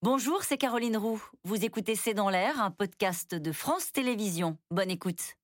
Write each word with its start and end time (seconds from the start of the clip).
Bonjour, 0.00 0.44
c'est 0.44 0.58
Caroline 0.58 0.96
Roux. 0.96 1.20
Vous 1.42 1.64
écoutez 1.64 1.96
C'est 1.96 2.14
dans 2.14 2.30
l'air, 2.30 2.62
un 2.62 2.70
podcast 2.70 3.34
de 3.34 3.50
France 3.50 3.90
Télévisions. 3.90 4.56
Bonne 4.70 4.92
écoute. 4.92 5.34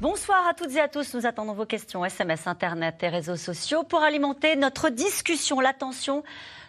Bonsoir 0.00 0.46
à 0.46 0.54
toutes 0.54 0.76
et 0.76 0.80
à 0.80 0.86
tous. 0.86 1.14
Nous 1.14 1.26
attendons 1.26 1.54
vos 1.54 1.66
questions 1.66 2.04
SMS, 2.04 2.46
Internet 2.46 3.02
et 3.02 3.08
réseaux 3.08 3.34
sociaux 3.34 3.82
pour 3.82 4.04
alimenter 4.04 4.54
notre 4.54 4.90
discussion. 4.90 5.58
L'attention 5.58 6.22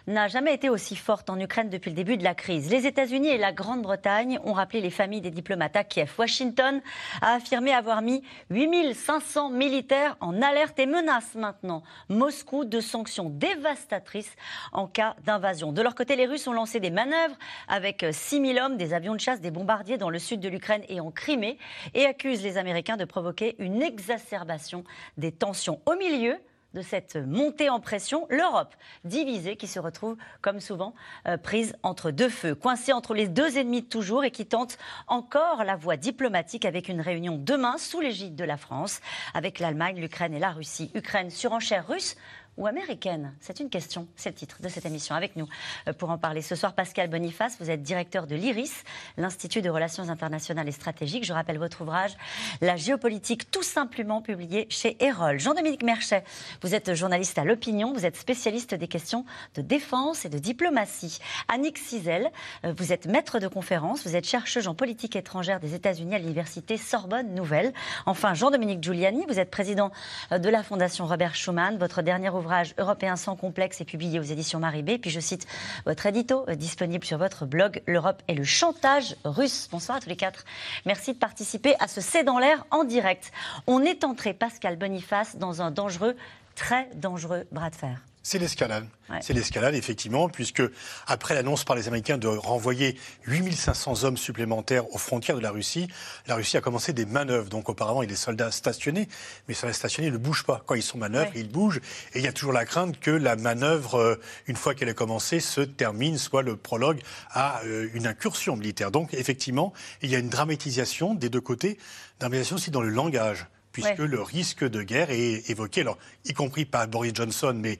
n'a 0.06 0.28
jamais 0.28 0.54
été 0.54 0.68
aussi 0.68 0.96
forte 0.96 1.30
en 1.30 1.38
Ukraine 1.38 1.68
depuis 1.68 1.90
le 1.90 1.96
début 1.96 2.16
de 2.16 2.24
la 2.24 2.34
crise. 2.34 2.70
Les 2.70 2.86
États-Unis 2.86 3.28
et 3.28 3.38
la 3.38 3.52
Grande-Bretagne 3.52 4.38
ont 4.44 4.52
rappelé 4.52 4.80
les 4.80 4.90
familles 4.90 5.20
des 5.20 5.30
diplomates 5.30 5.76
à 5.76 5.84
Kiev. 5.84 6.12
Washington 6.18 6.80
a 7.20 7.34
affirmé 7.34 7.72
avoir 7.72 8.02
mis 8.02 8.22
8500 8.50 9.50
militaires 9.50 10.16
en 10.20 10.40
alerte 10.42 10.78
et 10.78 10.86
menace 10.86 11.34
maintenant 11.34 11.82
Moscou 12.08 12.64
de 12.64 12.80
sanctions 12.80 13.30
dévastatrices 13.30 14.34
en 14.72 14.86
cas 14.86 15.16
d'invasion. 15.24 15.72
De 15.72 15.82
leur 15.82 15.94
côté, 15.94 16.16
les 16.16 16.26
Russes 16.26 16.46
ont 16.46 16.52
lancé 16.52 16.80
des 16.80 16.90
manœuvres 16.90 17.36
avec 17.68 18.04
6000 18.10 18.58
hommes, 18.58 18.76
des 18.76 18.94
avions 18.94 19.14
de 19.14 19.20
chasse, 19.20 19.40
des 19.40 19.50
bombardiers 19.50 19.98
dans 19.98 20.10
le 20.10 20.18
sud 20.18 20.40
de 20.40 20.48
l'Ukraine 20.48 20.82
et 20.88 21.00
en 21.00 21.10
Crimée 21.10 21.58
et 21.94 22.06
accusent 22.06 22.42
les 22.42 22.58
Américains 22.58 22.96
de 22.96 23.04
provoquer 23.04 23.56
une 23.58 23.82
exacerbation 23.82 24.84
des 25.16 25.32
tensions. 25.32 25.80
Au 25.86 25.96
milieu, 25.96 26.36
de 26.74 26.82
cette 26.82 27.16
montée 27.16 27.70
en 27.70 27.80
pression, 27.80 28.26
l'Europe 28.28 28.74
divisée 29.04 29.56
qui 29.56 29.66
se 29.66 29.78
retrouve 29.78 30.16
comme 30.42 30.60
souvent 30.60 30.94
euh, 31.26 31.36
prise 31.36 31.74
entre 31.82 32.10
deux 32.10 32.28
feux, 32.28 32.54
coincée 32.54 32.92
entre 32.92 33.14
les 33.14 33.28
deux 33.28 33.58
ennemis 33.58 33.82
de 33.82 33.88
toujours 33.88 34.24
et 34.24 34.30
qui 34.30 34.46
tente 34.46 34.78
encore 35.06 35.64
la 35.64 35.76
voie 35.76 35.96
diplomatique 35.96 36.64
avec 36.64 36.88
une 36.88 37.00
réunion 37.00 37.38
demain 37.38 37.78
sous 37.78 38.00
l'égide 38.00 38.36
de 38.36 38.44
la 38.44 38.56
France 38.56 39.00
avec 39.34 39.58
l'Allemagne, 39.58 40.00
l'Ukraine 40.00 40.34
et 40.34 40.38
la 40.38 40.50
Russie. 40.50 40.90
Ukraine, 40.94 41.30
surenchère 41.30 41.86
russe 41.86 42.16
ou 42.56 42.66
américaine 42.66 43.34
C'est 43.40 43.60
une 43.60 43.68
question, 43.68 44.08
c'est 44.16 44.30
le 44.30 44.34
titre 44.34 44.62
de 44.62 44.68
cette 44.68 44.86
émission. 44.86 45.14
Avec 45.14 45.36
nous 45.36 45.46
euh, 45.88 45.92
pour 45.92 46.10
en 46.10 46.18
parler 46.18 46.42
ce 46.42 46.54
soir, 46.54 46.74
Pascal 46.74 47.08
Boniface, 47.08 47.56
vous 47.60 47.70
êtes 47.70 47.82
directeur 47.82 48.26
de 48.26 48.34
l'IRIS, 48.34 48.84
l'Institut 49.16 49.62
de 49.62 49.68
Relations 49.68 50.08
internationales 50.08 50.68
et 50.68 50.72
stratégiques. 50.72 51.24
Je 51.24 51.32
rappelle 51.32 51.58
votre 51.58 51.82
ouvrage, 51.82 52.16
La 52.60 52.76
géopolitique 52.76 53.50
tout 53.50 53.62
simplement, 53.62 54.22
publié 54.22 54.66
chez 54.70 54.96
Erol. 55.04 55.38
Jean-Dominique 55.38 55.82
Merchet, 55.82 56.24
vous 56.62 56.74
êtes 56.74 56.94
journaliste 56.94 57.38
à 57.38 57.44
l'opinion, 57.44 57.92
vous 57.92 58.06
êtes 58.06 58.16
spécialiste 58.16 58.74
des 58.74 58.88
questions 58.88 59.24
de 59.54 59.62
défense 59.62 60.24
et 60.24 60.28
de 60.28 60.38
diplomatie. 60.38 61.18
Annick 61.48 61.76
Cizel, 61.78 62.30
euh, 62.64 62.72
vous 62.76 62.92
êtes 62.92 63.06
maître 63.06 63.38
de 63.38 63.48
conférence, 63.48 64.06
vous 64.06 64.16
êtes 64.16 64.26
chercheuse 64.26 64.66
en 64.66 64.74
politique 64.74 65.14
étrangère 65.14 65.60
des 65.60 65.74
États-Unis 65.74 66.14
à 66.14 66.18
l'université 66.18 66.78
Sorbonne 66.78 67.34
Nouvelle. 67.34 67.72
Enfin, 68.06 68.32
Jean-Dominique 68.34 68.82
Giuliani, 68.82 69.24
vous 69.28 69.38
êtes 69.38 69.50
président 69.50 69.90
euh, 70.32 70.38
de 70.38 70.48
la 70.48 70.62
Fondation 70.62 71.06
Robert 71.06 71.34
Schuman. 71.34 71.76
Votre 71.76 72.00
dernier 72.00 72.30
ouvrage 72.30 72.45
ouvrage 72.46 72.74
Européen 72.78 73.16
sans 73.16 73.36
complexe 73.36 73.80
est 73.80 73.84
publié 73.84 74.20
aux 74.20 74.22
éditions 74.22 74.60
Maribé. 74.60 74.98
Puis 74.98 75.10
je 75.10 75.20
cite 75.20 75.46
votre 75.84 76.06
édito 76.06 76.44
euh, 76.48 76.54
disponible 76.54 77.04
sur 77.04 77.18
votre 77.18 77.44
blog 77.44 77.82
L'Europe 77.86 78.22
et 78.28 78.34
le 78.34 78.44
chantage 78.44 79.16
russe. 79.24 79.68
Bonsoir 79.70 79.98
à 79.98 80.00
tous 80.00 80.08
les 80.08 80.16
quatre. 80.16 80.44
Merci 80.86 81.12
de 81.12 81.18
participer 81.18 81.74
à 81.80 81.88
ce 81.88 82.00
C'est 82.00 82.24
dans 82.24 82.38
l'air 82.38 82.64
en 82.70 82.84
direct. 82.84 83.32
On 83.66 83.82
est 83.82 84.04
entré, 84.04 84.32
Pascal 84.32 84.76
Boniface, 84.76 85.36
dans 85.36 85.60
un 85.60 85.70
dangereux, 85.70 86.16
très 86.54 86.88
dangereux 86.94 87.46
bras 87.50 87.70
de 87.70 87.74
fer. 87.74 88.00
C'est 88.28 88.40
l'escalade. 88.40 88.88
C'est 89.20 89.34
l'escalade, 89.34 89.76
effectivement, 89.76 90.28
puisque 90.28 90.64
après 91.06 91.36
l'annonce 91.36 91.62
par 91.62 91.76
les 91.76 91.86
Américains 91.86 92.18
de 92.18 92.26
renvoyer 92.26 92.98
8500 93.28 94.02
hommes 94.02 94.16
supplémentaires 94.16 94.92
aux 94.92 94.98
frontières 94.98 95.36
de 95.36 95.42
la 95.42 95.52
Russie, 95.52 95.86
la 96.26 96.34
Russie 96.34 96.56
a 96.56 96.60
commencé 96.60 96.92
des 96.92 97.06
manœuvres. 97.06 97.48
Donc 97.48 97.68
auparavant, 97.68 98.02
il 98.02 98.06
y 98.06 98.08
a 98.08 98.10
des 98.10 98.16
soldats 98.16 98.50
stationnés, 98.50 99.06
mais 99.46 99.50
les 99.50 99.54
soldats 99.54 99.74
stationnés 99.74 100.10
ne 100.10 100.16
bougent 100.16 100.42
pas. 100.42 100.60
Quand 100.66 100.74
ils 100.74 100.82
sont 100.82 100.98
manœuvres, 100.98 101.30
ils 101.36 101.48
bougent. 101.48 101.80
Et 102.14 102.18
il 102.18 102.24
y 102.24 102.26
a 102.26 102.32
toujours 102.32 102.52
la 102.52 102.64
crainte 102.64 102.98
que 102.98 103.12
la 103.12 103.36
manœuvre, 103.36 103.94
euh, 103.94 104.20
une 104.48 104.56
fois 104.56 104.74
qu'elle 104.74 104.88
est 104.88 104.94
commencée, 104.94 105.38
se 105.38 105.60
termine, 105.60 106.18
soit 106.18 106.42
le 106.42 106.56
prologue 106.56 106.98
à 107.30 107.60
euh, 107.62 107.88
une 107.94 108.08
incursion 108.08 108.56
militaire. 108.56 108.90
Donc 108.90 109.14
effectivement, 109.14 109.72
il 110.02 110.10
y 110.10 110.16
a 110.16 110.18
une 110.18 110.30
dramatisation 110.30 111.14
des 111.14 111.28
deux 111.28 111.40
côtés, 111.40 111.78
dramatisation 112.18 112.56
aussi 112.56 112.72
dans 112.72 112.82
le 112.82 112.88
langage 112.88 113.46
puisque 113.76 113.98
le 113.98 114.22
risque 114.22 114.64
de 114.64 114.82
guerre 114.82 115.10
est 115.10 115.50
évoqué, 115.50 115.82
alors, 115.82 115.98
y 116.24 116.32
compris 116.32 116.64
par 116.64 116.88
Boris 116.88 117.12
Johnson, 117.14 117.54
mais 117.54 117.78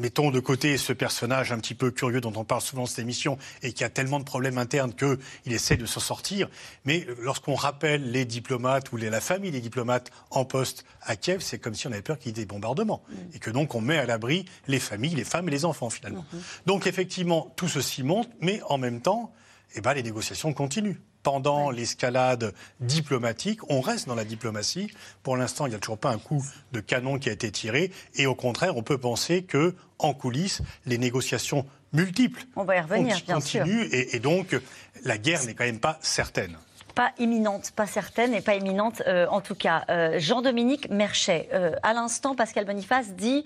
mettons 0.00 0.30
de 0.30 0.40
côté 0.40 0.76
ce 0.76 0.92
personnage 0.92 1.52
un 1.52 1.58
petit 1.58 1.74
peu 1.74 1.90
curieux 1.90 2.20
dont 2.20 2.32
on 2.36 2.44
parle 2.44 2.62
souvent 2.62 2.82
dans 2.82 2.86
cette 2.86 2.98
émission 2.98 3.38
et 3.62 3.72
qui 3.72 3.84
a 3.84 3.90
tellement 3.90 4.18
de 4.18 4.24
problèmes 4.24 4.58
internes 4.58 4.92
qu'il 4.94 5.52
essaie 5.52 5.76
de 5.76 5.86
s'en 5.86 6.00
sortir. 6.00 6.48
Mais 6.84 7.06
lorsqu'on 7.18 7.54
rappelle 7.54 8.10
les 8.10 8.24
diplomates 8.24 8.92
ou 8.92 8.96
la 8.96 9.20
famille 9.20 9.50
des 9.50 9.60
diplomates 9.60 10.10
en 10.30 10.44
poste 10.44 10.84
à 11.02 11.16
Kiev, 11.16 11.40
c'est 11.40 11.58
comme 11.58 11.74
si 11.74 11.86
on 11.86 11.92
avait 11.92 12.02
peur 12.02 12.18
qu'il 12.18 12.28
y 12.28 12.30
ait 12.30 12.44
des 12.44 12.46
bombardements. 12.46 13.02
Mm. 13.08 13.14
Et 13.34 13.38
que 13.38 13.50
donc 13.50 13.74
on 13.74 13.80
met 13.80 13.98
à 13.98 14.06
l'abri 14.06 14.46
les 14.66 14.80
familles, 14.80 15.14
les 15.14 15.24
femmes 15.24 15.48
et 15.48 15.52
les 15.52 15.64
enfants 15.64 15.90
finalement. 15.90 16.24
Mm-hmm. 16.34 16.66
Donc 16.66 16.86
effectivement, 16.86 17.52
tout 17.56 17.68
ceci 17.68 18.02
monte, 18.02 18.28
mais 18.40 18.60
en 18.68 18.78
même 18.78 19.00
temps, 19.00 19.32
eh 19.74 19.80
ben, 19.80 19.94
les 19.94 20.02
négociations 20.02 20.52
continuent 20.52 20.96
pendant 21.22 21.70
l'escalade 21.70 22.54
diplomatique. 22.80 23.60
On 23.68 23.80
reste 23.80 24.08
dans 24.08 24.14
la 24.14 24.24
diplomatie. 24.24 24.90
Pour 25.22 25.36
l'instant, 25.36 25.66
il 25.66 25.70
n'y 25.70 25.76
a 25.76 25.78
toujours 25.78 25.98
pas 25.98 26.10
un 26.10 26.18
coup 26.18 26.44
de 26.72 26.80
canon 26.80 27.18
qui 27.18 27.28
a 27.28 27.32
été 27.32 27.50
tiré. 27.50 27.90
Et 28.14 28.26
au 28.26 28.34
contraire, 28.34 28.76
on 28.76 28.82
peut 28.82 28.98
penser 28.98 29.42
que, 29.42 29.74
en 29.98 30.14
coulisses, 30.14 30.62
les 30.86 30.98
négociations 30.98 31.66
multiples 31.92 32.44
on 32.56 32.64
va 32.64 32.76
y 32.76 32.80
revenir, 32.80 33.24
continuent. 33.24 33.88
Et, 33.92 34.18
donc, 34.20 34.56
la 35.04 35.18
guerre 35.18 35.44
n'est 35.44 35.54
quand 35.54 35.64
même 35.64 35.80
pas 35.80 35.98
certaine 36.02 36.56
pas 36.94 37.12
imminente, 37.18 37.70
pas 37.70 37.86
certaine 37.86 38.34
et 38.34 38.40
pas 38.40 38.56
imminente 38.56 39.00
euh, 39.06 39.26
en 39.30 39.40
tout 39.40 39.54
cas. 39.54 39.84
Euh, 39.88 40.18
Jean-Dominique 40.18 40.90
Merchet, 40.90 41.48
euh, 41.52 41.70
à 41.84 41.94
l'instant, 41.94 42.34
Pascal 42.34 42.64
Boniface 42.64 43.10
dit 43.14 43.44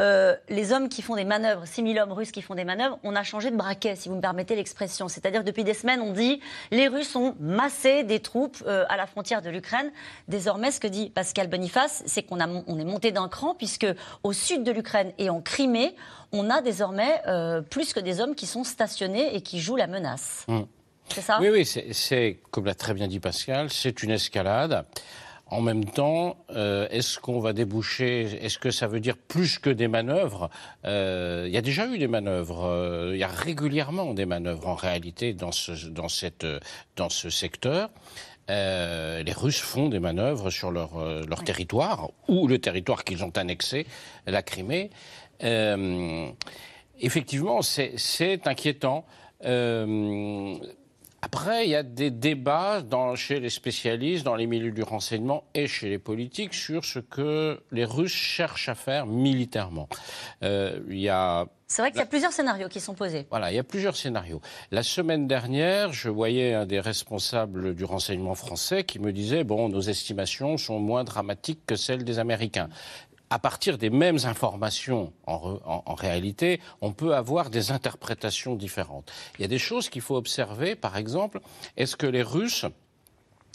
euh, 0.00 0.34
les 0.48 0.72
hommes 0.72 0.88
qui 0.88 1.02
font 1.02 1.16
des 1.16 1.24
manœuvres, 1.24 1.66
6000 1.66 1.98
hommes 1.98 2.12
russes 2.12 2.32
qui 2.32 2.42
font 2.42 2.54
des 2.54 2.64
manœuvres, 2.64 2.98
on 3.02 3.14
a 3.14 3.22
changé 3.22 3.50
de 3.50 3.56
braquet, 3.56 3.96
si 3.96 4.08
vous 4.08 4.16
me 4.16 4.20
permettez 4.20 4.56
l'expression. 4.56 5.08
C'est-à-dire 5.08 5.44
depuis 5.44 5.64
des 5.64 5.74
semaines, 5.74 6.00
on 6.00 6.12
dit 6.12 6.40
les 6.70 6.88
Russes 6.88 7.14
ont 7.16 7.34
massé 7.40 8.02
des 8.02 8.20
troupes 8.20 8.62
euh, 8.66 8.84
à 8.88 8.96
la 8.96 9.06
frontière 9.06 9.42
de 9.42 9.50
l'Ukraine. 9.50 9.90
Désormais, 10.28 10.70
ce 10.70 10.80
que 10.80 10.88
dit 10.88 11.10
Pascal 11.10 11.48
Boniface, 11.48 12.02
c'est 12.06 12.22
qu'on 12.22 12.38
on 12.66 12.78
est 12.78 12.84
monté 12.84 13.12
d'un 13.12 13.28
cran, 13.28 13.54
puisque 13.54 13.86
au 14.22 14.32
sud 14.32 14.64
de 14.64 14.72
l'Ukraine 14.72 15.12
et 15.18 15.30
en 15.30 15.40
Crimée, 15.40 15.94
on 16.32 16.50
a 16.50 16.60
désormais 16.60 17.22
euh, 17.26 17.62
plus 17.62 17.92
que 17.92 18.00
des 18.00 18.20
hommes 18.20 18.34
qui 18.34 18.46
sont 18.46 18.64
stationnés 18.64 19.36
et 19.36 19.40
qui 19.40 19.60
jouent 19.60 19.76
la 19.76 19.86
menace. 19.86 20.44
Mmh. 20.48 20.62
C'est 21.08 21.20
ça? 21.20 21.38
Oui, 21.40 21.48
oui, 21.50 21.66
c'est, 21.66 22.40
comme 22.50 22.64
l'a 22.64 22.74
très 22.74 22.94
bien 22.94 23.08
dit 23.08 23.20
Pascal, 23.20 23.70
c'est 23.70 24.02
une 24.02 24.10
escalade. 24.10 24.84
En 25.54 25.60
même 25.60 25.84
temps, 25.84 26.36
euh, 26.50 26.88
est-ce 26.90 27.20
qu'on 27.20 27.38
va 27.38 27.52
déboucher 27.52 28.22
Est-ce 28.42 28.58
que 28.58 28.72
ça 28.72 28.88
veut 28.88 28.98
dire 28.98 29.16
plus 29.16 29.60
que 29.60 29.70
des 29.70 29.86
manœuvres? 29.86 30.50
Euh, 30.84 31.44
Il 31.46 31.54
y 31.54 31.56
a 31.56 31.60
déjà 31.62 31.86
eu 31.86 31.96
des 31.96 32.08
manœuvres. 32.08 32.64
Euh, 32.64 33.12
il 33.14 33.20
y 33.20 33.22
a 33.22 33.28
régulièrement 33.28 34.14
des 34.14 34.26
manœuvres 34.26 34.66
en 34.66 34.74
réalité 34.74 35.32
dans 35.32 35.52
ce, 35.52 35.86
dans 35.86 36.08
cette, 36.08 36.44
dans 36.96 37.08
ce 37.08 37.30
secteur. 37.30 37.90
les 38.48 39.32
Russes 39.32 39.60
font 39.60 39.88
des 39.88 40.00
manœuvres 40.00 40.50
sur 40.50 40.72
leur, 40.72 40.90
leur 41.24 41.44
territoire 41.44 42.10
ou 42.26 42.48
le 42.48 42.58
territoire 42.58 43.04
qu'ils 43.04 43.22
ont 43.22 43.36
annexé, 43.36 43.86
la 44.26 44.42
Crimée. 44.42 44.90
effectivement, 46.98 47.62
c'est 47.62 48.48
inquiétant. 48.48 49.06
Après, 51.24 51.64
il 51.64 51.70
y 51.70 51.74
a 51.74 51.82
des 51.82 52.10
débats 52.10 52.82
dans, 52.82 53.16
chez 53.16 53.40
les 53.40 53.48
spécialistes, 53.48 54.24
dans 54.24 54.34
les 54.34 54.46
milieux 54.46 54.72
du 54.72 54.82
renseignement 54.82 55.44
et 55.54 55.66
chez 55.66 55.88
les 55.88 55.98
politiques 55.98 56.52
sur 56.52 56.84
ce 56.84 56.98
que 56.98 57.62
les 57.72 57.86
Russes 57.86 58.12
cherchent 58.12 58.68
à 58.68 58.74
faire 58.74 59.06
militairement. 59.06 59.88
Euh, 60.42 60.78
il 60.90 60.98
y 60.98 61.08
a 61.08 61.46
c'est 61.66 61.80
vrai 61.80 61.90
qu'il 61.90 62.00
y 62.00 62.02
a 62.02 62.06
plusieurs 62.06 62.32
scénarios 62.32 62.68
qui 62.68 62.78
sont 62.78 62.94
posés. 62.94 63.26
Voilà, 63.30 63.50
il 63.50 63.56
y 63.56 63.58
a 63.58 63.64
plusieurs 63.64 63.96
scénarios. 63.96 64.42
La 64.70 64.82
semaine 64.82 65.26
dernière, 65.26 65.94
je 65.94 66.10
voyais 66.10 66.52
un 66.52 66.66
des 66.66 66.78
responsables 66.78 67.74
du 67.74 67.84
renseignement 67.84 68.34
français 68.34 68.84
qui 68.84 68.98
me 68.98 69.10
disait 69.10 69.44
bon, 69.44 69.70
nos 69.70 69.80
estimations 69.80 70.58
sont 70.58 70.78
moins 70.78 71.04
dramatiques 71.04 71.64
que 71.66 71.74
celles 71.74 72.04
des 72.04 72.18
Américains 72.18 72.68
à 73.30 73.38
partir 73.38 73.78
des 73.78 73.90
mêmes 73.90 74.18
informations, 74.24 75.12
en, 75.26 75.94
réalité, 75.94 76.60
on 76.80 76.92
peut 76.92 77.14
avoir 77.14 77.50
des 77.50 77.72
interprétations 77.72 78.54
différentes. 78.54 79.10
Il 79.38 79.42
y 79.42 79.44
a 79.44 79.48
des 79.48 79.58
choses 79.58 79.88
qu'il 79.88 80.02
faut 80.02 80.16
observer. 80.16 80.76
Par 80.76 80.96
exemple, 80.96 81.40
est-ce 81.76 81.96
que 81.96 82.06
les 82.06 82.22
Russes 82.22 82.66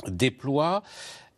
déploient 0.07 0.83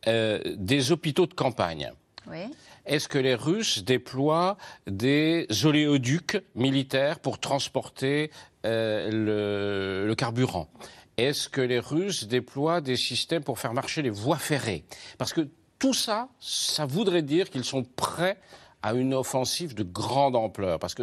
euh, 0.08 0.40
des 0.58 0.92
hôpitaux 0.92 1.28
de 1.28 1.34
campagne? 1.34 1.92
Oui. 2.28 2.46
Est-ce 2.86 3.08
que 3.08 3.18
les 3.18 3.36
Russes 3.36 3.84
déploient 3.84 4.58
des 4.88 5.48
oléoducs 5.66 6.42
militaires 6.56 7.20
pour 7.20 7.40
transporter 7.40 8.32
euh, 8.66 10.08
le, 10.08 10.16
carburant? 10.16 10.70
Est-ce 11.18 11.50
que 11.50 11.62
les 11.62 11.80
Russes 11.80 12.28
déploient 12.28 12.82
des 12.82 12.96
systèmes 12.96 13.44
pour 13.44 13.60
faire 13.60 13.74
marcher 13.74 14.02
les 14.02 14.10
voies 14.10 14.38
ferrées? 14.38 14.84
Parce 15.18 15.34
que 15.34 15.48
tout 15.82 15.96
ça, 15.96 16.30
ça 16.40 16.86
voudrait 16.86 17.24
dire 17.24 17.50
qu'ils 17.50 17.66
sont 17.66 17.84
prêts 17.84 18.38
à 18.84 18.94
une 18.94 19.16
offensive 19.16 19.74
de 19.74 19.82
grande 19.82 20.36
ampleur. 20.36 20.78
Parce 20.78 20.94
que 20.94 21.02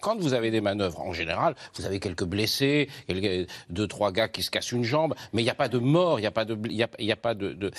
quand 0.00 0.16
vous 0.20 0.32
avez 0.32 0.52
des 0.52 0.60
manœuvres, 0.60 1.00
en 1.00 1.12
général, 1.12 1.56
vous 1.74 1.86
avez 1.86 1.98
quelques 1.98 2.24
blessés, 2.24 2.88
deux, 3.68 3.88
trois 3.88 4.12
gars 4.12 4.28
qui 4.28 4.44
se 4.44 4.50
cassent 4.50 4.70
une 4.70 4.84
jambe, 4.84 5.14
mais 5.32 5.42
il 5.42 5.44
n'y 5.44 5.50
a 5.50 5.56
pas 5.56 5.68
de 5.68 5.78
mort, 5.78 6.20
il 6.20 6.22
n'y 6.22 6.28
a 6.28 6.30
pas 6.30 6.44
de... 6.44 6.56
Y 6.68 7.12
a, 7.12 7.16
pas 7.16 7.34
de, 7.34 7.72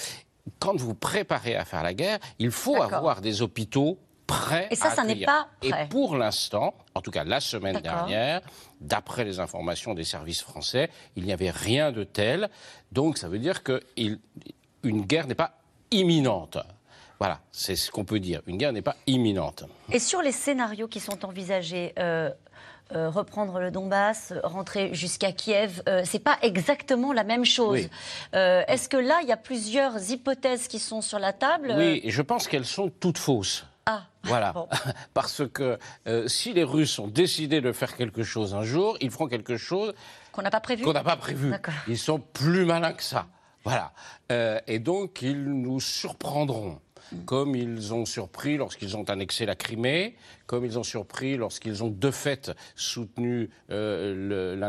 quand 0.60 0.76
vous 0.76 0.94
préparez 0.94 1.56
à 1.56 1.64
faire 1.64 1.82
la 1.82 1.94
guerre, 1.94 2.20
il 2.40 2.52
faut 2.52 2.82
avoir 2.82 3.22
des 3.22 3.42
hôpitaux 3.42 3.98
prêts. 4.28 4.68
Et 4.70 4.76
ça, 4.76 4.90
ça 4.90 5.06
n'est 5.06 5.26
pas 5.26 5.48
prêt. 5.62 5.86
Et 5.86 5.90
pour 5.90 6.18
l'instant, 6.18 6.74
en 6.94 7.02
tout 7.02 7.12
cas 7.12 7.24
la 7.24 7.40
semaine 7.40 7.80
dernière, 7.80 8.42
d'après 8.82 9.24
les 9.24 9.40
informations 9.40 9.94
des 9.94 10.04
services 10.04 10.42
français, 10.42 10.90
il 11.16 11.24
n'y 11.24 11.32
avait 11.32 11.52
rien 11.52 11.94
de 11.94 12.04
tel. 12.04 12.50
Donc 12.92 13.18
ça 13.18 13.30
veut 13.30 13.40
dire 13.40 13.64
qu'une 13.64 14.20
guerre 14.84 15.28
n'est 15.28 15.36
pas 15.36 15.63
imminente. 15.94 16.58
Voilà, 17.20 17.40
c'est 17.52 17.76
ce 17.76 17.90
qu'on 17.90 18.04
peut 18.04 18.20
dire. 18.20 18.42
Une 18.48 18.58
guerre 18.58 18.74
n'est 18.74 18.82
pas 18.82 18.98
imminente. 19.08 19.64
Et 19.92 20.00
sur 20.00 20.22
les 20.22 20.32
scénarios 20.32 20.88
qui 20.88 21.00
sont 21.00 21.24
envisagés, 21.24 21.94
euh, 21.98 22.30
euh, 22.94 23.10
reprendre 23.10 23.60
le 23.60 23.72
Donbass, 23.72 24.34
rentrer 24.44 24.94
jusqu'à 24.94 25.32
Kiev, 25.32 25.82
ce 25.86 25.90
euh, 25.90 26.02
c'est 26.04 26.20
pas 26.20 26.38
exactement 26.42 27.14
la 27.14 27.24
même 27.24 27.46
chose. 27.46 27.88
Est-ce 28.34 28.90
que 28.90 28.98
là, 28.98 29.20
il 29.22 29.30
y 29.30 29.32
a 29.32 29.38
plusieurs 29.38 30.12
hypothèses 30.12 30.68
qui 30.68 30.80
sont 30.80 31.02
sur 31.02 31.20
la 31.20 31.32
table 31.32 31.74
Oui, 31.78 32.02
et 32.04 32.10
je 32.10 32.22
pense 32.22 32.48
qu'elles 32.48 32.66
sont 32.66 32.92
toutes 33.00 33.20
fausses. 33.20 33.66
Ah. 33.86 34.04
Voilà. 34.24 34.54
Parce 35.14 35.44
que 35.48 35.78
si 36.28 36.54
les 36.54 36.64
Russes 36.64 37.00
ont 37.00 37.08
décidé 37.08 37.62
de 37.62 37.72
faire 37.72 37.96
quelque 37.96 38.24
chose 38.24 38.54
un 38.54 38.64
jour, 38.64 38.98
ils 39.00 39.12
feront 39.12 39.28
quelque 39.28 39.56
chose 39.56 39.94
qu'on 40.32 40.42
n'a 40.42 40.52
pas 40.52 40.62
prévu. 40.62 40.84
Qu'on 40.84 40.94
n'a 40.94 41.04
pas 41.04 41.16
prévu. 41.16 41.54
Ils 41.88 41.98
sont 41.98 42.20
plus 42.20 42.66
malins 42.66 42.94
que 42.94 43.04
ça. 43.04 43.28
Voilà. 43.64 43.94
et 44.68 44.80
donc, 44.80 45.22
ils 45.22 45.44
nous 45.44 45.80
surprendront 45.80 46.80
comme 47.26 47.56
ils 47.56 47.94
ont 47.94 48.06
surpris 48.06 48.58
lorsqu'ils 48.58 48.98
ont 48.98 49.04
annexé 49.04 49.46
la 49.46 49.56
Crimée, 49.56 50.16
comme 50.46 50.66
ils 50.66 50.78
ont 50.80 50.84
surpris 50.84 51.38
lorsqu'ils 51.38 51.84
ont 51.84 51.90
de 51.90 52.12
fait 52.12 52.52
soutenu 52.76 53.50
euh, 53.72 54.60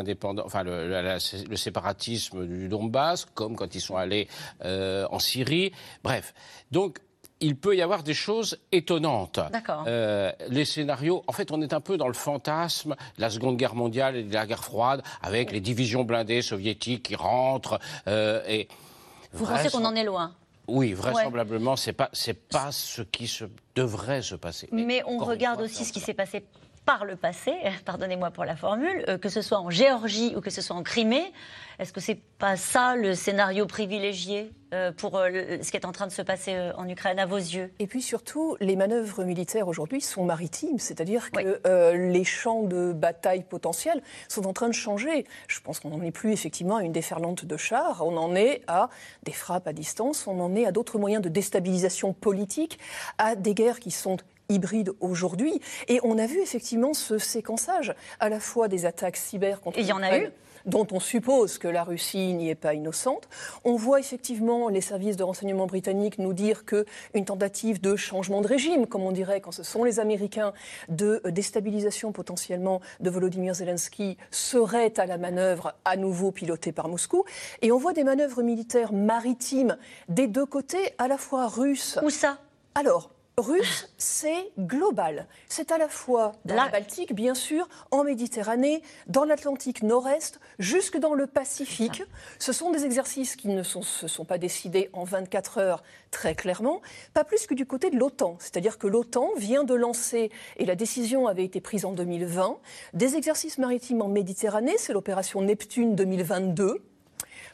enfin 0.44 0.62
le, 0.64 1.56
séparatisme 1.56 2.46
du 2.46 2.68
Donbass, 2.68 3.26
comme 3.34 3.56
quand 3.56 3.74
ils 3.74 3.80
sont 3.80 3.96
allés 3.96 4.28
euh, 4.64 5.06
en 5.10 5.18
Syrie. 5.18 5.72
Bref, 6.02 6.34
donc 6.70 6.98
il 7.40 7.56
peut 7.56 7.76
y 7.76 7.82
avoir 7.82 8.02
des 8.02 8.14
choses 8.14 8.58
étonnantes. 8.72 9.40
Euh, 9.86 10.32
les 10.48 10.64
scénarios, 10.64 11.24
en 11.26 11.32
fait, 11.32 11.50
on 11.50 11.60
est 11.60 11.72
un 11.72 11.80
peu 11.80 11.96
dans 11.96 12.08
le 12.08 12.14
fantasme 12.14 12.96
de 13.16 13.20
la 13.20 13.30
Seconde 13.30 13.56
Guerre 13.56 13.74
mondiale 13.74 14.16
et 14.16 14.22
de 14.22 14.32
la 14.32 14.46
guerre 14.46 14.64
froide, 14.64 15.02
avec 15.22 15.52
les 15.52 15.60
divisions 15.60 16.04
blindées 16.04 16.42
soviétiques 16.42 17.02
qui 17.02 17.16
rentrent. 17.16 17.78
et 18.06 18.68
vous 19.34 19.46
pensez 19.46 19.68
qu'on 19.68 19.84
en 19.84 19.94
est 19.94 20.04
loin? 20.04 20.32
Oui, 20.66 20.94
vraisemblablement, 20.94 21.76
c'est 21.76 21.92
pas 21.92 22.08
c'est 22.12 22.48
pas 22.48 22.72
ce 22.72 23.02
qui 23.02 23.26
se 23.26 23.44
devrait 23.74 24.22
se 24.22 24.34
passer. 24.34 24.68
Mais, 24.72 25.02
on 25.06 25.18
regarde 25.18 25.60
aussi 25.60 25.84
ce 25.84 25.92
qui 25.92 26.00
s'est 26.00 26.14
passé 26.14 26.44
par 26.84 27.04
le 27.04 27.16
passé, 27.16 27.52
pardonnez-moi 27.84 28.30
pour 28.30 28.44
la 28.44 28.56
formule, 28.56 29.04
euh, 29.08 29.18
que 29.18 29.28
ce 29.28 29.42
soit 29.42 29.58
en 29.58 29.70
Géorgie 29.70 30.34
ou 30.36 30.40
que 30.40 30.50
ce 30.50 30.60
soit 30.60 30.76
en 30.76 30.82
Crimée. 30.82 31.32
Est-ce 31.78 31.92
que 31.92 32.00
c'est 32.00 32.20
pas 32.38 32.56
ça 32.56 32.94
le 32.94 33.14
scénario 33.14 33.66
privilégié 33.66 34.52
euh, 34.72 34.92
pour 34.92 35.16
euh, 35.16 35.58
ce 35.60 35.70
qui 35.72 35.76
est 35.76 35.84
en 35.84 35.90
train 35.90 36.06
de 36.06 36.12
se 36.12 36.22
passer 36.22 36.70
en 36.76 36.88
Ukraine 36.88 37.18
à 37.18 37.26
vos 37.26 37.36
yeux? 37.36 37.72
Et 37.80 37.88
puis 37.88 38.00
surtout, 38.00 38.56
les 38.60 38.76
manœuvres 38.76 39.24
militaires 39.24 39.66
aujourd'hui 39.66 40.00
sont 40.00 40.24
maritimes, 40.24 40.78
c'est-à-dire 40.78 41.32
que 41.32 41.58
les 41.94 42.24
champs 42.24 42.62
de 42.62 42.92
bataille 42.92 43.42
potentiels 43.42 44.02
sont 44.28 44.46
en 44.46 44.52
train 44.52 44.68
de 44.68 44.74
changer. 44.74 45.26
Je 45.48 45.60
pense 45.60 45.80
qu'on 45.80 45.90
n'en 45.90 46.02
est 46.02 46.12
plus 46.12 46.32
effectivement 46.32 46.76
à 46.76 46.84
une 46.84 46.92
déferlante 46.92 47.44
de 47.44 47.56
chars, 47.56 48.06
on 48.06 48.16
en 48.16 48.36
est 48.36 48.62
à 48.68 48.88
des 49.24 49.32
frappes 49.32 49.66
à 49.66 49.72
distance, 49.72 50.28
on 50.28 50.38
en 50.38 50.54
est 50.54 50.66
à 50.66 50.72
d'autres 50.72 50.98
moyens 50.98 51.22
de 51.22 51.28
déstabilisation 51.28 52.12
politique, 52.12 52.78
à 53.18 53.34
des 53.34 53.54
guerres 53.54 53.80
qui 53.80 53.90
sont 53.90 54.18
hybride 54.48 54.92
aujourd'hui. 55.00 55.60
Et 55.88 56.00
on 56.02 56.18
a 56.18 56.26
vu 56.26 56.40
effectivement 56.40 56.94
ce 56.94 57.18
séquençage 57.18 57.94
à 58.20 58.28
la 58.28 58.40
fois 58.40 58.68
des 58.68 58.86
attaques 58.86 59.16
cyber 59.16 59.60
contre 59.60 59.78
il 59.78 59.86
y 59.86 59.92
en 59.92 60.02
a 60.02 60.18
eu 60.18 60.30
dont 60.66 60.86
on 60.92 61.00
suppose 61.00 61.58
que 61.58 61.68
la 61.68 61.84
Russie 61.84 62.34
n'y 62.34 62.48
est 62.48 62.54
pas 62.54 62.74
innocente. 62.74 63.28
On 63.64 63.76
voit 63.76 64.00
effectivement 64.00 64.68
les 64.68 64.80
services 64.80 65.16
de 65.16 65.22
renseignement 65.22 65.66
britanniques 65.66 66.18
nous 66.18 66.32
dire 66.32 66.64
qu'une 66.64 67.24
tentative 67.24 67.80
de 67.80 67.96
changement 67.96 68.40
de 68.40 68.46
régime, 68.46 68.86
comme 68.86 69.02
on 69.02 69.12
dirait 69.12 69.40
quand 69.40 69.52
ce 69.52 69.62
sont 69.62 69.84
les 69.84 70.00
Américains, 70.00 70.52
de 70.88 71.20
déstabilisation 71.26 72.12
potentiellement 72.12 72.80
de 73.00 73.10
Volodymyr 73.10 73.54
Zelensky 73.54 74.16
serait 74.30 74.98
à 74.98 75.06
la 75.06 75.18
manœuvre 75.18 75.74
à 75.84 75.96
nouveau 75.96 76.32
pilotée 76.32 76.72
par 76.72 76.88
Moscou. 76.88 77.24
Et 77.62 77.72
on 77.72 77.78
voit 77.78 77.92
des 77.92 78.04
manœuvres 78.04 78.42
militaires 78.42 78.92
maritimes 78.92 79.76
des 80.08 80.26
deux 80.26 80.46
côtés, 80.46 80.94
à 80.98 81.08
la 81.08 81.18
fois 81.18 81.46
russes. 81.48 81.98
Où 82.02 82.10
ça? 82.10 82.38
Alors, 82.74 83.13
russe, 83.36 83.88
c'est 83.98 84.52
global. 84.58 85.26
C'est 85.48 85.72
à 85.72 85.78
la 85.78 85.88
fois 85.88 86.32
dans 86.44 86.54
la 86.54 86.68
Baltique, 86.68 87.14
bien 87.14 87.34
sûr, 87.34 87.68
en 87.90 88.04
Méditerranée, 88.04 88.82
dans 89.06 89.24
l'Atlantique 89.24 89.82
Nord-Est, 89.82 90.40
jusque 90.58 90.98
dans 90.98 91.14
le 91.14 91.26
Pacifique. 91.26 92.04
Ce 92.38 92.52
sont 92.52 92.70
des 92.70 92.84
exercices 92.84 93.36
qui 93.36 93.48
ne 93.48 93.62
se 93.62 94.08
sont 94.08 94.24
pas 94.24 94.38
décidés 94.38 94.90
en 94.92 95.04
24 95.04 95.58
heures, 95.58 95.82
très 96.10 96.34
clairement, 96.34 96.80
pas 97.12 97.24
plus 97.24 97.46
que 97.46 97.54
du 97.54 97.66
côté 97.66 97.90
de 97.90 97.96
l'OTAN. 97.96 98.36
C'est-à-dire 98.38 98.78
que 98.78 98.86
l'OTAN 98.86 99.30
vient 99.36 99.64
de 99.64 99.74
lancer, 99.74 100.30
et 100.56 100.64
la 100.64 100.76
décision 100.76 101.26
avait 101.26 101.44
été 101.44 101.60
prise 101.60 101.84
en 101.84 101.92
2020, 101.92 102.58
des 102.92 103.16
exercices 103.16 103.58
maritimes 103.58 104.02
en 104.02 104.08
Méditerranée. 104.08 104.76
C'est 104.78 104.92
l'opération 104.92 105.42
Neptune 105.42 105.94
2022 105.94 106.82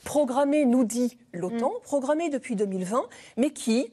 programmée, 0.05 0.65
nous 0.65 0.85
dit 0.85 1.19
l'OTAN, 1.33 1.71
mm. 1.71 1.83
programmée 1.83 2.31
depuis 2.31 2.57
2020, 2.57 3.05
mais 3.37 3.51
qui, 3.51 3.93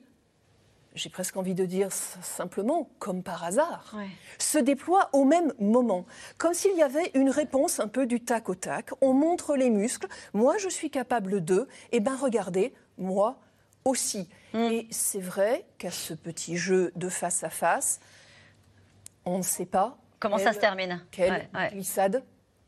j'ai 0.97 1.09
presque 1.09 1.37
envie 1.37 1.53
de 1.53 1.65
dire 1.65 1.91
simplement, 1.91 2.89
comme 2.99 3.23
par 3.23 3.43
hasard, 3.43 3.95
se 4.37 4.57
déploie 4.57 5.09
au 5.13 5.23
même 5.23 5.53
moment. 5.59 6.05
Comme 6.37 6.53
s'il 6.53 6.75
y 6.75 6.83
avait 6.83 7.11
une 7.13 7.29
réponse 7.29 7.79
un 7.79 7.87
peu 7.87 8.05
du 8.05 8.19
tac 8.19 8.49
au 8.49 8.55
tac. 8.55 8.89
On 9.01 9.13
montre 9.13 9.55
les 9.55 9.69
muscles. 9.69 10.07
Moi, 10.33 10.57
je 10.57 10.69
suis 10.69 10.89
capable 10.89 11.43
de. 11.43 11.67
Eh 11.91 11.99
bien, 11.99 12.15
regardez, 12.15 12.73
moi 12.97 13.39
aussi. 13.85 14.27
Hmm. 14.53 14.69
Et 14.71 14.87
c'est 14.91 15.21
vrai 15.21 15.65
qu'à 15.77 15.91
ce 15.91 16.13
petit 16.13 16.57
jeu 16.57 16.91
de 16.95 17.09
face 17.09 17.43
à 17.43 17.49
face, 17.49 17.99
on 19.25 19.37
ne 19.37 19.43
sait 19.43 19.65
pas. 19.65 19.97
Comment 20.19 20.37
ça 20.37 20.53
se 20.53 20.59
termine 20.59 21.03
Quelle 21.11 21.47
glissade 21.71 22.23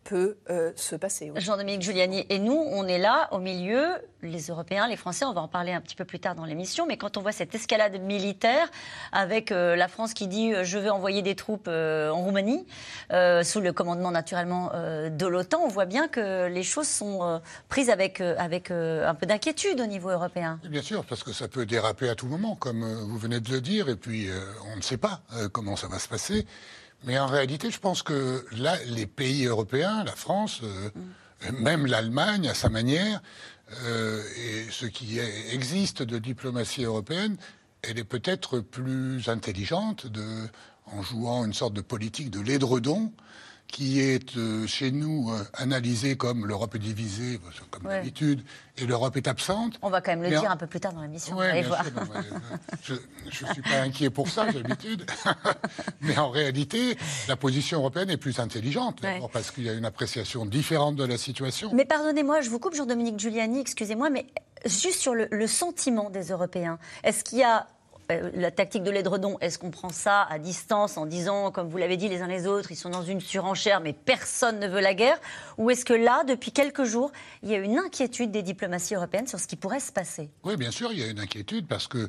peut 0.09 0.37
euh, 0.49 0.71
se 0.75 0.95
passer. 0.95 1.31
Jean-Dominique 1.35 1.83
Giuliani, 1.83 2.25
et 2.29 2.39
nous, 2.39 2.65
on 2.71 2.87
est 2.87 2.97
là 2.97 3.29
au 3.31 3.37
milieu, 3.37 3.89
les 4.23 4.47
Européens, 4.47 4.87
les 4.87 4.95
Français, 4.95 5.23
on 5.23 5.33
va 5.33 5.41
en 5.41 5.47
parler 5.47 5.71
un 5.71 5.81
petit 5.81 5.95
peu 5.95 6.03
plus 6.03 6.19
tard 6.19 6.33
dans 6.33 6.45
l'émission, 6.45 6.87
mais 6.87 6.97
quand 6.97 7.15
on 7.15 7.21
voit 7.21 7.31
cette 7.31 7.53
escalade 7.53 8.01
militaire 8.01 8.71
avec 9.11 9.51
euh, 9.51 9.75
la 9.75 9.87
France 9.87 10.15
qui 10.15 10.27
dit 10.27 10.51
euh, 10.51 10.63
je 10.63 10.79
vais 10.79 10.89
envoyer 10.89 11.21
des 11.21 11.35
troupes 11.35 11.67
en 11.67 12.23
Roumanie, 12.23 12.65
sous 13.43 13.61
le 13.61 13.71
commandement 13.71 14.09
naturellement 14.09 14.71
de 14.73 15.27
l'OTAN, 15.27 15.61
on 15.63 15.67
voit 15.67 15.85
bien 15.85 16.07
que 16.07 16.47
les 16.47 16.63
choses 16.63 16.87
sont 16.87 17.39
prises 17.67 17.91
avec, 17.91 18.19
avec 18.21 18.71
un 18.71 19.13
peu 19.13 19.27
d'inquiétude 19.27 19.79
au 19.79 19.85
niveau 19.85 20.09
européen. 20.09 20.59
Bien 20.67 20.81
sûr, 20.81 21.05
parce 21.05 21.23
que 21.23 21.33
ça 21.33 21.47
peut 21.47 21.65
déraper 21.65 22.09
à 22.09 22.15
tout 22.15 22.27
moment, 22.27 22.55
comme 22.55 22.83
vous 22.83 23.17
venez 23.17 23.39
de 23.39 23.51
le 23.51 23.61
dire, 23.61 23.89
et 23.89 23.95
puis 23.95 24.29
on 24.73 24.75
ne 24.75 24.81
sait 24.81 24.97
pas 24.97 25.21
comment 25.51 25.75
ça 25.75 25.87
va 25.87 25.99
se 25.99 26.07
passer. 26.07 26.47
Mais 27.03 27.17
en 27.17 27.27
réalité, 27.27 27.71
je 27.71 27.79
pense 27.79 28.03
que 28.03 28.45
là, 28.51 28.75
les 28.85 29.07
pays 29.07 29.45
européens, 29.45 30.03
la 30.03 30.15
France, 30.15 30.61
euh, 30.63 30.89
même 31.53 31.85
l'Allemagne, 31.85 32.47
à 32.47 32.53
sa 32.53 32.69
manière, 32.69 33.21
euh, 33.83 34.21
et 34.37 34.71
ce 34.71 34.85
qui 34.85 35.19
existe 35.51 36.03
de 36.03 36.17
diplomatie 36.17 36.83
européenne, 36.83 37.37
elle 37.81 37.99
est 37.99 38.03
peut-être 38.03 38.59
plus 38.59 39.29
intelligente 39.29 40.07
de, 40.07 40.47
en 40.87 41.01
jouant 41.01 41.45
une 41.45 41.53
sorte 41.53 41.73
de 41.73 41.81
politique 41.81 42.29
de 42.31 42.41
l'édredon 42.41 43.13
qui 43.71 44.01
est 44.01 44.35
euh, 44.35 44.65
chez 44.67 44.91
nous 44.91 45.31
euh, 45.31 45.43
analysé 45.53 46.17
comme 46.17 46.45
l'Europe 46.45 46.75
est 46.75 46.79
divisée, 46.79 47.39
comme 47.69 47.83
d'habitude, 47.83 48.43
et 48.77 48.85
l'Europe 48.85 49.15
est 49.15 49.27
absente. 49.27 49.77
On 49.81 49.89
va 49.89 50.01
quand 50.01 50.11
même 50.11 50.23
le 50.23 50.29
dire 50.29 50.49
un 50.49 50.57
peu 50.57 50.67
plus 50.67 50.79
tard 50.79 50.93
dans 50.93 51.01
l'émission. 51.01 51.37
Ouais, 51.37 51.63
je 52.83 52.93
ne 52.93 53.53
suis 53.53 53.61
pas 53.61 53.81
inquiet 53.81 54.09
pour 54.09 54.27
ça, 54.27 54.51
d'habitude. 54.51 55.05
mais 56.01 56.17
en 56.17 56.29
réalité, 56.29 56.97
la 57.27 57.35
position 57.35 57.79
européenne 57.79 58.09
est 58.09 58.17
plus 58.17 58.39
intelligente, 58.39 59.01
parce 59.31 59.51
qu'il 59.51 59.63
y 59.63 59.69
a 59.69 59.73
une 59.73 59.85
appréciation 59.85 60.45
différente 60.45 60.95
de 60.95 61.03
la 61.03 61.17
situation. 61.17 61.71
Mais 61.73 61.85
pardonnez-moi, 61.85 62.41
je 62.41 62.49
vous 62.49 62.59
coupe, 62.59 62.75
Jean-Dominique 62.75 63.19
Giuliani, 63.19 63.61
excusez-moi, 63.61 64.09
mais 64.09 64.25
juste 64.65 64.99
sur 64.99 65.13
le 65.13 65.47
sentiment 65.47 66.09
des 66.09 66.29
Européens, 66.29 66.79
est-ce 67.03 67.23
qu'il 67.23 67.37
y 67.37 67.43
a 67.43 67.59
euh, 67.59 67.63
la 68.09 68.51
tactique 68.51 68.83
de 68.83 68.91
l'édredon, 68.91 69.37
est-ce 69.39 69.59
qu'on 69.59 69.69
prend 69.69 69.89
ça 69.89 70.23
à 70.23 70.39
distance 70.39 70.97
en 70.97 71.05
disant, 71.05 71.51
comme 71.51 71.69
vous 71.69 71.77
l'avez 71.77 71.97
dit 71.97 72.09
les 72.09 72.21
uns 72.21 72.27
les 72.27 72.47
autres, 72.47 72.71
ils 72.71 72.75
sont 72.75 72.89
dans 72.89 73.03
une 73.03 73.21
surenchère, 73.21 73.81
mais 73.81 73.93
personne 73.93 74.59
ne 74.59 74.67
veut 74.67 74.79
la 74.79 74.93
guerre? 74.93 75.19
Ou 75.57 75.69
est-ce 75.69 75.85
que 75.85 75.93
là, 75.93 76.23
depuis 76.23 76.51
quelques 76.51 76.85
jours, 76.85 77.11
il 77.43 77.49
y 77.49 77.55
a 77.55 77.59
une 77.59 77.77
inquiétude 77.77 78.31
des 78.31 78.41
diplomaties 78.41 78.95
européennes 78.95 79.27
sur 79.27 79.39
ce 79.39 79.47
qui 79.47 79.55
pourrait 79.55 79.79
se 79.79 79.91
passer? 79.91 80.29
Oui, 80.43 80.57
bien 80.57 80.71
sûr, 80.71 80.91
il 80.91 80.99
y 80.99 81.03
a 81.03 81.07
une 81.07 81.19
inquiétude 81.19 81.67
parce 81.67 81.87
que 81.87 81.97
euh, 81.97 82.07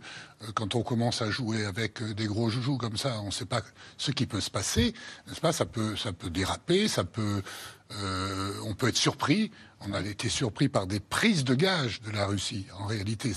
quand 0.55 0.75
on 0.75 0.83
commence 0.83 1.21
à 1.21 1.31
jouer 1.31 1.65
avec 1.67 2.01
euh, 2.01 2.15
des 2.15 2.27
gros 2.27 2.49
joujoux 2.49 2.79
comme 2.79 2.97
ça, 2.97 3.21
on 3.21 3.27
ne 3.27 3.31
sait 3.31 3.45
pas 3.45 3.61
ce 3.99 4.11
qui 4.11 4.27
peut 4.27 4.41
se 4.41 4.51
passer, 4.51 4.95
n'est-ce 5.29 5.41
pas? 5.41 5.53
Ça 5.53 5.67
peut 5.67 5.95
déraper, 6.31 6.89
ça 6.89 7.05
peut, 7.05 7.43
on 8.65 8.75
peut 8.75 8.89
être 8.89 8.97
surpris. 8.97 9.51
On 9.83 9.93
a 9.95 10.01
été 10.01 10.29
surpris 10.29 10.69
par 10.69 10.87
des 10.87 11.01
prises 11.01 11.45
de 11.45 11.55
gages 11.55 12.03
de 12.03 12.11
la 12.11 12.27
Russie. 12.27 12.67
En 12.79 12.87
réalité, 12.87 13.33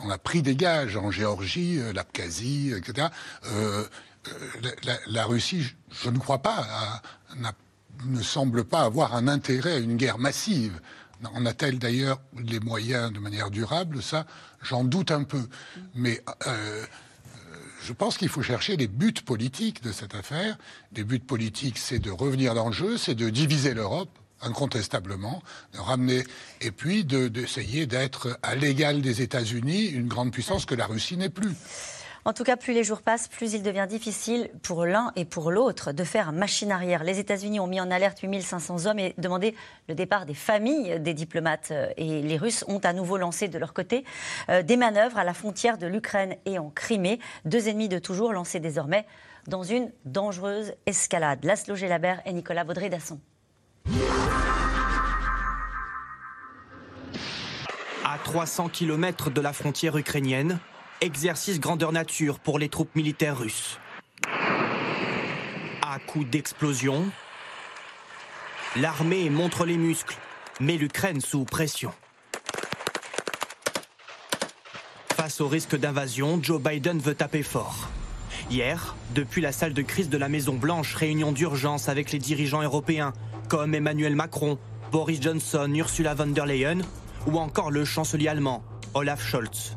on 0.00 0.10
a 0.10 0.18
pris 0.18 0.42
des 0.42 0.54
gages 0.54 0.96
en 0.96 1.10
Géorgie, 1.10 1.78
euh, 1.80 1.92
l'Abkhazie, 1.94 2.74
etc. 2.76 3.08
Euh, 3.46 3.84
euh, 4.28 4.70
la, 5.06 5.24
Russie, 5.24 5.74
je 5.90 6.10
ne 6.10 6.18
crois 6.18 6.42
pas, 6.42 7.00
ne 8.04 8.22
semble 8.22 8.64
pas 8.64 8.82
avoir 8.82 9.14
un 9.14 9.26
intérêt 9.26 9.72
à 9.72 9.78
une 9.78 9.96
guerre 9.96 10.18
massive 10.18 10.80
En 11.34 11.46
a-t-elle 11.46 11.78
d'ailleurs 11.78 12.20
les 12.36 12.60
moyens 12.60 13.12
de 13.12 13.18
manière 13.18 13.50
durable? 13.50 14.02
Ça, 14.02 14.26
j'en 14.62 14.84
doute 14.84 15.10
un 15.10 15.22
peu. 15.24 15.48
Euh, 15.96 16.86
je 17.86 17.92
pense 17.92 18.18
qu'il 18.18 18.28
faut 18.28 18.42
chercher 18.42 18.76
les 18.76 18.88
buts 18.88 19.12
politiques 19.24 19.80
de 19.80 19.92
cette 19.92 20.16
affaire. 20.16 20.58
Les 20.96 21.04
buts 21.04 21.20
politiques, 21.20 21.78
c'est 21.78 22.00
de 22.00 22.10
revenir 22.10 22.52
dans 22.52 22.66
le 22.66 22.72
jeu, 22.72 22.98
c'est 22.98 23.14
de 23.14 23.30
diviser 23.30 23.74
l'Europe 23.74 24.10
incontestablement, 24.42 25.42
de 25.72 25.78
ramener, 25.78 26.24
et 26.60 26.70
puis 26.70 27.04
d'essayer 27.04 27.86
d'être 27.86 28.38
à 28.42 28.54
l'égal 28.54 29.00
des 29.00 29.22
États-Unis, 29.22 29.86
une 29.86 30.08
grande 30.08 30.30
puissance 30.32 30.66
que 30.66 30.74
la 30.74 30.86
Russie 30.86 31.16
n'est 31.16 31.30
plus. 31.30 31.54
En 32.26 32.32
tout 32.32 32.42
cas, 32.42 32.56
plus 32.56 32.72
les 32.72 32.82
jours 32.82 33.02
passent, 33.02 33.28
plus 33.28 33.52
il 33.52 33.62
devient 33.62 33.86
difficile 33.88 34.50
pour 34.64 34.84
l'un 34.84 35.12
et 35.14 35.24
pour 35.24 35.52
l'autre 35.52 35.92
de 35.92 36.02
faire 36.02 36.32
machine 36.32 36.72
arrière. 36.72 37.04
Les 37.04 37.20
États-Unis 37.20 37.60
ont 37.60 37.68
mis 37.68 37.80
en 37.80 37.88
alerte 37.88 38.18
8500 38.20 38.86
hommes 38.86 38.98
et 38.98 39.14
demandé 39.16 39.54
le 39.88 39.94
départ 39.94 40.26
des 40.26 40.34
familles 40.34 40.98
des 40.98 41.14
diplomates. 41.14 41.72
Et 41.96 42.22
les 42.22 42.36
Russes 42.36 42.64
ont 42.66 42.80
à 42.80 42.92
nouveau 42.92 43.16
lancé 43.16 43.46
de 43.46 43.56
leur 43.58 43.72
côté 43.72 44.04
euh, 44.48 44.64
des 44.64 44.76
manœuvres 44.76 45.18
à 45.18 45.22
la 45.22 45.34
frontière 45.34 45.78
de 45.78 45.86
l'Ukraine 45.86 46.34
et 46.46 46.58
en 46.58 46.68
Crimée. 46.68 47.20
Deux 47.44 47.68
ennemis 47.68 47.88
de 47.88 48.00
toujours 48.00 48.32
lancés 48.32 48.58
désormais 48.58 49.06
dans 49.46 49.62
une 49.62 49.92
dangereuse 50.04 50.72
escalade. 50.86 51.44
Laszlo 51.44 51.76
Gelabert 51.76 52.22
et 52.26 52.32
Nicolas 52.32 52.64
Baudry-Dasson. 52.64 53.20
À 58.04 58.18
300 58.24 58.68
km 58.70 59.30
de 59.30 59.40
la 59.40 59.52
frontière 59.52 59.96
ukrainienne, 59.96 60.58
exercice 61.00 61.60
grandeur 61.60 61.92
nature 61.92 62.38
pour 62.38 62.58
les 62.58 62.68
troupes 62.68 62.94
militaires 62.94 63.38
russes. 63.38 63.78
À 65.82 65.98
coup 66.06 66.24
d'explosion, 66.24 67.06
l'armée 68.76 69.30
montre 69.30 69.64
les 69.64 69.76
muscles, 69.76 70.16
met 70.60 70.76
l'Ukraine 70.76 71.20
sous 71.20 71.44
pression. 71.44 71.92
Face 75.14 75.40
au 75.40 75.48
risque 75.48 75.76
d'invasion, 75.76 76.38
Joe 76.42 76.60
Biden 76.60 76.98
veut 76.98 77.14
taper 77.14 77.42
fort. 77.42 77.88
Hier, 78.50 78.94
depuis 79.14 79.40
la 79.40 79.52
salle 79.52 79.72
de 79.72 79.82
crise 79.82 80.08
de 80.08 80.18
la 80.18 80.28
Maison-Blanche, 80.28 80.94
réunion 80.94 81.32
d'urgence 81.32 81.88
avec 81.88 82.12
les 82.12 82.18
dirigeants 82.18 82.62
européens, 82.62 83.12
comme 83.48 83.74
Emmanuel 83.74 84.14
Macron, 84.14 84.58
Boris 84.92 85.20
Johnson, 85.20 85.72
Ursula 85.74 86.14
von 86.14 86.28
der 86.28 86.46
Leyen 86.46 86.82
ou 87.26 87.38
encore 87.38 87.70
le 87.70 87.84
chancelier 87.84 88.28
allemand, 88.28 88.62
Olaf 88.94 89.20
Scholz. 89.22 89.76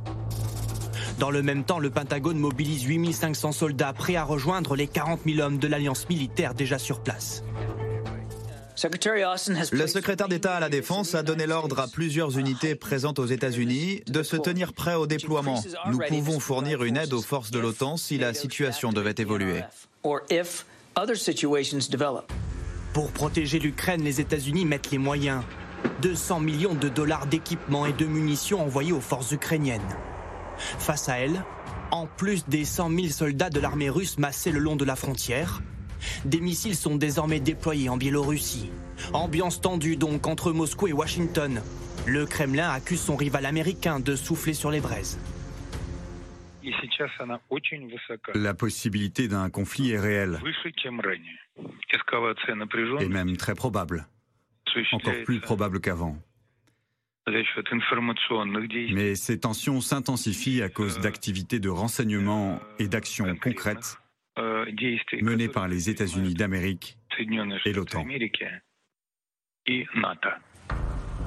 Dans 1.20 1.32
le 1.32 1.44
même 1.44 1.66
temps, 1.66 1.80
le 1.80 1.90
Pentagone 1.90 2.40
mobilise 2.40 2.84
8500 2.84 3.52
soldats 3.52 3.92
prêts 3.92 4.16
à 4.16 4.24
rejoindre 4.24 4.78
les 4.78 4.88
40 4.88 5.20
000 5.26 5.40
hommes 5.42 5.58
de 5.58 5.68
l'alliance 5.68 6.08
militaire 6.08 6.54
déjà 6.54 6.80
sur 6.80 7.02
place. 7.02 7.44
Le 9.72 9.88
secrétaire 9.88 10.30
d'État 10.30 10.56
à 10.56 10.62
la 10.62 10.70
Défense 10.70 11.16
a 11.16 11.22
donné 11.22 11.46
l'ordre 11.46 11.80
à 11.82 11.90
plusieurs 11.90 12.38
unités 12.38 12.76
présentes 12.76 13.20
aux 13.20 13.26
États-Unis 13.26 14.02
de 14.08 14.24
se 14.24 14.38
tenir 14.38 14.72
prêts 14.72 14.96
au 14.96 15.08
déploiement. 15.08 15.62
Nous 15.92 16.00
pouvons 16.00 16.40
fournir 16.40 16.86
une 16.86 16.96
aide 16.96 17.12
aux 17.12 17.22
forces 17.22 17.52
de 17.52 17.60
l'OTAN 17.60 17.98
si 17.98 18.18
la 18.18 18.34
situation 18.34 18.94
devait 18.94 19.16
évoluer. 19.18 19.64
Pour 22.94 23.12
protéger 23.12 23.60
l'Ukraine, 23.60 24.04
les 24.04 24.22
États-Unis 24.22 24.64
mettent 24.64 24.92
les 24.92 24.98
moyens. 24.98 25.44
200 26.02 26.40
millions 26.40 26.76
de 26.76 26.88
dollars 26.88 27.28
d'équipements 27.28 27.86
et 27.86 27.94
de 27.94 28.06
munitions 28.06 28.62
envoyés 28.62 28.94
aux 28.94 29.02
forces 29.02 29.34
ukrainiennes. 29.34 29.82
Face 30.60 31.10
à 31.10 31.18
elles, 31.20 31.44
en 31.92 32.08
plus 32.08 32.48
des 32.48 32.66
100 32.66 32.90
000 32.90 33.08
soldats 33.08 33.50
de 33.50 33.60
l'armée 33.60 33.90
russe 33.90 34.18
massés 34.18 34.52
le 34.52 34.60
long 34.60 34.76
de 34.76 34.86
la 34.86 34.96
frontière, 34.96 35.62
des 36.26 36.40
missiles 36.40 36.76
sont 36.76 36.96
désormais 36.96 37.40
déployés 37.40 37.90
en 37.90 37.98
Biélorussie. 37.98 38.70
Ambiance 39.14 39.62
tendue 39.62 39.96
donc 39.96 40.28
entre 40.28 40.52
Moscou 40.52 40.88
et 40.88 40.94
Washington. 40.94 41.62
Le 42.06 42.26
Kremlin 42.26 42.70
accuse 42.70 43.02
son 43.02 43.16
rival 43.16 43.46
américain 43.46 44.00
de 44.00 44.16
souffler 44.16 44.54
sur 44.54 44.72
les 44.72 44.80
braises. 44.80 45.20
La 48.36 48.54
possibilité 48.54 49.28
d'un 49.28 49.50
conflit 49.50 49.92
est 49.92 50.00
réelle. 50.00 50.40
Et 53.00 53.08
même 53.10 53.38
très 53.38 53.56
probable. 53.56 54.08
Encore 54.92 55.24
plus 55.26 55.40
probable 55.40 55.82
qu'avant. 55.82 56.18
Mais 58.92 59.16
ces 59.16 59.40
tensions 59.40 59.82
s'intensifient 59.82 60.62
à 60.62 60.70
cause 60.70 61.00
d'activités 61.00 61.60
de 61.60 61.70
renseignement 61.70 62.60
et 62.80 62.88
d'actions 62.88 63.36
concrètes 63.36 63.98
menées 65.22 65.50
par 65.50 65.68
les 65.68 65.90
États-Unis 65.90 66.34
d'Amérique 66.34 66.98
et 67.66 67.74
l'OTAN. 67.74 68.06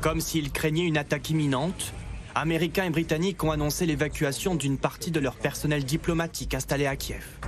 Comme 0.01 0.21
s'ils 0.21 0.51
craignaient 0.51 0.87
une 0.87 0.97
attaque 0.97 1.31
imminente, 1.31 1.93
Américains 2.35 2.85
et 2.85 2.91
Britanniques 2.91 3.45
ont 3.45 3.51
annoncé 3.51 3.85
l'évacuation 3.85 4.55
d'une 4.55 4.79
partie 4.79 5.11
de 5.11 5.21
leur 5.21 5.37
personnel 5.37 5.85
diplomatique 5.85 6.55
installé 6.55 6.87
à 6.87 6.97
Kiev. 6.97 7.39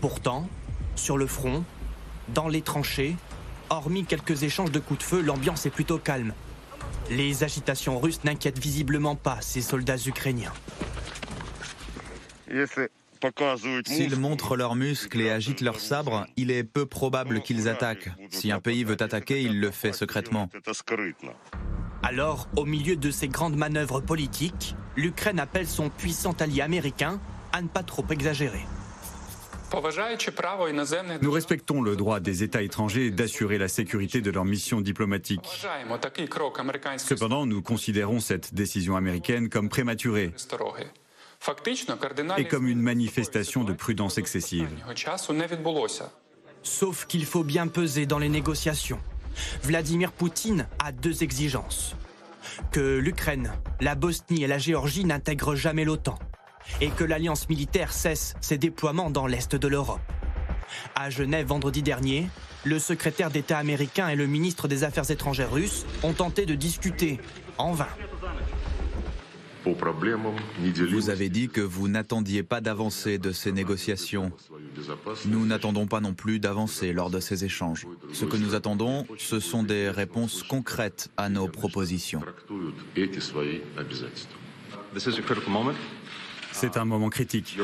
Pourtant, 0.00 0.48
sur 0.96 1.16
le 1.16 1.26
front, 1.26 1.64
dans 2.34 2.48
les 2.48 2.62
tranchées, 2.62 3.14
hormis 3.70 4.04
quelques 4.04 4.42
échanges 4.42 4.72
de 4.72 4.80
coups 4.80 4.98
de 4.98 5.04
feu, 5.04 5.22
l'ambiance 5.22 5.66
est 5.66 5.70
plutôt 5.70 5.98
calme. 5.98 6.34
Les 7.10 7.42
agitations 7.42 7.98
russes 7.98 8.22
n'inquiètent 8.22 8.58
visiblement 8.58 9.16
pas 9.16 9.38
ces 9.40 9.60
soldats 9.60 9.96
ukrainiens. 10.06 10.52
S'ils 13.86 14.16
montrent 14.16 14.56
leurs 14.56 14.76
muscles 14.76 15.20
et 15.20 15.30
agitent 15.30 15.60
leurs 15.60 15.80
sabres, 15.80 16.26
il 16.36 16.50
est 16.50 16.64
peu 16.64 16.86
probable 16.86 17.42
qu'ils 17.42 17.68
attaquent. 17.68 18.10
Si 18.30 18.52
un 18.52 18.60
pays 18.60 18.84
veut 18.84 18.96
attaquer, 19.00 19.42
il 19.42 19.60
le 19.60 19.70
fait 19.70 19.92
secrètement. 19.92 20.48
Alors, 22.02 22.48
au 22.56 22.64
milieu 22.64 22.96
de 22.96 23.10
ces 23.10 23.28
grandes 23.28 23.56
manœuvres 23.56 24.00
politiques, 24.00 24.74
l'Ukraine 24.96 25.38
appelle 25.38 25.66
son 25.68 25.90
puissant 25.90 26.32
allié 26.38 26.62
américain 26.62 27.20
à 27.52 27.60
ne 27.60 27.68
pas 27.68 27.82
trop 27.82 28.04
exagérer. 28.10 28.64
Nous 31.22 31.30
respectons 31.30 31.82
le 31.82 31.96
droit 31.96 32.20
des 32.20 32.42
États 32.42 32.62
étrangers 32.62 33.10
d'assurer 33.10 33.58
la 33.58 33.68
sécurité 33.68 34.20
de 34.20 34.30
leur 34.30 34.44
mission 34.44 34.80
diplomatique. 34.80 35.48
Cependant, 36.98 37.46
nous 37.46 37.62
considérons 37.62 38.20
cette 38.20 38.54
décision 38.54 38.96
américaine 38.96 39.48
comme 39.48 39.68
prématurée 39.68 40.32
et 42.36 42.44
comme 42.44 42.66
une 42.66 42.80
manifestation 42.80 43.64
de 43.64 43.72
prudence 43.72 44.18
excessive. 44.18 44.68
Sauf 46.62 47.06
qu'il 47.06 47.24
faut 47.24 47.44
bien 47.44 47.68
peser 47.68 48.06
dans 48.06 48.18
les 48.18 48.28
négociations. 48.28 49.00
Vladimir 49.62 50.12
Poutine 50.12 50.68
a 50.78 50.92
deux 50.92 51.22
exigences. 51.22 51.94
Que 52.72 52.98
l'Ukraine, 52.98 53.52
la 53.80 53.94
Bosnie 53.94 54.42
et 54.42 54.46
la 54.46 54.58
Géorgie 54.58 55.04
n'intègrent 55.04 55.54
jamais 55.54 55.84
l'OTAN. 55.84 56.18
Et 56.80 56.88
que 56.90 57.04
l'alliance 57.04 57.48
militaire 57.48 57.92
cesse 57.92 58.34
ses 58.40 58.58
déploiements 58.58 59.10
dans 59.10 59.26
l'Est 59.26 59.54
de 59.56 59.68
l'Europe. 59.68 60.00
À 60.94 61.10
Genève 61.10 61.46
vendredi 61.46 61.82
dernier, 61.82 62.28
le 62.64 62.78
secrétaire 62.78 63.30
d'État 63.30 63.58
américain 63.58 64.08
et 64.08 64.16
le 64.16 64.26
ministre 64.26 64.68
des 64.68 64.84
Affaires 64.84 65.10
étrangères 65.10 65.52
russe 65.52 65.86
ont 66.02 66.12
tenté 66.12 66.46
de 66.46 66.54
discuter, 66.54 67.20
en 67.58 67.72
vain. 67.72 67.88
Vous 69.64 71.10
avez 71.10 71.28
dit 71.28 71.48
que 71.48 71.60
vous 71.60 71.88
n'attendiez 71.88 72.42
pas 72.42 72.60
d'avancée 72.60 73.18
de 73.18 73.30
ces 73.30 73.52
négociations. 73.52 74.32
Nous 75.26 75.44
n'attendons 75.46 75.86
pas 75.86 76.00
non 76.00 76.14
plus 76.14 76.40
d'avancée 76.40 76.92
lors 76.92 77.10
de 77.10 77.20
ces 77.20 77.44
échanges. 77.44 77.86
Ce 78.12 78.24
que 78.24 78.36
nous 78.36 78.54
attendons, 78.54 79.06
ce 79.18 79.38
sont 79.38 79.62
des 79.62 79.90
réponses 79.90 80.42
concrètes 80.42 81.10
à 81.16 81.28
nos 81.28 81.48
propositions. 81.48 82.22
C'est 86.60 86.76
un 86.76 86.84
moment 86.84 87.08
critique. 87.08 87.56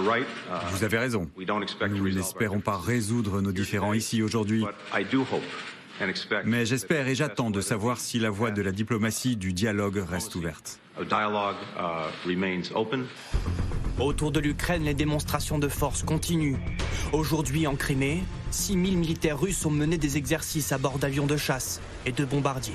Vous 0.70 0.84
avez 0.84 0.96
raison. 0.96 1.28
Nous 1.36 2.08
n'espérons 2.08 2.60
pas 2.60 2.78
résoudre 2.78 3.42
nos 3.42 3.52
différends 3.52 3.92
ici 3.92 4.22
aujourd'hui. 4.22 4.64
Mais 6.46 6.64
j'espère 6.64 7.06
et 7.06 7.14
j'attends 7.14 7.50
de 7.50 7.60
savoir 7.60 8.00
si 8.00 8.18
la 8.18 8.30
voie 8.30 8.50
de 8.50 8.62
la 8.62 8.72
diplomatie, 8.72 9.36
du 9.36 9.52
dialogue 9.52 10.02
reste 10.08 10.34
ouverte. 10.34 10.80
Uh, 10.98 11.04
Autour 14.00 14.32
de 14.32 14.40
l'Ukraine, 14.40 14.84
les 14.84 14.94
démonstrations 14.94 15.58
de 15.58 15.68
force 15.68 16.02
continuent. 16.02 16.56
Aujourd'hui, 17.12 17.66
en 17.66 17.76
Crimée, 17.76 18.22
6000 18.50 18.96
militaires 18.96 19.38
russes 19.38 19.66
ont 19.66 19.70
mené 19.70 19.98
des 19.98 20.16
exercices 20.16 20.72
à 20.72 20.78
bord 20.78 20.98
d'avions 20.98 21.26
de 21.26 21.36
chasse 21.36 21.82
et 22.06 22.12
de 22.12 22.24
bombardiers. 22.24 22.72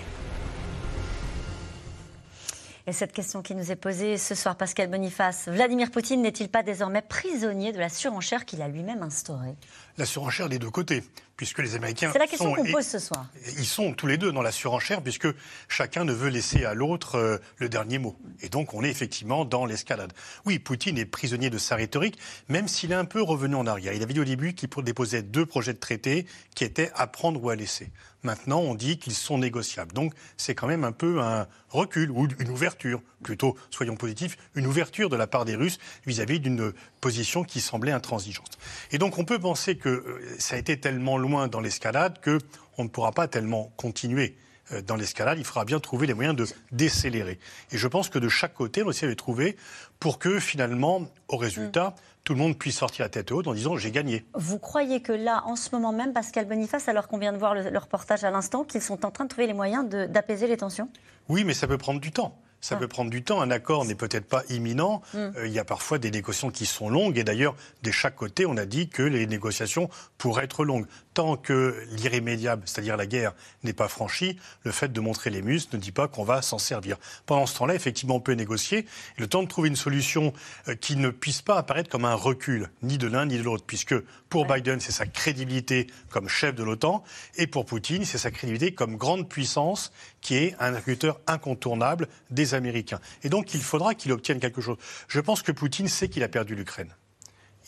Et 2.87 2.93
cette 2.93 3.11
question 3.11 3.41
qui 3.41 3.53
nous 3.53 3.71
est 3.71 3.75
posée 3.75 4.17
ce 4.17 4.33
soir, 4.33 4.55
Pascal 4.55 4.89
Boniface, 4.89 5.47
Vladimir 5.47 5.91
Poutine 5.91 6.21
n'est-il 6.21 6.49
pas 6.49 6.63
désormais 6.63 7.03
prisonnier 7.03 7.71
de 7.71 7.79
la 7.79 7.89
surenchère 7.89 8.45
qu'il 8.45 8.61
a 8.61 8.67
lui-même 8.67 9.03
instaurée? 9.03 9.55
La 9.97 10.05
surenchère 10.05 10.49
des 10.49 10.59
deux 10.59 10.69
côtés, 10.69 11.03
puisque 11.35 11.59
les 11.59 11.75
Américains. 11.75 12.11
C'est 12.13 12.19
la 12.19 12.27
question 12.27 12.53
qu'on 12.53 12.65
pose 12.65 12.85
ce 12.85 12.99
soir. 12.99 13.27
Ils 13.57 13.65
sont 13.65 13.93
tous 13.93 14.07
les 14.07 14.17
deux 14.17 14.31
dans 14.31 14.41
la 14.41 14.51
surenchère, 14.51 15.01
puisque 15.01 15.27
chacun 15.67 16.05
ne 16.05 16.13
veut 16.13 16.29
laisser 16.29 16.65
à 16.65 16.73
l'autre 16.73 17.15
euh, 17.15 17.37
le 17.57 17.69
dernier 17.69 17.99
mot. 17.99 18.15
Et 18.41 18.49
donc, 18.49 18.73
on 18.73 18.83
est 18.83 18.89
effectivement 18.89 19.45
dans 19.45 19.65
l'escalade. 19.65 20.13
Oui, 20.45 20.59
Poutine 20.59 20.97
est 20.97 21.05
prisonnier 21.05 21.49
de 21.49 21.57
sa 21.57 21.75
rhétorique, 21.75 22.17
même 22.47 22.67
s'il 22.67 22.91
est 22.91 22.95
un 22.95 23.05
peu 23.05 23.21
revenu 23.21 23.55
en 23.55 23.67
arrière. 23.67 23.93
Il 23.93 24.03
avait 24.03 24.13
dit 24.13 24.19
au 24.19 24.25
début 24.25 24.53
qu'il 24.53 24.69
déposait 24.83 25.23
deux 25.23 25.45
projets 25.45 25.73
de 25.73 25.79
traité 25.79 26.25
qui 26.55 26.63
étaient 26.63 26.91
à 26.95 27.07
prendre 27.07 27.43
ou 27.43 27.49
à 27.49 27.55
laisser. 27.55 27.91
Maintenant, 28.23 28.59
on 28.59 28.75
dit 28.75 28.99
qu'ils 28.99 29.13
sont 29.13 29.39
négociables. 29.39 29.93
Donc, 29.93 30.13
c'est 30.37 30.53
quand 30.53 30.67
même 30.67 30.83
un 30.83 30.91
peu 30.91 31.21
un 31.21 31.47
recul 31.69 32.11
ou 32.11 32.27
une 32.39 32.49
ouverture, 32.49 33.01
plutôt, 33.23 33.57
soyons 33.71 33.95
positifs, 33.95 34.37
une 34.53 34.67
ouverture 34.67 35.09
de 35.09 35.15
la 35.15 35.25
part 35.25 35.43
des 35.43 35.55
Russes 35.55 35.79
vis-à-vis 36.05 36.39
d'une 36.39 36.71
position 36.99 37.43
qui 37.43 37.61
semblait 37.61 37.91
intransigeante. 37.91 38.59
Et 38.91 38.99
donc, 38.99 39.17
on 39.17 39.25
peut 39.25 39.39
penser 39.39 39.75
que 39.81 39.89
euh, 39.89 40.35
ça 40.39 40.55
a 40.55 40.57
été 40.57 40.79
tellement 40.79 41.17
loin 41.17 41.47
dans 41.47 41.59
l'escalade 41.59 42.19
qu'on 42.23 42.83
ne 42.83 42.89
pourra 42.89 43.11
pas 43.11 43.27
tellement 43.27 43.73
continuer 43.75 44.37
euh, 44.71 44.81
dans 44.81 44.95
l'escalade, 44.95 45.37
il 45.37 45.45
faudra 45.45 45.65
bien 45.65 45.79
trouver 45.79 46.07
les 46.07 46.13
moyens 46.13 46.35
de 46.35 46.45
décélérer. 46.71 47.39
Et 47.71 47.77
je 47.77 47.87
pense 47.87 48.09
que 48.09 48.19
de 48.19 48.29
chaque 48.29 48.53
côté, 48.53 48.83
on 48.83 48.89
essaie 48.89 49.07
de 49.07 49.13
trouver 49.13 49.57
pour 49.99 50.19
que 50.19 50.39
finalement, 50.39 51.07
au 51.27 51.37
résultat, 51.37 51.95
tout 52.23 52.33
le 52.33 52.39
monde 52.39 52.57
puisse 52.57 52.77
sortir 52.77 53.05
la 53.05 53.09
tête 53.09 53.31
haute 53.31 53.47
en 53.47 53.53
disant 53.53 53.77
j'ai 53.77 53.91
gagné. 53.91 54.25
Vous 54.35 54.59
croyez 54.59 55.01
que 55.01 55.11
là, 55.11 55.43
en 55.45 55.55
ce 55.55 55.69
moment 55.73 55.91
même, 55.91 56.13
Pascal 56.13 56.45
Boniface, 56.45 56.87
alors 56.87 57.07
qu'on 57.07 57.17
vient 57.17 57.33
de 57.33 57.37
voir 57.37 57.55
le, 57.55 57.77
reportage 57.77 58.23
à 58.23 58.31
l'instant, 58.31 58.63
qu'ils 58.63 58.81
sont 58.81 59.05
en 59.05 59.11
train 59.11 59.25
de 59.25 59.29
trouver 59.29 59.47
les 59.47 59.53
moyens 59.53 59.87
d'apaiser 59.87 60.47
les 60.47 60.57
tensions? 60.57 60.89
Oui, 61.29 61.43
mais 61.43 61.53
ça 61.53 61.67
peut 61.67 61.77
prendre 61.77 61.99
du 61.99 62.11
temps. 62.11 62.37
Ça 62.61 62.75
ah. 62.75 62.79
peut 62.79 62.87
prendre 62.87 63.09
du 63.09 63.23
temps. 63.23 63.41
Un 63.41 63.51
accord 63.51 63.85
n'est 63.85 63.95
peut-être 63.95 64.25
pas 64.25 64.43
imminent. 64.49 65.01
Hmm. 65.13 65.31
Euh, 65.35 65.47
il 65.47 65.51
y 65.51 65.59
a 65.59 65.65
parfois 65.65 65.97
des 65.97 66.11
négociations 66.11 66.51
qui 66.51 66.65
sont 66.65 66.89
longues. 66.89 67.17
Et 67.17 67.23
d'ailleurs, 67.23 67.55
de 67.83 67.91
chaque 67.91 68.15
côté, 68.15 68.45
on 68.45 68.55
a 68.55 68.65
dit 68.65 68.87
que 68.87 69.03
les 69.03 69.27
négociations 69.27 69.89
pourraient 70.17 70.45
être 70.45 70.63
longues. 70.63 70.85
Tant 71.13 71.35
que 71.35 71.75
l'irrémédiable, 71.91 72.63
c'est-à-dire 72.65 72.95
la 72.95 73.05
guerre, 73.05 73.33
n'est 73.63 73.73
pas 73.73 73.89
franchie, 73.89 74.37
le 74.63 74.71
fait 74.71 74.93
de 74.93 74.99
montrer 75.01 75.29
les 75.29 75.41
muscles 75.41 75.75
ne 75.75 75.81
dit 75.81 75.91
pas 75.91 76.07
qu'on 76.07 76.23
va 76.23 76.41
s'en 76.41 76.57
servir. 76.57 76.97
Pendant 77.25 77.45
ce 77.45 77.57
temps-là, 77.57 77.75
effectivement, 77.75 78.15
on 78.15 78.19
peut 78.21 78.31
négocier. 78.33 78.85
le 79.17 79.27
temps 79.27 79.43
de 79.43 79.47
trouver 79.47 79.67
une 79.67 79.75
solution 79.75 80.33
euh, 80.67 80.75
qui 80.75 80.95
ne 80.95 81.09
puisse 81.09 81.41
pas 81.41 81.57
apparaître 81.57 81.89
comme 81.89 82.05
un 82.05 82.15
recul, 82.15 82.69
ni 82.81 82.97
de 82.97 83.07
l'un 83.07 83.25
ni 83.25 83.37
de 83.37 83.43
l'autre, 83.43 83.65
puisque 83.65 83.95
pour 84.29 84.45
Biden, 84.45 84.79
c'est 84.79 84.93
sa 84.93 85.05
crédibilité 85.05 85.87
comme 86.09 86.29
chef 86.29 86.55
de 86.55 86.63
l'OTAN, 86.63 87.03
et 87.35 87.47
pour 87.47 87.65
Poutine, 87.65 88.05
c'est 88.05 88.17
sa 88.17 88.31
crédibilité 88.31 88.73
comme 88.73 88.95
grande 88.95 89.27
puissance 89.27 89.91
qui 90.21 90.35
est 90.35 90.55
un 90.59 90.73
agriculteur 90.73 91.19
incontournable 91.27 92.07
des 92.29 92.53
Américains. 92.53 92.99
Et 93.23 93.29
donc, 93.29 93.53
il 93.53 93.61
faudra 93.61 93.95
qu'il 93.95 94.11
obtienne 94.11 94.39
quelque 94.39 94.61
chose. 94.61 94.77
Je 95.07 95.19
pense 95.19 95.41
que 95.41 95.51
Poutine 95.51 95.87
sait 95.87 96.07
qu'il 96.07 96.23
a 96.23 96.29
perdu 96.29 96.55
l'Ukraine. 96.55 96.93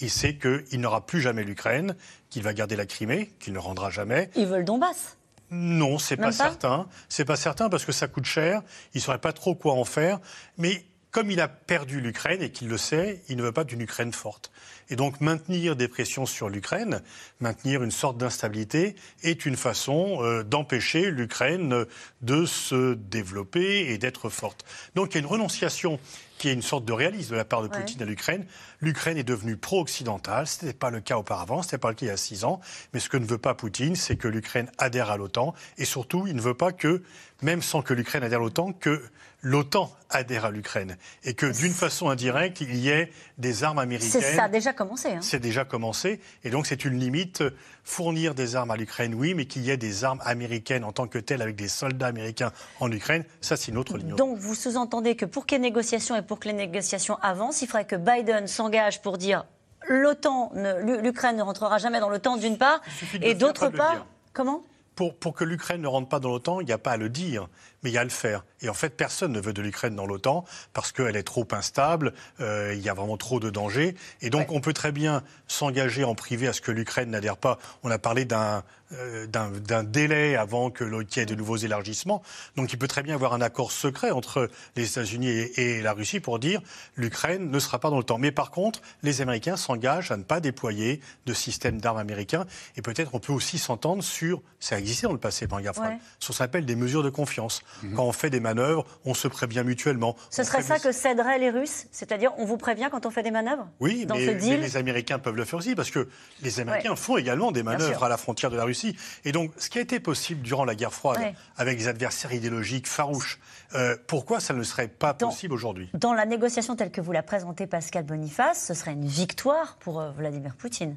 Il 0.03 0.09
sait 0.09 0.35
qu'il 0.35 0.81
n'aura 0.81 1.05
plus 1.05 1.21
jamais 1.21 1.43
l'Ukraine, 1.43 1.95
qu'il 2.29 2.43
va 2.43 2.53
garder 2.53 2.75
la 2.75 2.85
Crimée, 2.85 3.31
qu'il 3.39 3.53
ne 3.53 3.59
rendra 3.59 3.89
jamais. 3.89 4.29
Il 4.35 4.47
veut 4.47 4.57
le 4.57 4.63
Donbass 4.63 5.17
non, 5.55 5.99
c'est 5.99 6.17
pas, 6.17 6.23
pas? 6.23 6.31
certain. 6.31 6.87
C'est 7.09 7.25
pas 7.25 7.35
certain 7.35 7.69
parce 7.69 7.85
que 7.85 7.91
ça 7.91 8.07
coûte 8.07 8.25
cher. 8.25 8.63
Il 8.95 8.97
ne 8.97 9.01
saurait 9.01 9.19
pas 9.19 9.33
trop 9.33 9.53
quoi 9.53 9.73
en 9.73 9.83
faire. 9.83 10.19
Mais 10.57 10.83
comme 11.13 11.29
il 11.29 11.39
a 11.39 11.47
perdu 11.47 12.01
l'Ukraine 12.01 12.41
et 12.41 12.49
qu'il 12.49 12.67
le 12.67 12.77
sait, 12.77 13.21
il 13.29 13.37
ne 13.37 13.43
veut 13.43 13.51
pas 13.51 13.63
d'une 13.63 13.79
Ukraine 13.79 14.11
forte. 14.11 14.51
Et 14.89 14.95
donc 14.95 15.21
maintenir 15.21 15.75
des 15.75 15.87
pressions 15.87 16.25
sur 16.25 16.49
l'Ukraine, 16.49 17.01
maintenir 17.39 17.83
une 17.83 17.91
sorte 17.91 18.17
d'instabilité, 18.17 18.95
est 19.21 19.45
une 19.45 19.55
façon 19.55 20.17
euh, 20.23 20.43
d'empêcher 20.43 21.11
l'Ukraine 21.11 21.85
de 22.21 22.45
se 22.45 22.95
développer 22.95 23.91
et 23.91 23.99
d'être 23.99 24.29
forte. 24.29 24.65
Donc 24.95 25.11
il 25.11 25.13
y 25.13 25.17
a 25.17 25.19
une 25.21 25.27
renonciation 25.27 25.99
qui 26.39 26.49
est 26.49 26.53
une 26.53 26.63
sorte 26.63 26.83
de 26.83 26.93
réalisme 26.93 27.31
de 27.31 27.37
la 27.37 27.45
part 27.45 27.61
de 27.61 27.67
Poutine 27.67 28.01
à 28.01 28.05
l'Ukraine. 28.05 28.45
L'Ukraine 28.81 29.17
est 29.17 29.23
devenue 29.23 29.55
pro-occidentale. 29.55 30.47
Ce 30.47 30.65
n'était 30.65 30.77
pas 30.77 30.89
le 30.89 30.99
cas 30.99 31.17
auparavant, 31.17 31.61
ce 31.61 31.67
n'était 31.67 31.77
pas 31.77 31.89
le 31.89 31.93
cas 31.93 32.05
il 32.07 32.09
y 32.09 32.11
a 32.11 32.17
six 32.17 32.43
ans. 32.43 32.59
Mais 32.91 32.99
ce 32.99 33.07
que 33.07 33.17
ne 33.17 33.25
veut 33.25 33.37
pas 33.37 33.53
Poutine, 33.53 33.95
c'est 33.95 34.17
que 34.17 34.27
l'Ukraine 34.27 34.69
adhère 34.79 35.11
à 35.11 35.17
l'OTAN. 35.17 35.53
Et 35.77 35.85
surtout, 35.85 36.25
il 36.27 36.35
ne 36.35 36.41
veut 36.41 36.55
pas 36.55 36.71
que, 36.71 37.03
même 37.43 37.61
sans 37.61 37.83
que 37.83 37.93
l'Ukraine 37.93 38.23
adhère 38.23 38.39
à 38.39 38.43
l'OTAN, 38.43 38.73
que 38.73 39.01
l'OTAN 39.43 39.91
adhère 40.09 40.45
à 40.45 40.51
l'Ukraine 40.51 40.97
et 41.23 41.33
que 41.33 41.45
d'une 41.45 41.73
façon 41.73 42.09
indirecte, 42.09 42.61
il 42.61 42.75
y 42.75 42.89
ait 42.89 43.11
des 43.37 43.63
armes 43.63 43.77
américaines. 43.77 44.21
Ça 44.21 44.45
a 44.45 44.49
déjà 44.49 44.73
commencé. 44.73 45.09
Hein. 45.09 45.19
C'est 45.21 45.39
déjà 45.39 45.65
commencé. 45.65 46.19
Et 46.43 46.49
donc 46.49 46.65
c'est 46.65 46.85
une 46.85 46.97
limite. 46.97 47.43
Fournir 47.85 48.33
des 48.33 48.55
armes 48.55 48.71
à 48.71 48.77
l'Ukraine, 48.77 49.13
oui, 49.13 49.33
mais 49.33 49.45
qu'il 49.45 49.63
y 49.63 49.69
ait 49.69 49.75
des 49.75 50.05
armes 50.05 50.21
américaines 50.23 50.85
en 50.85 50.93
tant 50.93 51.05
que 51.05 51.19
telles 51.19 51.41
avec 51.41 51.57
des 51.57 51.67
soldats 51.67 52.07
américains 52.07 52.53
en 52.79 52.89
Ukraine, 52.89 53.25
ça 53.41 53.57
c'est 53.57 53.71
une 53.71 53.77
autre 53.77 53.97
ligne. 53.97 54.15
Donc 54.15 54.37
vous 54.37 54.55
sous-entendez 54.55 55.17
que 55.17 55.25
pour 55.25 55.45
qu'il 55.45 55.57
y 55.57 55.59
ait 55.59 55.61
négociations 55.61 56.15
et 56.15 56.21
pour 56.21 56.39
que 56.39 56.47
les 56.47 56.53
négociations 56.53 57.17
avancent, 57.21 57.61
il 57.61 57.67
faudrait 57.67 57.85
que 57.85 57.97
Biden 57.97 58.47
s'engage 58.47 59.01
pour 59.01 59.17
dire 59.17 59.43
l'OTAN, 59.89 60.53
l'Ukraine 60.55 61.35
ne 61.35 61.41
rentrera 61.41 61.77
jamais 61.77 61.99
dans 61.99 62.07
l'OTAN 62.07 62.37
d'une 62.37 62.57
part, 62.57 62.81
et 63.21 63.33
d'autre 63.33 63.67
part, 63.67 64.05
comment? 64.31 64.63
Pour, 64.95 65.15
pour, 65.15 65.33
que 65.33 65.43
l'Ukraine 65.43 65.81
ne 65.81 65.87
rentre 65.87 66.07
pas 66.07 66.19
dans 66.19 66.29
l'OTAN, 66.29 66.61
il 66.61 66.67
n'y 66.67 66.71
a 66.71 66.77
pas 66.77 66.91
à 66.91 66.97
le 66.97 67.09
dire 67.09 67.49
mais 67.83 67.89
il 67.89 67.93
y 67.93 67.97
a 67.97 68.01
à 68.01 68.05
le 68.05 68.09
faire. 68.09 68.45
Et 68.61 68.69
en 68.69 68.73
fait, 68.73 68.89
personne 68.89 69.31
ne 69.31 69.39
veut 69.39 69.53
de 69.53 69.61
l'Ukraine 69.61 69.95
dans 69.95 70.05
l'OTAN 70.05 70.45
parce 70.73 70.91
qu'elle 70.91 71.15
est 71.15 71.23
trop 71.23 71.47
instable, 71.51 72.13
euh, 72.39 72.73
il 72.75 72.81
y 72.81 72.89
a 72.89 72.93
vraiment 72.93 73.17
trop 73.17 73.39
de 73.39 73.49
dangers. 73.49 73.95
Et 74.21 74.29
donc, 74.29 74.51
on 74.51 74.61
peut 74.61 74.73
très 74.73 74.91
bien 74.91 75.23
s'engager 75.47 76.03
en 76.03 76.15
privé 76.15 76.47
à 76.47 76.53
ce 76.53 76.61
que 76.61 76.71
l'Ukraine 76.71 77.09
n'adhère 77.09 77.37
pas. 77.37 77.59
On 77.83 77.91
a 77.91 77.99
parlé 77.99 78.25
d'un 78.25 78.63
euh, 78.99 79.25
d'un 79.27 79.83
délai 79.83 80.35
avant 80.35 80.69
que 80.69 80.83
qu'il 81.03 81.19
y 81.19 81.23
ait 81.23 81.25
de 81.25 81.35
nouveaux 81.35 81.55
élargissements. 81.55 82.21
Donc 82.55 82.73
il 82.73 82.77
peut 82.77 82.87
très 82.87 83.01
bien 83.01 83.13
y 83.13 83.15
avoir 83.15 83.33
un 83.33 83.41
accord 83.41 83.71
secret 83.71 84.11
entre 84.11 84.49
les 84.75 84.89
États-Unis 84.91 85.27
et, 85.27 85.81
la 85.81 85.93
Russie 85.93 86.19
pour 86.19 86.37
dire 86.37 86.61
l'Ukraine 86.95 87.49
ne 87.49 87.59
sera 87.59 87.79
pas 87.79 87.89
dans 87.89 87.97
le 87.97 88.03
temps. 88.03 88.17
Mais 88.17 88.31
par 88.31 88.51
contre, 88.51 88.81
les 89.01 89.21
Américains 89.21 89.55
s'engagent 89.55 90.11
à 90.11 90.17
ne 90.17 90.23
pas 90.23 90.39
déployer 90.39 90.99
de 91.25 91.33
système 91.33 91.79
d'armes 91.79 91.97
américains. 91.97 92.45
Et 92.75 92.81
peut-être 92.81 93.15
on 93.15 93.19
peut 93.19 93.33
aussi 93.33 93.57
s'entendre 93.57 94.03
sur, 94.03 94.41
ça 94.59 94.75
a 94.75 94.79
existé 94.79 95.07
dans 95.07 95.13
le 95.13 95.19
passé 95.19 95.47
par 95.47 95.61
guerre 95.61 95.73
froide, 95.73 95.97
sur 96.19 96.33
ce 96.33 96.39
qu'on 96.39 96.45
appelle 96.45 96.65
des 96.65 96.75
mesures 96.75 97.03
de 97.03 97.09
confiance. 97.09 97.63
Mhm. 97.81 97.95
Quand 97.95 98.05
on 98.05 98.11
fait 98.11 98.29
des 98.29 98.39
manœuvres, 98.39 98.85
on 99.05 99.13
se 99.13 99.27
prévient 99.27 99.63
mutuellement. 99.65 100.15
Ce 100.29 100.43
serait 100.43 100.61
ça 100.61 100.79
que 100.79 100.91
céderaient 100.91 101.39
les 101.39 101.49
Russes 101.49 101.87
C'est-à-dire, 101.91 102.31
on 102.37 102.45
vous 102.45 102.57
prévient 102.57 102.89
quand 102.91 103.05
on 103.05 103.09
fait 103.09 103.23
des 103.23 103.31
manœuvres 103.31 103.67
Oui, 103.79 104.05
mais, 104.09 104.57
les 104.57 104.77
Américains 104.77 105.19
peuvent 105.19 105.35
le 105.35 105.45
faire 105.45 105.59
aussi, 105.59 105.75
parce 105.75 105.91
que 105.91 106.07
les 106.41 106.59
Américains 106.59 106.95
font 106.95 107.17
également 107.17 107.51
des 107.51 107.63
manœuvres 107.63 108.03
à 108.03 108.09
la 108.09 108.17
frontière 108.17 108.51
de 108.51 108.57
la 108.57 108.63
Russie. 108.63 108.95
Et 109.25 109.31
donc, 109.31 109.51
ce 109.57 109.69
qui 109.69 109.79
a 109.79 109.81
été 109.81 109.99
possible 109.99 110.41
durant 110.41 110.65
la 110.65 110.75
guerre 110.75 110.93
froide, 110.93 111.19
avec 111.57 111.77
des 111.77 111.87
adversaires 111.87 112.33
idéologiques 112.33 112.87
farouches, 112.87 113.39
euh, 113.75 113.95
pourquoi 114.07 114.39
ça 114.39 114.53
ne 114.53 114.63
serait 114.63 114.87
pas 114.87 115.13
possible 115.13 115.53
aujourd'hui? 115.53 115.89
Dans 115.93 116.13
la 116.13 116.25
négociation 116.25 116.75
telle 116.75 116.91
que 116.91 117.01
vous 117.01 117.11
la 117.11 117.23
présentez, 117.23 117.67
Pascal 117.67 118.03
Boniface, 118.03 118.65
ce 118.67 118.73
serait 118.73 118.93
une 118.93 119.07
victoire 119.07 119.77
pour 119.79 119.99
euh, 119.99 120.11
Vladimir 120.11 120.55
Poutine. 120.55 120.95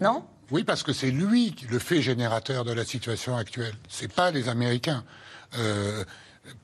Non? 0.00 0.24
Oui, 0.50 0.64
parce 0.64 0.82
que 0.82 0.92
c'est 0.92 1.10
lui 1.10 1.54
le 1.70 1.78
fait 1.78 2.02
générateur 2.02 2.64
de 2.64 2.72
la 2.72 2.84
situation 2.84 3.36
actuelle. 3.36 3.74
C'est 3.88 4.12
pas 4.12 4.30
les 4.30 4.48
Américains. 4.48 5.04
Euh, 5.56 6.04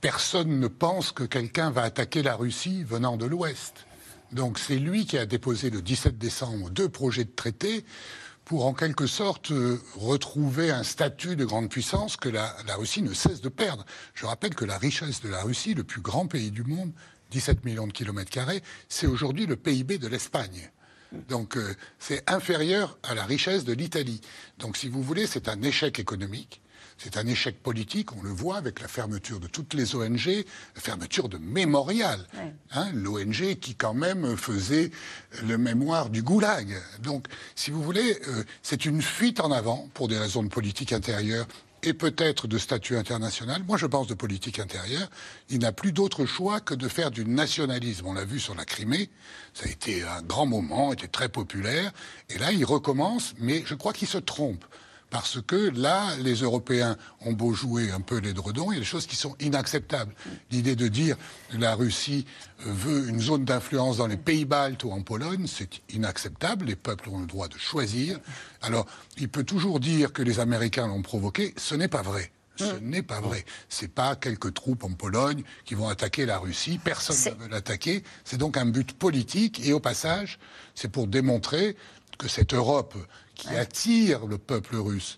personne 0.01 0.61
ne 0.61 0.69
pense 0.69 1.13
que 1.13 1.25
quelqu'un 1.25 1.71
va 1.71 1.83
attaquer 1.83 2.23
la 2.23 2.35
Russie 2.35 2.85
venant 2.85 3.17
de 3.17 3.27
l'Ouest. 3.27 3.87
Donc 4.33 4.59
c'est 4.59 4.79
lui 4.79 5.07
qui 5.07 5.17
a 5.19 5.27
déposé 5.27 5.71
le 5.71 5.81
17 5.81 6.19
décembre 6.19 6.71
deux 6.71 6.89
projets 6.89 7.25
de 7.25 7.35
traité 7.35 7.85
pour 8.45 8.67
en 8.67 8.73
quelque 8.73 9.07
sorte 9.07 9.51
euh, 9.51 9.79
retrouver 9.97 10.71
un 10.71 10.83
statut 10.83 11.37
de 11.37 11.45
grande 11.45 11.69
puissance 11.69 12.17
que 12.17 12.29
la, 12.29 12.55
Russie 12.77 13.03
ne 13.03 13.13
cesse 13.13 13.41
de 13.41 13.49
perdre. 13.49 13.85
Je 14.15 14.27
rappelle 14.27 14.55
que 14.55 14.65
la 14.65 14.79
richesse 14.79 15.21
de 15.21 15.29
la 15.29 15.43
Russie, 15.43 15.75
le 15.75 15.85
plus 15.85 16.01
grand 16.01 16.27
pays 16.27 16.51
du 16.51 16.65
monde, 16.65 16.93
17 17.31 17.65
millions 17.65 17.87
de 17.87 17.93
kilomètres 17.93 18.31
carrés, 18.31 18.63
c'est 18.89 19.07
aujourd'hui 19.07 19.45
le 19.45 19.57
PIB 19.57 19.99
de 19.99 20.09
l'Espagne. 20.09 20.71
Donc 21.29 21.57
euh, 21.57 21.75
c'est 21.99 22.29
inférieur 22.29 22.99
à 23.03 23.15
la 23.15 23.25
richesse 23.25 23.65
de 23.65 23.73
l'Italie. 23.73 24.21
Donc 24.59 24.77
si 24.77 24.89
vous 24.89 25.03
voulez, 25.03 25.27
c'est 25.27 25.49
un 25.49 25.61
échec 25.63 25.99
économique. 25.99 26.63
C'est 26.99 27.17
un 27.17 27.27
échec 27.29 27.63
politique, 27.63 28.13
on 28.17 28.23
le 28.23 28.31
voit 28.31 28.57
avec 28.57 28.81
la 28.81 28.89
fermeture 28.89 29.39
de 29.39 29.47
toutes 29.47 29.73
les 29.75 29.95
ONG, 29.95 30.45
la 30.75 30.81
fermeture 30.81 31.29
de 31.29 31.39
Mémorial, 31.39 32.27
hein, 32.73 32.91
l'ONG 32.93 33.55
qui 33.61 33.77
quand 33.77 33.95
même 33.95 34.37
faisait 34.37 34.91
le 35.47 35.59
mémoire 35.59 36.11
du 36.11 36.23
goulag. 36.23 36.77
Donc, 37.01 37.27
si 37.55 37.71
vous 37.71 37.83
voulez, 37.83 38.19
euh, 38.27 38.43
c'est 38.63 38.85
une 38.85 39.01
fuite 39.01 39.39
en 39.39 39.53
avant 39.53 39.89
pour 39.95 40.09
des 40.09 40.19
raisons 40.19 40.43
de 40.43 40.49
politique 40.49 40.93
intérieure 40.93 41.47
et 41.85 41.95
peut-être 41.95 42.49
de 42.49 42.59
statut 42.59 42.97
international, 42.97 43.63
moi 43.63 43.77
je 43.77 43.87
pense 43.87 44.09
de 44.09 44.15
politique 44.15 44.59
intérieure, 44.59 45.09
il 45.49 45.61
n'a 45.61 45.71
plus 45.71 45.93
d'autre 45.93 46.27
choix 46.27 46.61
que 46.61 46.75
de 46.75 46.89
faire 46.89 47.13
du 47.13 47.25
nationalisme. 47.25 48.07
On 48.07 48.15
l'a 48.15 48.25
vu 48.25 48.41
sur 48.41 48.57
la 48.57 48.65
Crimée, 48.65 49.09
ça 49.55 49.67
a 49.67 49.69
été 49.69 50.03
un 50.03 50.23
grand 50.23 50.47
moment, 50.47 50.93
était 50.93 51.07
très 51.07 51.29
populaire, 51.29 51.93
et 52.29 52.39
là 52.39 52.51
il 52.51 52.65
recommence, 52.65 53.35
mais 53.39 53.63
je 53.65 53.77
crois 53.77 53.93
qu'il 53.93 54.09
se 54.09 54.19
trompe. 54.19 54.65
Parce 55.11 55.41
que 55.41 55.71
là, 55.75 56.15
les 56.19 56.35
Européens 56.35 56.97
ont 57.23 57.33
beau 57.33 57.55
jouer 57.55 57.91
un 57.91 58.01
peu 58.01 58.19
les 58.19 58.35
dredons, 58.35 58.71
il 58.73 58.75
y 58.75 58.77
a 58.77 58.81
des 58.81 58.87
choses 58.87 59.07
qui 59.07 59.17
sont 59.17 59.35
inacceptables. 59.41 60.15
L'idée 60.51 60.77
de 60.77 60.89
dire 60.89 61.17
que 61.51 61.57
la 61.57 61.75
Russie 61.75 62.27
veut 62.59 63.09
une 63.09 63.21
zone 63.21 63.45
d'influence 63.45 63.97
dans 63.97 64.07
les 64.07 64.19
pays 64.19 64.45
baltes 64.45 64.85
ou 64.85 64.91
en 64.91 65.01
Pologne, 65.01 65.47
c'est 65.47 65.81
inacceptable. 65.95 66.67
Les 66.67 66.77
peuples 66.77 67.09
ont 67.09 67.21
le 67.21 67.27
droit 67.27 67.49
de 67.49 67.57
choisir. 67.57 68.19
Alors, 68.61 68.87
il 69.17 69.29
peut 69.29 69.45
toujours 69.45 69.81
dire 69.81 70.13
que 70.13 70.23
les 70.23 70.41
Américains 70.41 70.87
l'ont 70.87 71.03
provoqué. 71.03 71.55
Ce 71.57 71.75
n'est 71.75 71.89
pas 71.89 72.03
vrai. 72.03 72.31
Ce 72.59 72.65
mm. 72.65 72.81
n'est 72.83 73.03
pas 73.03 73.21
vrai. 73.21 73.45
C'est 73.69 73.93
pas 73.93 74.17
quelques 74.17 74.53
troupes 74.55 74.85
en 74.85 74.93
Pologne 74.93 75.43
qui 75.65 75.75
vont 75.75 75.89
attaquer 75.89 76.27
la 76.27 76.39
Russie. 76.39 76.79
Personne 76.83 77.35
ne 77.35 77.45
veut 77.45 77.49
l'attaquer. 77.49 78.03
C'est 78.25 78.39
donc 78.39 78.57
un 78.57 78.67
but 78.67 78.93
politique. 78.93 79.67
Et 79.67 79.73
au 79.73 79.81
passage, 79.81 80.39
c'est 80.75 80.89
pour 80.89 81.07
démontrer 81.07 81.77
que 82.19 82.29
cette 82.29 82.53
Europe 82.53 82.95
qui 83.39 83.49
attire 83.57 84.27
le 84.27 84.37
peuple 84.37 84.77
russe, 84.77 85.17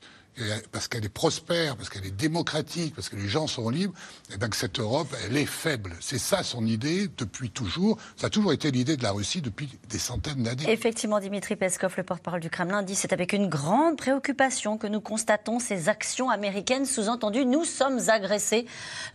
parce 0.72 0.88
qu'elle 0.88 1.04
est 1.04 1.12
prospère, 1.12 1.76
parce 1.76 1.88
qu'elle 1.88 2.06
est 2.06 2.16
démocratique, 2.16 2.94
parce 2.94 3.08
que 3.08 3.16
les 3.16 3.28
gens 3.28 3.46
sont 3.46 3.68
libres, 3.68 3.94
et 4.30 4.34
eh 4.34 4.38
bien 4.38 4.48
que 4.48 4.56
cette 4.56 4.78
Europe, 4.78 5.08
elle 5.26 5.36
est 5.36 5.46
faible. 5.46 5.92
C'est 6.00 6.18
ça 6.18 6.42
son 6.42 6.66
idée 6.66 7.08
depuis 7.16 7.50
toujours. 7.50 7.98
Ça 8.16 8.28
a 8.28 8.30
toujours 8.30 8.52
été 8.52 8.70
l'idée 8.70 8.96
de 8.96 9.02
la 9.02 9.12
Russie 9.12 9.40
depuis 9.40 9.68
des 9.88 9.98
centaines 9.98 10.42
d'années. 10.42 10.70
Effectivement, 10.70 11.18
Dimitri 11.18 11.56
Peskov, 11.56 11.94
le 11.96 12.04
porte-parole 12.04 12.40
du 12.40 12.50
Kremlin, 12.50 12.82
dit 12.82 12.94
c'est 12.94 13.12
avec 13.12 13.32
une 13.32 13.48
grande 13.48 13.96
préoccupation 13.96 14.78
que 14.78 14.86
nous 14.86 15.00
constatons 15.00 15.58
ces 15.58 15.88
actions 15.88 16.30
américaines. 16.30 16.86
Sous-entendu, 16.86 17.44
nous 17.44 17.64
sommes 17.64 17.98
agressés 18.08 18.66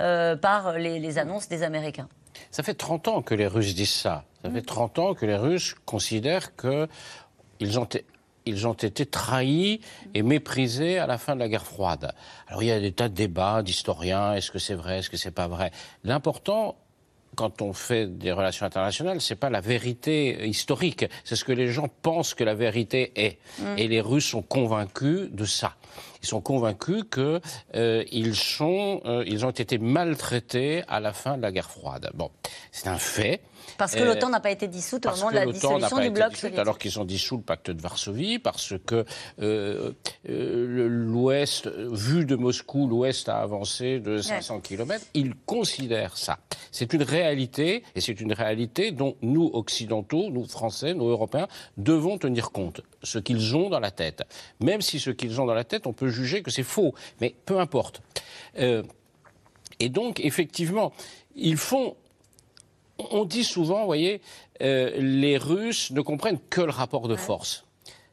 euh, 0.01 0.35
par 0.35 0.77
les, 0.77 0.99
les 0.99 1.17
annonces 1.17 1.47
des 1.47 1.63
Américains. 1.63 2.09
Ça 2.51 2.63
fait 2.63 2.73
30 2.73 3.07
ans 3.07 3.21
que 3.21 3.35
les 3.35 3.47
Russes 3.47 3.75
disent 3.75 3.93
ça. 3.93 4.25
Ça 4.43 4.51
fait 4.51 4.61
30 4.61 4.99
ans 4.99 5.13
que 5.13 5.25
les 5.25 5.37
Russes 5.37 5.75
considèrent 5.85 6.55
que 6.55 6.87
ils 7.59 7.79
ont 7.79 7.87
ils 8.45 8.67
ont 8.67 8.73
été 8.73 9.05
trahis 9.05 9.81
et 10.13 10.21
méprisés 10.21 10.99
à 10.99 11.07
la 11.07 11.17
fin 11.17 11.35
de 11.35 11.39
la 11.39 11.49
guerre 11.49 11.65
froide. 11.65 12.13
Alors 12.47 12.63
il 12.63 12.67
y 12.67 12.71
a 12.71 12.79
des 12.79 12.91
tas 12.91 13.09
de 13.09 13.13
débats 13.13 13.63
d'historiens, 13.63 14.33
est-ce 14.33 14.51
que 14.51 14.59
c'est 14.59 14.75
vrai, 14.75 14.99
est-ce 14.99 15.09
que 15.09 15.17
c'est 15.17 15.31
pas 15.31 15.47
vrai? 15.47 15.71
L'important, 16.03 16.77
quand 17.35 17.61
on 17.61 17.73
fait 17.73 18.07
des 18.07 18.31
relations 18.31 18.65
internationales, 18.65 19.21
c'est 19.21 19.35
pas 19.35 19.49
la 19.49 19.61
vérité 19.61 20.47
historique, 20.47 21.05
c'est 21.23 21.35
ce 21.35 21.43
que 21.43 21.51
les 21.51 21.67
gens 21.67 21.89
pensent 22.01 22.33
que 22.33 22.43
la 22.43 22.55
vérité 22.55 23.11
est. 23.15 23.37
Mm. 23.59 23.77
Et 23.77 23.87
les 23.87 24.01
Russes 24.01 24.29
sont 24.29 24.41
convaincus 24.41 25.29
de 25.31 25.45
ça. 25.45 25.75
Ils 26.23 26.27
sont 26.27 26.41
convaincus 26.41 27.03
qu'ils 27.11 27.41
euh, 27.75 28.33
sont, 28.33 29.01
euh, 29.05 29.23
ils 29.27 29.45
ont 29.45 29.51
été 29.51 29.77
maltraités 29.77 30.83
à 30.87 30.99
la 30.99 31.13
fin 31.13 31.37
de 31.37 31.41
la 31.41 31.51
guerre 31.51 31.69
froide. 31.69 32.09
Bon, 32.15 32.31
c'est 32.71 32.87
un 32.87 32.97
fait. 32.97 33.41
Parce 33.77 33.95
que 33.95 34.03
l'OTAN 34.03 34.29
n'a 34.29 34.39
pas 34.39 34.51
été 34.51 34.67
dissoute 34.67 35.05
au 35.05 35.11
moment 35.11 35.29
de 35.29 35.35
la 35.35 35.45
dissolution 35.45 35.99
du 35.99 36.09
bloc 36.09 36.35
soviétique. 36.35 36.59
Alors 36.59 36.77
qu'ils 36.77 36.99
ont 36.99 37.05
dissous 37.05 37.37
le 37.37 37.43
pacte 37.43 37.71
de 37.71 37.81
Varsovie, 37.81 38.39
parce 38.39 38.73
que 38.85 39.05
euh, 39.41 39.91
euh, 40.29 40.87
l'Ouest, 40.89 41.67
vu 41.67 42.25
de 42.25 42.35
Moscou, 42.35 42.87
l'Ouest 42.87 43.29
a 43.29 43.37
avancé 43.37 43.99
de 43.99 44.21
500 44.21 44.61
km. 44.61 45.05
Ils 45.13 45.35
considèrent 45.45 46.17
ça. 46.17 46.39
C'est 46.71 46.93
une 46.93 47.03
réalité, 47.03 47.83
et 47.95 48.01
c'est 48.01 48.19
une 48.19 48.33
réalité 48.33 48.91
dont 48.91 49.15
nous, 49.21 49.49
Occidentaux, 49.53 50.29
nous, 50.29 50.45
Français, 50.45 50.93
nous, 50.93 51.07
Européens, 51.07 51.47
devons 51.77 52.17
tenir 52.17 52.51
compte. 52.51 52.81
Ce 53.03 53.19
qu'ils 53.19 53.55
ont 53.55 53.69
dans 53.69 53.79
la 53.79 53.91
tête. 53.91 54.23
Même 54.59 54.81
si 54.81 54.99
ce 54.99 55.09
qu'ils 55.09 55.39
ont 55.41 55.45
dans 55.45 55.53
la 55.53 55.63
tête, 55.63 55.87
on 55.87 55.93
peut 55.93 56.09
juger 56.09 56.41
que 56.41 56.51
c'est 56.51 56.63
faux. 56.63 56.93
Mais 57.21 57.35
peu 57.45 57.59
importe. 57.59 58.01
Euh, 58.59 58.83
et 59.79 59.89
donc, 59.89 60.19
effectivement, 60.19 60.93
ils 61.35 61.57
font 61.57 61.95
on 62.97 63.25
dit 63.25 63.43
souvent, 63.43 63.79
vous 63.81 63.85
voyez, 63.85 64.21
euh, 64.61 64.91
les 64.97 65.37
Russes 65.37 65.91
ne 65.91 66.01
comprennent 66.01 66.39
que 66.49 66.61
le 66.61 66.71
rapport 66.71 67.07
de 67.07 67.15
force. 67.15 67.64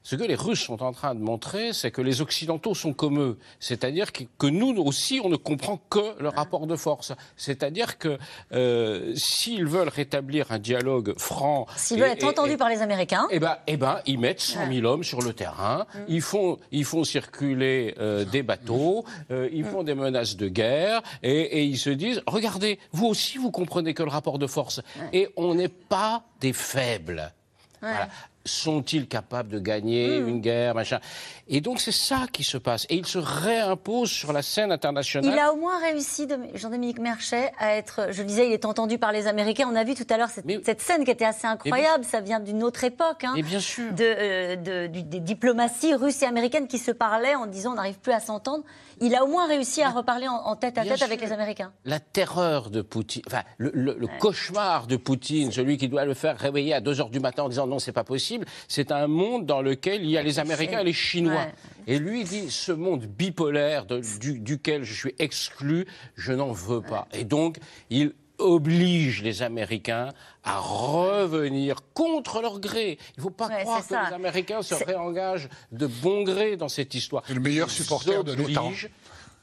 Ce 0.02 0.16
que 0.16 0.24
les 0.24 0.34
Russes 0.34 0.60
sont 0.60 0.82
en 0.82 0.92
train 0.92 1.14
de 1.14 1.20
montrer, 1.20 1.72
c'est 1.72 1.90
que 1.90 2.02
les 2.02 2.20
Occidentaux 2.20 2.74
sont 2.74 2.92
comme 2.92 3.20
eux. 3.20 3.38
C'est-à-dire 3.60 4.10
que, 4.12 4.46
nous 4.46 4.76
aussi, 4.78 5.20
on 5.22 5.28
ne 5.28 5.36
comprend 5.36 5.80
que 5.90 6.20
le 6.20 6.28
rapport 6.28 6.66
de 6.66 6.76
force. 6.76 7.12
C'est-à-dire 7.36 7.98
que 7.98 8.18
euh, 8.52 9.12
s'ils 9.14 9.66
veulent 9.66 9.88
rétablir 9.88 10.50
un 10.50 10.58
dialogue 10.58 11.14
franc... 11.18 11.66
S'ils 11.76 12.00
veulent 12.00 12.10
être 12.10 12.24
entendus 12.24 12.56
par 12.56 12.68
les 12.68 12.82
Américains... 12.82 13.28
Eh 13.30 13.38
bien, 13.38 13.58
eh 13.66 13.76
ben, 13.76 14.00
ils 14.06 14.18
mettent 14.18 14.40
100 14.40 14.72
000 14.72 14.86
hommes 14.86 15.04
sur 15.04 15.22
le 15.22 15.32
terrain, 15.32 15.86
mm. 15.94 15.98
ils, 16.08 16.20
font, 16.20 16.58
ils 16.72 16.84
font 16.84 17.04
circuler 17.04 17.94
euh, 17.98 18.24
des 18.24 18.42
bateaux, 18.42 19.04
euh, 19.30 19.48
ils 19.52 19.64
font 19.64 19.84
des 19.84 19.94
menaces 19.94 20.36
de 20.36 20.48
guerre, 20.48 21.00
et, 21.22 21.64
ils 21.64 21.78
se 21.78 21.90
disent, 21.90 22.22
regardez, 22.26 22.78
vous 22.90 23.06
aussi, 23.06 23.38
vous 23.38 23.50
comprenez 23.50 23.94
que 23.94 24.02
le 24.02 24.10
rapport 24.10 24.38
de 24.38 24.46
force. 24.46 24.80
Et 25.12 25.28
on 25.36 25.54
n'est 25.54 25.68
pas 25.68 26.24
des 26.40 26.52
faibles. 26.52 27.32
Voilà 27.80 28.08
sont-ils 28.44 29.06
capables 29.06 29.48
de 29.48 29.58
gagner 29.58 30.20
hmm. 30.20 30.28
une 30.28 30.40
guerre, 30.40 30.74
machin? 30.74 31.00
Et 31.48 31.60
donc 31.60 31.80
c'est 31.80 31.92
ça 31.92 32.26
qui 32.32 32.44
se 32.44 32.56
passe. 32.56 32.86
Et 32.88 32.96
il 32.96 33.06
se 33.06 33.18
réimpose 33.18 34.10
sur 34.10 34.32
la 34.32 34.42
scène 34.42 34.72
internationale. 34.72 35.32
Il 35.32 35.38
a 35.38 35.52
au 35.52 35.56
moins 35.56 35.80
réussi, 35.80 36.26
Jean-Dominique 36.54 36.98
Merchet, 36.98 37.52
à 37.58 37.74
être, 37.74 38.08
je 38.10 38.22
le 38.22 38.28
disais, 38.28 38.46
il 38.46 38.52
est 38.52 38.64
entendu 38.64 38.98
par 38.98 39.12
les 39.12 39.26
Américains. 39.26 39.68
On 39.70 39.76
a 39.76 39.84
vu 39.84 39.94
tout 39.94 40.06
à 40.08 40.16
l'heure 40.16 40.30
cette, 40.30 40.80
scène 40.80 41.04
qui 41.04 41.10
était 41.10 41.24
assez 41.24 41.46
incroyable. 41.46 42.04
Ça 42.04 42.20
vient 42.20 42.40
d'une 42.40 42.62
autre 42.62 42.84
époque. 42.84 43.24
Hein, 43.24 43.34
et 43.36 43.42
bien 43.42 43.60
sûr. 43.60 43.92
De, 43.92 44.04
euh, 44.04 44.88
des 44.88 45.20
diplomaties 45.20 45.94
russes 45.94 46.22
et 46.22 46.26
américaines 46.26 46.68
qui 46.68 46.78
se 46.78 46.90
parlaient 46.90 47.34
en 47.34 47.46
disant 47.46 47.72
on 47.72 47.76
n'arrive 47.76 47.98
plus 47.98 48.12
à 48.12 48.20
s'entendre. 48.20 48.64
Il 49.00 49.14
a 49.16 49.24
au 49.24 49.26
moins 49.26 49.48
réussi 49.48 49.82
à 49.82 49.90
reparler 49.90 50.28
en, 50.28 50.54
tête 50.54 50.78
à 50.78 50.84
tête 50.84 51.02
avec 51.02 51.20
les 51.20 51.32
Américains. 51.32 51.72
La 51.84 51.98
terreur 51.98 52.70
de 52.70 52.82
Poutine, 52.82 53.22
enfin 53.26 53.42
le, 53.58 54.06
cauchemar 54.20 54.86
de 54.86 54.96
Poutine, 54.96 55.50
celui 55.50 55.76
qui 55.76 55.88
doit 55.88 56.04
le 56.04 56.14
faire 56.14 56.38
réveiller 56.38 56.74
à 56.74 56.80
2 56.80 57.00
heures 57.00 57.10
du 57.10 57.18
matin 57.18 57.44
en 57.44 57.48
disant 57.48 57.66
non, 57.66 57.78
c'est 57.78 57.92
pas 57.92 58.04
possible 58.04 58.46
c'est 58.68 58.92
un 58.92 59.06
monde 59.06 59.46
dans 59.46 59.62
lequel 59.62 60.02
il 60.02 60.10
y 60.10 60.18
a 60.18 60.22
les 60.22 60.38
Américains 60.38 60.80
et 60.80 60.84
les 60.84 60.92
Chinois. 60.92 61.41
Et 61.86 61.98
lui 61.98 62.24
dit, 62.24 62.50
ce 62.50 62.72
monde 62.72 63.06
bipolaire 63.06 63.86
duquel 63.86 64.84
je 64.84 64.94
suis 64.94 65.14
exclu, 65.18 65.86
je 66.14 66.32
n'en 66.32 66.52
veux 66.52 66.82
pas. 66.82 67.08
Et 67.12 67.24
donc, 67.24 67.58
il 67.90 68.12
oblige 68.38 69.22
les 69.22 69.42
Américains 69.42 70.08
à 70.44 70.58
revenir 70.58 71.76
contre 71.94 72.42
leur 72.42 72.60
gré. 72.60 72.98
Il 73.16 73.18
ne 73.18 73.22
faut 73.22 73.30
pas 73.30 73.48
croire 73.48 73.86
que 73.86 73.94
les 73.94 74.14
Américains 74.14 74.62
se 74.62 74.74
réengagent 74.74 75.48
de 75.70 75.86
bon 75.86 76.22
gré 76.22 76.56
dans 76.56 76.68
cette 76.68 76.94
histoire. 76.94 77.22
C'est 77.26 77.34
le 77.34 77.40
meilleur 77.40 77.70
supporter 77.70 78.24
de 78.24 78.32
l'OTAN. 78.32 78.72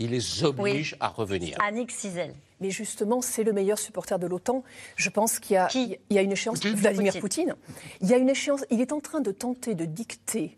Il 0.01 0.12
les 0.12 0.43
oblige 0.45 0.95
à 1.01 1.09
revenir. 1.09 1.57
Annick 1.62 1.91
Cizel. 1.91 2.33
Mais 2.62 2.71
justement, 2.71 3.21
c'est 3.21 3.43
le 3.43 3.51
meilleur 3.53 3.77
supporter 3.77 4.17
de 4.17 4.27
l'OTAN. 4.27 4.63
Je 4.95 5.09
pense 5.09 5.39
qu'il 5.39 5.55
y, 5.55 6.17
a 6.17 6.21
une 6.21 6.31
échéance. 6.31 6.65
Vladimir 6.65 7.17
Poutine. 7.19 7.55
Il 8.01 8.07
y 8.07 8.13
a 8.13 8.17
une 8.17 8.29
échéance. 8.29 8.63
Il 8.69 8.81
est 8.81 8.93
en 8.93 9.01
train 9.01 9.19
de 9.19 9.31
tenter 9.31 9.75
de 9.75 9.85
dicter 9.85 10.57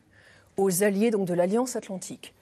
aux 0.62 0.84
alliés 0.84 1.12
donc 1.12 1.26
de 1.26 1.34
l'Alliance 1.34 1.76
Atlantique, 1.76 2.34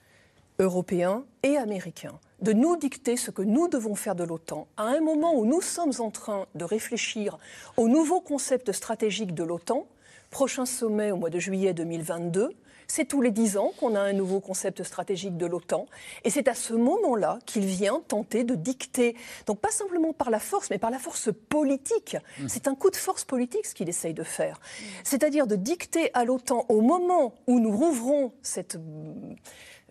européens 0.58 1.24
et 1.42 1.56
américains, 1.56 2.18
de 2.42 2.52
nous 2.52 2.76
dicter 2.76 3.16
ce 3.16 3.30
que 3.30 3.42
nous 3.42 3.66
devons 3.68 3.94
faire 3.94 4.14
de 4.14 4.24
l'OTAN 4.24 4.68
à 4.76 4.84
un 4.84 5.00
moment 5.00 5.34
où 5.34 5.46
nous 5.46 5.62
sommes 5.62 5.92
en 5.98 6.10
train 6.10 6.46
de 6.54 6.64
réfléchir 6.64 7.38
au 7.76 7.88
nouveau 7.88 8.20
concept 8.20 8.72
stratégique 8.72 9.34
de 9.34 9.42
l'OTAN. 9.42 9.86
Prochain 10.30 10.66
sommet 10.66 11.10
au 11.10 11.16
mois 11.16 11.30
de 11.30 11.38
juillet 11.38 11.72
2022 11.72 12.50
c'est 12.90 13.04
tous 13.04 13.22
les 13.22 13.30
dix 13.30 13.56
ans 13.56 13.72
qu'on 13.78 13.94
a 13.94 14.00
un 14.00 14.12
nouveau 14.12 14.40
concept 14.40 14.82
stratégique 14.82 15.36
de 15.36 15.46
l'OTAN. 15.46 15.86
Et 16.24 16.30
c'est 16.30 16.48
à 16.48 16.54
ce 16.54 16.74
moment-là 16.74 17.38
qu'il 17.46 17.64
vient 17.64 18.02
tenter 18.08 18.42
de 18.42 18.56
dicter, 18.56 19.14
donc 19.46 19.60
pas 19.60 19.70
simplement 19.70 20.12
par 20.12 20.28
la 20.28 20.40
force, 20.40 20.70
mais 20.70 20.78
par 20.78 20.90
la 20.90 20.98
force 20.98 21.30
politique. 21.48 22.16
Mmh. 22.40 22.48
C'est 22.48 22.66
un 22.66 22.74
coup 22.74 22.90
de 22.90 22.96
force 22.96 23.24
politique 23.24 23.66
ce 23.66 23.74
qu'il 23.74 23.88
essaye 23.88 24.12
de 24.12 24.24
faire. 24.24 24.60
C'est-à-dire 25.04 25.46
de 25.46 25.54
dicter 25.54 26.10
à 26.14 26.24
l'OTAN 26.24 26.66
au 26.68 26.80
moment 26.80 27.34
où 27.46 27.60
nous 27.60 27.74
rouvrons 27.74 28.32
cette 28.42 28.76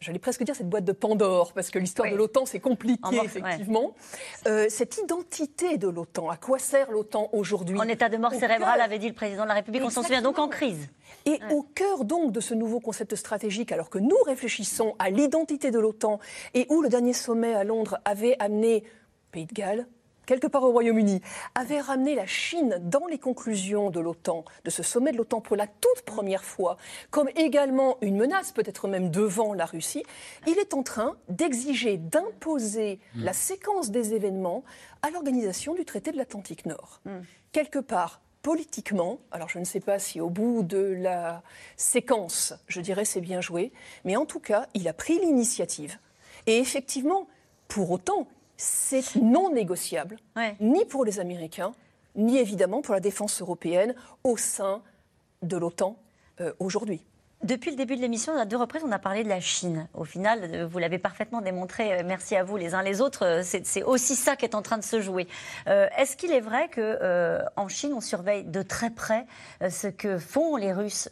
j'allais 0.02 0.20
presque 0.20 0.44
dire 0.44 0.56
cette 0.56 0.70
boîte 0.70 0.86
de 0.86 0.92
Pandore, 0.92 1.54
parce 1.54 1.70
que 1.70 1.80
l'histoire 1.80 2.10
de 2.10 2.16
l'OTAN, 2.16 2.46
c'est 2.46 2.60
compliqué, 2.60 3.20
effectivement. 3.24 3.94
Euh, 4.48 4.68
cette 4.70 4.98
identité 4.98 5.78
de 5.78 5.88
l'OTAN, 5.88 6.30
à 6.30 6.38
quoi 6.38 6.60
sert 6.60 6.92
l'OTAN 6.92 7.30
aujourd'hui 7.34 7.78
En 7.80 7.84
état 7.84 8.10
de 8.10 8.18
mort 8.18 8.34
cérébrale, 8.34 8.82
avait 8.82 9.00
dit 9.00 9.08
le 9.08 9.14
président 9.14 9.44
de 9.44 9.50
la 9.50 9.56
République, 9.56 9.84
on 9.84 9.90
s'en 9.90 10.04
souvient 10.04 10.22
donc 10.22 10.40
en 10.40 10.48
crise. 10.48 10.90
Et 11.26 11.40
au 11.52 11.64
cœur 11.64 12.06
donc 12.06 12.32
de 12.32 12.40
ce 12.40 12.54
nouveau 12.54 12.80
concept 12.80 13.16
stratégique, 13.16 13.72
alors 13.72 13.90
que 13.90 14.00
nous 14.00 14.18
réfléchissons 14.26 14.96
à 15.00 15.10
l'identité 15.10 15.72
de 15.72 15.80
l'OTAN, 15.80 16.20
et 16.54 16.66
où 16.70 16.82
le 16.82 16.90
dernier 16.90 17.14
sommet 17.14 17.54
à 17.54 17.64
Londres 17.64 18.00
avait 18.06 18.36
amené 18.40 18.84
Pays 19.32 19.46
de 19.46 19.54
Galles, 19.54 19.88
quelque 20.30 20.46
part 20.46 20.62
au 20.62 20.72
Royaume-Uni, 20.72 21.24
avait 21.56 21.82
ramené 21.82 22.14
la 22.14 22.28
Chine 22.28 22.78
dans 22.84 23.08
les 23.08 23.18
conclusions 23.18 23.90
de 23.90 24.00
l'OTAN, 24.00 24.46
de 24.64 24.70
ce 24.70 24.84
sommet 24.84 25.12
de 25.12 25.18
l'OTAN 25.18 25.42
pour 25.42 25.56
la 25.56 25.66
toute 25.66 26.04
première 26.06 26.44
fois, 26.44 26.78
comme 27.10 27.30
également 27.36 27.98
une 28.02 28.16
menace, 28.16 28.52
peut-être 28.52 28.88
même 28.88 29.10
devant 29.10 29.56
la 29.56 29.66
Russie, 29.66 30.04
il 30.46 30.60
est 30.60 30.76
en 30.76 30.84
train 30.84 31.18
d'exiger, 31.30 31.98
d'imposer 31.98 33.00
hmm. 33.16 33.24
la 33.24 33.34
séquence 33.34 33.90
des 33.90 34.14
événements 34.14 34.64
à 35.02 35.10
l'organisation 35.10 35.74
du 35.74 35.84
traité 35.84 36.12
de 36.12 36.18
l'Atlantique 36.18 36.68
Nord. 36.68 37.02
Hmm. 37.06 37.22
Quelque 37.52 37.80
part, 37.80 38.22
politiquement, 38.44 39.18
alors 39.32 39.50
je 39.50 39.58
ne 39.58 39.66
sais 39.66 39.80
pas 39.80 39.98
si 39.98 40.22
au 40.22 40.30
bout 40.30 40.62
de 40.62 40.78
la 40.78 41.42
séquence, 41.76 42.54
je 42.68 42.82
dirais 42.82 43.04
c'est 43.04 43.20
bien 43.20 43.42
joué, 43.42 43.72
mais 44.06 44.16
en 44.16 44.28
tout 44.28 44.40
cas, 44.40 44.68
il 44.76 44.88
a 44.88 44.94
pris 44.94 45.18
l'initiative. 45.18 45.98
Et 46.46 46.60
effectivement, 46.60 47.28
pour 47.68 47.90
autant, 47.90 48.28
c'est 48.60 49.16
non 49.16 49.54
négociable, 49.54 50.18
ni 50.60 50.84
pour 50.84 51.06
les 51.06 51.22
Américains, 51.22 51.72
ni 52.16 52.38
évidemment 52.38 52.82
pour 52.82 52.94
la 52.94 53.00
défense 53.00 53.42
européenne 53.42 53.96
au 54.26 54.36
sein 54.36 54.82
de 55.42 55.56
l'OTAN 55.56 55.96
euh, 56.42 56.52
aujourd'hui. 56.60 57.02
Depuis 57.42 57.72
le 57.72 57.78
début 57.78 57.96
de 57.96 58.02
l'émission, 58.02 58.38
à 58.38 58.44
deux 58.44 58.58
reprises, 58.58 58.82
on 58.86 58.92
a 58.92 59.00
parlé 59.00 59.24
de 59.24 59.30
la 59.30 59.40
Chine. 59.40 59.88
Au 59.94 60.04
final, 60.04 60.42
euh, 60.44 60.68
vous 60.68 60.78
l'avez 60.78 61.00
parfaitement 61.00 61.40
démontré, 61.40 61.94
euh, 61.94 62.04
merci 62.06 62.36
à 62.36 62.44
vous 62.44 62.58
les 62.58 62.74
uns 62.74 62.84
les 62.84 63.00
autres, 63.00 63.44
c'est 63.44 63.84
aussi 63.84 64.16
ça 64.18 64.36
qui 64.36 64.44
est 64.44 64.56
en 64.56 64.62
train 64.62 64.78
de 64.78 64.84
se 64.84 65.00
jouer. 65.00 65.26
Est-ce 65.66 66.18
qu'il 66.18 66.34
est 66.34 66.42
vrai 66.42 66.70
qu'en 66.70 67.68
Chine, 67.70 67.94
on 67.94 68.02
surveille 68.02 68.44
de 68.44 68.62
très 68.62 68.90
près 68.90 69.26
ce 69.70 69.88
que 69.88 70.18
font 70.18 70.58
les 70.58 70.74
Russes 70.74 71.08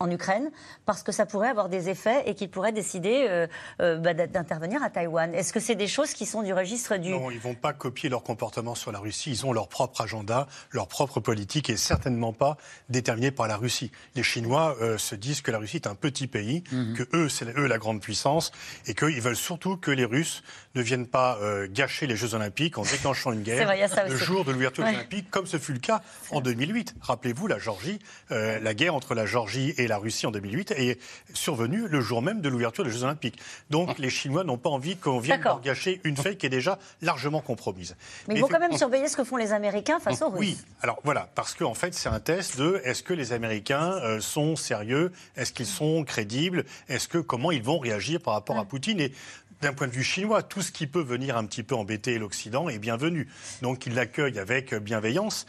en 0.00 0.10
Ukraine 0.10 0.50
parce 0.86 1.02
que 1.02 1.12
ça 1.12 1.26
pourrait 1.26 1.48
avoir 1.48 1.68
des 1.68 1.88
effets 1.88 2.22
et 2.26 2.34
qu'ils 2.34 2.50
pourraient 2.50 2.72
décider 2.72 3.26
euh, 3.28 3.46
euh, 3.80 3.96
bah, 3.96 4.14
d'intervenir 4.14 4.82
à 4.82 4.90
Taïwan. 4.90 5.34
Est-ce 5.34 5.52
que 5.52 5.60
c'est 5.60 5.74
des 5.74 5.88
choses 5.88 6.12
qui 6.12 6.26
sont 6.26 6.42
du 6.42 6.52
registre 6.52 6.96
du... 6.96 7.10
Non, 7.10 7.30
ils 7.30 7.36
ne 7.36 7.42
vont 7.42 7.54
pas 7.54 7.72
copier 7.72 8.08
leur 8.08 8.22
comportement 8.22 8.74
sur 8.74 8.92
la 8.92 8.98
Russie. 8.98 9.30
Ils 9.30 9.46
ont 9.46 9.52
leur 9.52 9.68
propre 9.68 10.00
agenda, 10.00 10.46
leur 10.70 10.88
propre 10.88 11.20
politique 11.20 11.70
et 11.70 11.76
certainement 11.76 12.32
pas 12.32 12.56
déterminé 12.88 13.30
par 13.30 13.48
la 13.48 13.56
Russie. 13.56 13.90
Les 14.14 14.22
Chinois 14.22 14.76
euh, 14.80 14.98
se 14.98 15.14
disent 15.14 15.40
que 15.40 15.50
la 15.50 15.58
Russie 15.58 15.76
est 15.76 15.86
un 15.86 15.94
petit 15.94 16.26
pays, 16.26 16.62
mhm. 16.70 16.94
que 16.94 17.16
eux, 17.16 17.28
c'est 17.28 17.46
eux 17.56 17.66
la 17.66 17.78
grande 17.78 18.00
puissance 18.00 18.52
et 18.86 18.94
qu'ils 18.94 19.20
veulent 19.20 19.36
surtout 19.36 19.76
que 19.76 19.90
les 19.90 20.04
Russes 20.04 20.42
ne 20.74 20.82
viennent 20.82 21.06
pas 21.06 21.38
gâcher 21.70 22.06
les 22.06 22.14
Jeux 22.16 22.34
Olympiques 22.34 22.78
en 22.78 22.82
déclenchant 22.82 23.32
une 23.32 23.42
guerre 23.48 23.74
le 24.08 24.16
jour 24.16 24.44
de 24.44 24.52
l'ouverture 24.52 24.84
des 24.84 24.90
Olympiques, 24.90 25.30
comme 25.30 25.46
ce 25.46 25.58
fut 25.58 25.72
le 25.72 25.78
cas 25.78 26.02
en 26.30 26.40
2008. 26.40 26.94
Rappelez-vous, 27.00 27.46
la 27.46 27.58
Géorgie, 27.58 27.98
la 28.30 28.74
guerre 28.74 28.94
entre 28.94 29.14
la 29.14 29.26
Géorgie 29.26 29.74
et 29.76 29.87
la 29.88 29.98
Russie 29.98 30.26
en 30.26 30.30
2008 30.30 30.72
est 30.72 31.00
survenue 31.34 31.88
le 31.88 32.00
jour 32.00 32.22
même 32.22 32.40
de 32.40 32.48
l'ouverture 32.48 32.84
des 32.84 32.90
Jeux 32.90 33.04
Olympiques. 33.04 33.38
Donc 33.70 33.90
ah. 33.92 33.94
les 33.98 34.10
Chinois 34.10 34.44
n'ont 34.44 34.58
pas 34.58 34.70
envie 34.70 34.96
qu'on 34.96 35.18
vienne 35.18 35.40
leur 35.42 35.60
gâcher 35.60 36.00
une 36.04 36.16
feuille 36.16 36.36
qui 36.36 36.46
est 36.46 36.50
déjà 36.50 36.78
largement 37.02 37.40
compromise. 37.40 37.96
Mais 38.28 38.36
ils 38.36 38.40
vont 38.40 38.48
quand 38.48 38.60
même 38.60 38.76
surveiller 38.76 39.08
ce 39.08 39.16
que 39.16 39.24
font 39.24 39.36
les 39.36 39.52
Américains 39.52 39.98
face 39.98 40.22
aux 40.22 40.28
Russes. 40.28 40.38
Oui, 40.38 40.58
alors 40.82 41.00
voilà, 41.04 41.28
parce 41.34 41.54
qu'en 41.54 41.70
en 41.70 41.74
fait 41.74 41.94
c'est 41.94 42.08
un 42.08 42.20
test 42.20 42.58
de 42.58 42.80
est-ce 42.84 43.02
que 43.02 43.14
les 43.14 43.32
Américains 43.32 43.92
euh, 44.02 44.20
sont 44.20 44.56
sérieux, 44.56 45.12
est-ce 45.36 45.52
qu'ils 45.52 45.66
sont 45.66 46.04
crédibles, 46.04 46.64
est-ce 46.88 47.08
que 47.08 47.18
comment 47.18 47.50
ils 47.50 47.62
vont 47.62 47.78
réagir 47.78 48.20
par 48.20 48.34
rapport 48.34 48.58
à 48.58 48.64
Poutine? 48.64 49.00
Et 49.00 49.12
d'un 49.60 49.72
point 49.72 49.88
de 49.88 49.92
vue 49.92 50.04
chinois, 50.04 50.42
tout 50.42 50.62
ce 50.62 50.70
qui 50.70 50.86
peut 50.86 51.02
venir 51.02 51.36
un 51.36 51.44
petit 51.44 51.62
peu 51.62 51.74
embêter 51.74 52.18
l'Occident 52.18 52.68
est 52.68 52.78
bienvenu. 52.78 53.28
Donc 53.62 53.86
il 53.86 53.94
l'accueille 53.94 54.38
avec 54.38 54.74
bienveillance. 54.74 55.46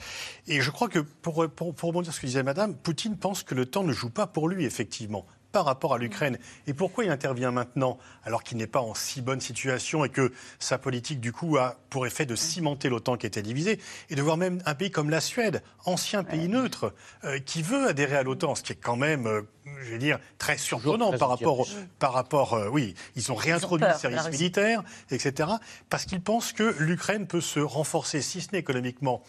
Et 0.48 0.62
je 0.62 0.72
crois 0.72 0.90
que, 0.90 1.00
pour, 1.00 1.48
pour, 1.50 1.74
pour 1.74 1.90
rebondir 1.90 2.12
sur 2.12 2.16
ce 2.16 2.22
que 2.22 2.26
disait 2.26 2.44
Madame, 2.44 2.76
Poutine 2.76 3.18
pense 3.18 3.44
que 3.44 3.54
le 3.54 3.66
temps 3.66 3.84
ne 3.84 3.94
joue 3.94 4.10
pas 4.10 4.28
pour 4.32 4.50
lui, 4.50 4.66
effectivement 4.66 5.26
par 5.52 5.66
rapport 5.66 5.94
à 5.94 5.98
l'Ukraine. 5.98 6.38
Et 6.68 6.74
pourquoi 6.74 7.06
il 7.06 7.12
intervient 7.12 7.52
maintenant 7.52 7.98
alors 8.24 8.44
qu'il 8.44 8.58
n'est 8.58 8.68
pas 8.68 8.82
en 8.82 8.94
si 8.94 9.22
bonne 9.22 9.42
situation 9.42 10.06
et 10.06 10.10
que 10.10 10.32
sa 10.60 10.78
politique, 10.78 11.20
du 11.20 11.32
coup, 11.32 11.58
a 11.58 11.78
pour 11.90 12.06
effet 12.06 12.26
de 12.26 12.36
cimenter 12.36 12.90
l'OTAN 12.90 13.18
qui 13.18 13.26
était 13.26 13.42
divisée 13.42 13.80
et 14.10 14.16
de 14.16 14.22
voir 14.22 14.38
même 14.38 14.62
un 14.66 14.76
pays 14.76 14.92
comme 14.92 15.10
la 15.10 15.22
Suède, 15.22 15.64
ancien 15.86 16.24
pays 16.24 16.48
neutre, 16.48 16.94
euh, 17.24 17.40
qui 17.40 17.62
veut 17.62 17.88
adhérer 17.88 18.18
à 18.18 18.24
l'OTAN, 18.24 18.56
ce 18.56 18.62
qui 18.62 18.74
est 18.74 18.76
quand 18.76 18.96
même, 18.96 19.26
euh, 19.26 19.42
je 19.82 19.92
vais 19.92 19.98
dire, 19.98 20.20
très 20.38 20.58
surprenant 20.58 21.12
par 21.18 21.30
rapport, 21.30 21.68
par 21.98 22.14
rapport, 22.14 22.54
euh, 22.54 22.70
oui, 22.70 22.94
ils 23.16 23.32
ont 23.32 23.36
réintroduit 23.36 23.88
le 23.88 23.98
service 23.98 24.30
militaire, 24.30 24.84
etc., 25.10 25.50
parce 25.90 26.06
qu'ils 26.06 26.22
pensent 26.22 26.54
que 26.54 26.76
l'Ukraine 26.80 27.26
peut 27.26 27.42
se 27.42 27.60
renforcer, 27.60 28.22
si 28.22 28.42
ce 28.42 28.50
n'est 28.52 28.60
économiquement. 28.60 29.24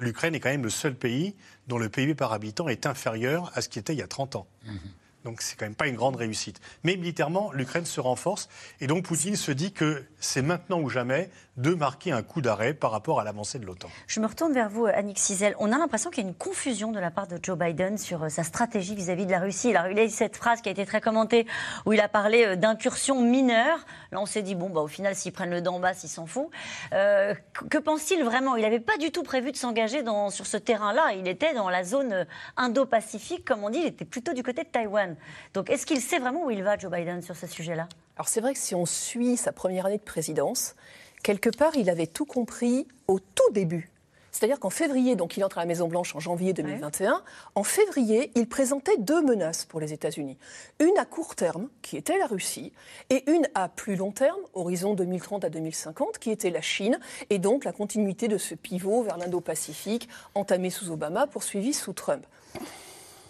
L'Ukraine 0.00 0.34
est 0.34 0.40
quand 0.40 0.50
même 0.50 0.64
le 0.64 0.70
seul 0.70 0.94
pays 0.94 1.34
dont 1.70 1.78
le 1.78 1.88
PIB 1.88 2.14
par 2.14 2.32
habitant 2.32 2.68
est 2.68 2.84
inférieur 2.84 3.50
à 3.54 3.62
ce 3.62 3.68
qui 3.68 3.78
était 3.78 3.94
il 3.94 3.98
y 3.98 4.02
a 4.02 4.08
30 4.08 4.36
ans. 4.36 4.46
Mmh. 4.66 4.76
Donc 5.24 5.42
c'est 5.42 5.56
quand 5.56 5.66
même 5.66 5.74
pas 5.74 5.86
une 5.86 5.96
grande 5.96 6.16
réussite. 6.16 6.60
Mais 6.84 6.96
militairement, 6.96 7.52
l'Ukraine 7.52 7.84
se 7.84 8.00
renforce 8.00 8.48
et 8.80 8.86
donc 8.86 9.04
Poutine 9.04 9.36
se 9.36 9.52
dit 9.52 9.72
que 9.72 10.04
c'est 10.18 10.42
maintenant 10.42 10.80
ou 10.80 10.88
jamais 10.88 11.30
de 11.56 11.74
marquer 11.74 12.12
un 12.12 12.22
coup 12.22 12.40
d'arrêt 12.40 12.72
par 12.72 12.90
rapport 12.90 13.20
à 13.20 13.24
l'avancée 13.24 13.58
de 13.58 13.66
l'OTAN. 13.66 13.88
Je 14.06 14.20
me 14.20 14.26
retourne 14.26 14.52
vers 14.52 14.70
vous, 14.70 14.86
Annick 14.86 15.18
Cizel. 15.18 15.54
On 15.58 15.72
a 15.72 15.78
l'impression 15.78 16.10
qu'il 16.10 16.24
y 16.24 16.26
a 16.26 16.28
une 16.28 16.34
confusion 16.34 16.90
de 16.90 16.98
la 16.98 17.10
part 17.10 17.26
de 17.26 17.38
Joe 17.42 17.58
Biden 17.58 17.98
sur 17.98 18.24
euh, 18.24 18.28
sa 18.28 18.44
stratégie 18.44 18.94
vis-à-vis 18.94 19.26
de 19.26 19.30
la 19.30 19.40
Russie. 19.40 19.70
il 19.70 19.76
a 19.76 20.04
eu 20.04 20.08
cette 20.08 20.36
phrase 20.36 20.62
qui 20.62 20.70
a 20.70 20.72
été 20.72 20.86
très 20.86 21.02
commentée 21.02 21.46
où 21.84 21.92
il 21.92 22.00
a 22.00 22.08
parlé 22.08 22.44
euh, 22.44 22.56
d'incursion 22.56 23.20
mineure. 23.22 23.84
Là, 24.10 24.20
on 24.20 24.26
s'est 24.26 24.42
dit, 24.42 24.54
bon, 24.54 24.70
bah, 24.70 24.80
au 24.80 24.88
final, 24.88 25.14
s'ils 25.14 25.32
prennent 25.32 25.50
le 25.50 25.60
Donbass, 25.60 26.02
ils 26.02 26.08
s'en 26.08 26.26
foutent. 26.26 26.50
Euh, 26.94 27.34
que 27.68 27.78
pense-t-il 27.78 28.24
vraiment? 28.24 28.56
Il 28.56 28.62
n'avait 28.62 28.80
pas 28.80 28.96
du 28.96 29.10
tout 29.10 29.22
prévu 29.22 29.52
de 29.52 29.56
s'engager 29.56 30.02
sur 30.30 30.46
ce 30.46 30.56
terrain-là. 30.56 31.12
Il 31.18 31.28
était 31.28 31.52
dans 31.52 31.68
la 31.68 31.84
zone 31.84 32.26
indo-pacifique, 32.56 33.44
comme 33.44 33.64
on 33.64 33.70
dit. 33.70 33.80
Il 33.80 33.86
était 33.86 34.04
plutôt 34.04 34.32
du 34.32 34.42
côté 34.42 34.64
de 34.64 34.68
Taïwan. 34.68 35.09
Donc, 35.54 35.70
est-ce 35.70 35.86
qu'il 35.86 36.00
sait 36.00 36.18
vraiment 36.18 36.44
où 36.44 36.50
il 36.50 36.62
va, 36.62 36.78
Joe 36.78 36.90
Biden, 36.90 37.22
sur 37.22 37.36
ce 37.36 37.46
sujet-là? 37.46 37.88
Alors, 38.16 38.28
c'est 38.28 38.40
vrai 38.40 38.52
que 38.52 38.58
si 38.58 38.74
on 38.74 38.86
suit 38.86 39.36
sa 39.36 39.52
première 39.52 39.86
année 39.86 39.98
de 39.98 40.02
présidence, 40.02 40.74
quelque 41.22 41.50
part, 41.50 41.76
il 41.76 41.90
avait 41.90 42.06
tout 42.06 42.26
compris 42.26 42.86
au 43.08 43.18
tout 43.18 43.52
début. 43.52 43.90
C'est-à-dire 44.32 44.60
qu'en 44.60 44.70
février, 44.70 45.16
donc 45.16 45.36
il 45.36 45.44
entre 45.44 45.58
à 45.58 45.62
la 45.62 45.66
Maison-Blanche 45.66 46.14
en 46.14 46.20
janvier 46.20 46.52
2021, 46.52 47.22
en 47.54 47.62
février, 47.64 48.30
il 48.36 48.48
présentait 48.48 48.96
deux 48.96 49.22
menaces 49.22 49.64
pour 49.64 49.80
les 49.80 49.92
États-Unis. 49.92 50.38
Une 50.78 50.96
à 50.98 51.04
court 51.04 51.34
terme, 51.34 51.68
qui 51.82 51.96
était 51.96 52.16
la 52.16 52.26
Russie, 52.26 52.72
et 53.10 53.28
une 53.30 53.48
à 53.54 53.68
plus 53.68 53.96
long 53.96 54.12
terme, 54.12 54.40
horizon 54.54 54.94
2030 54.94 55.44
à 55.44 55.50
2050, 55.50 56.18
qui 56.18 56.30
était 56.30 56.50
la 56.50 56.60
Chine, 56.60 56.98
et 57.28 57.38
donc 57.38 57.64
la 57.64 57.72
continuité 57.72 58.28
de 58.28 58.38
ce 58.38 58.54
pivot 58.54 59.02
vers 59.02 59.16
l'Indo-Pacifique, 59.16 60.08
entamé 60.34 60.70
sous 60.70 60.90
Obama, 60.90 61.26
poursuivi 61.26 61.72
sous 61.72 61.92
Trump. 61.92 62.24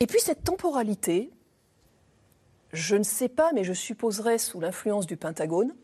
Et 0.00 0.06
puis 0.06 0.20
cette 0.20 0.44
temporalité, 0.44 1.30
je 2.72 2.96
ne 2.96 3.02
sais 3.02 3.28
pas, 3.28 3.50
mais 3.52 3.64
je 3.64 3.72
supposerais 3.72 4.38
sous 4.38 4.60
l'influence 4.60 5.06
du 5.06 5.16
Pentagone, 5.16 5.74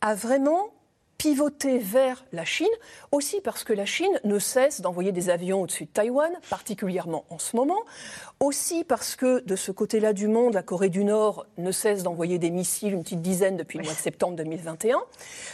a 0.00 0.14
vraiment 0.14 0.72
pivoté 1.18 1.78
vers 1.78 2.24
la 2.32 2.44
Chine, 2.44 2.68
aussi 3.10 3.40
parce 3.40 3.64
que 3.64 3.72
la 3.72 3.84
Chine 3.84 4.20
ne 4.22 4.38
cesse 4.38 4.80
d'envoyer 4.80 5.10
des 5.10 5.30
avions 5.30 5.62
au-dessus 5.62 5.86
de 5.86 5.90
Taïwan, 5.90 6.32
particulièrement 6.48 7.24
en 7.28 7.40
ce 7.40 7.56
moment, 7.56 7.80
aussi 8.38 8.84
parce 8.84 9.16
que 9.16 9.40
de 9.40 9.56
ce 9.56 9.72
côté-là 9.72 10.12
du 10.12 10.28
monde, 10.28 10.54
la 10.54 10.62
Corée 10.62 10.90
du 10.90 11.04
Nord 11.04 11.46
ne 11.58 11.72
cesse 11.72 12.04
d'envoyer 12.04 12.38
des 12.38 12.50
missiles, 12.50 12.94
une 12.94 13.02
petite 13.02 13.22
dizaine 13.22 13.56
depuis 13.56 13.78
le 13.78 13.84
mois 13.84 13.94
de 13.94 13.98
septembre 13.98 14.36
2021. 14.36 15.02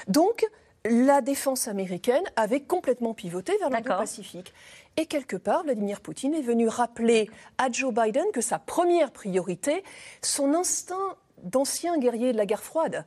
Donc, 0.07 0.45
la 0.85 1.23
défense 1.23 1.67
américaine 1.67 2.25
avait 2.37 2.61
complètement 2.61 3.15
pivoté 3.15 3.57
vers 3.59 3.71
l'Indo-Pacifique. 3.71 4.53
Et 4.97 5.07
quelque 5.07 5.37
part, 5.37 5.65
Vladimir 5.65 6.01
Poutine 6.01 6.35
est 6.35 6.43
venu 6.43 6.69
rappeler 6.69 7.29
à 7.59 7.71
Joe 7.71 7.93
Biden 7.93 8.25
que 8.33 8.41
sa 8.41 8.59
première 8.59 9.11
priorité, 9.11 9.83
son 10.23 10.55
instinct 10.55 11.17
d'ancien 11.43 11.99
guerrier 11.99 12.33
de 12.33 12.39
la 12.39 12.47
guerre 12.47 12.63
froide. 12.63 13.05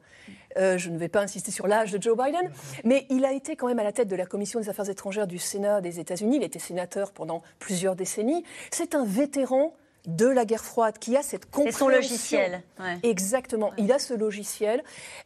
Euh, 0.57 0.77
je 0.77 0.89
ne 0.89 0.97
vais 0.97 1.07
pas 1.07 1.21
insister 1.21 1.51
sur 1.51 1.67
l'âge 1.67 1.91
de 1.91 2.01
Joe 2.01 2.17
Biden, 2.17 2.51
mais 2.83 3.05
il 3.09 3.25
a 3.25 3.33
été 3.33 3.55
quand 3.55 3.67
même 3.67 3.79
à 3.79 3.83
la 3.83 3.91
tête 3.91 4.07
de 4.07 4.15
la 4.15 4.25
Commission 4.25 4.59
des 4.59 4.69
Affaires 4.69 4.89
étrangères 4.89 5.27
du 5.27 5.39
Sénat 5.39 5.81
des 5.81 5.99
États-Unis. 5.99 6.37
Il 6.37 6.43
était 6.43 6.59
sénateur 6.59 7.11
pendant 7.11 7.41
plusieurs 7.59 7.95
décennies. 7.95 8.43
C'est 8.71 8.95
un 8.95 9.05
vétéran 9.05 9.73
de 10.05 10.27
la 10.27 10.45
guerre 10.45 10.63
froide 10.63 10.97
qui 10.99 11.17
a 11.17 11.21
cette 11.21 11.45
compréhension. 11.45 11.71
C'est 11.71 11.79
son 11.79 11.89
logiciel. 11.89 12.63
Exactement. 13.03 13.71
Il 13.77 13.91
a 13.91 13.99
ce 13.99 14.13
logiciel 14.13 14.83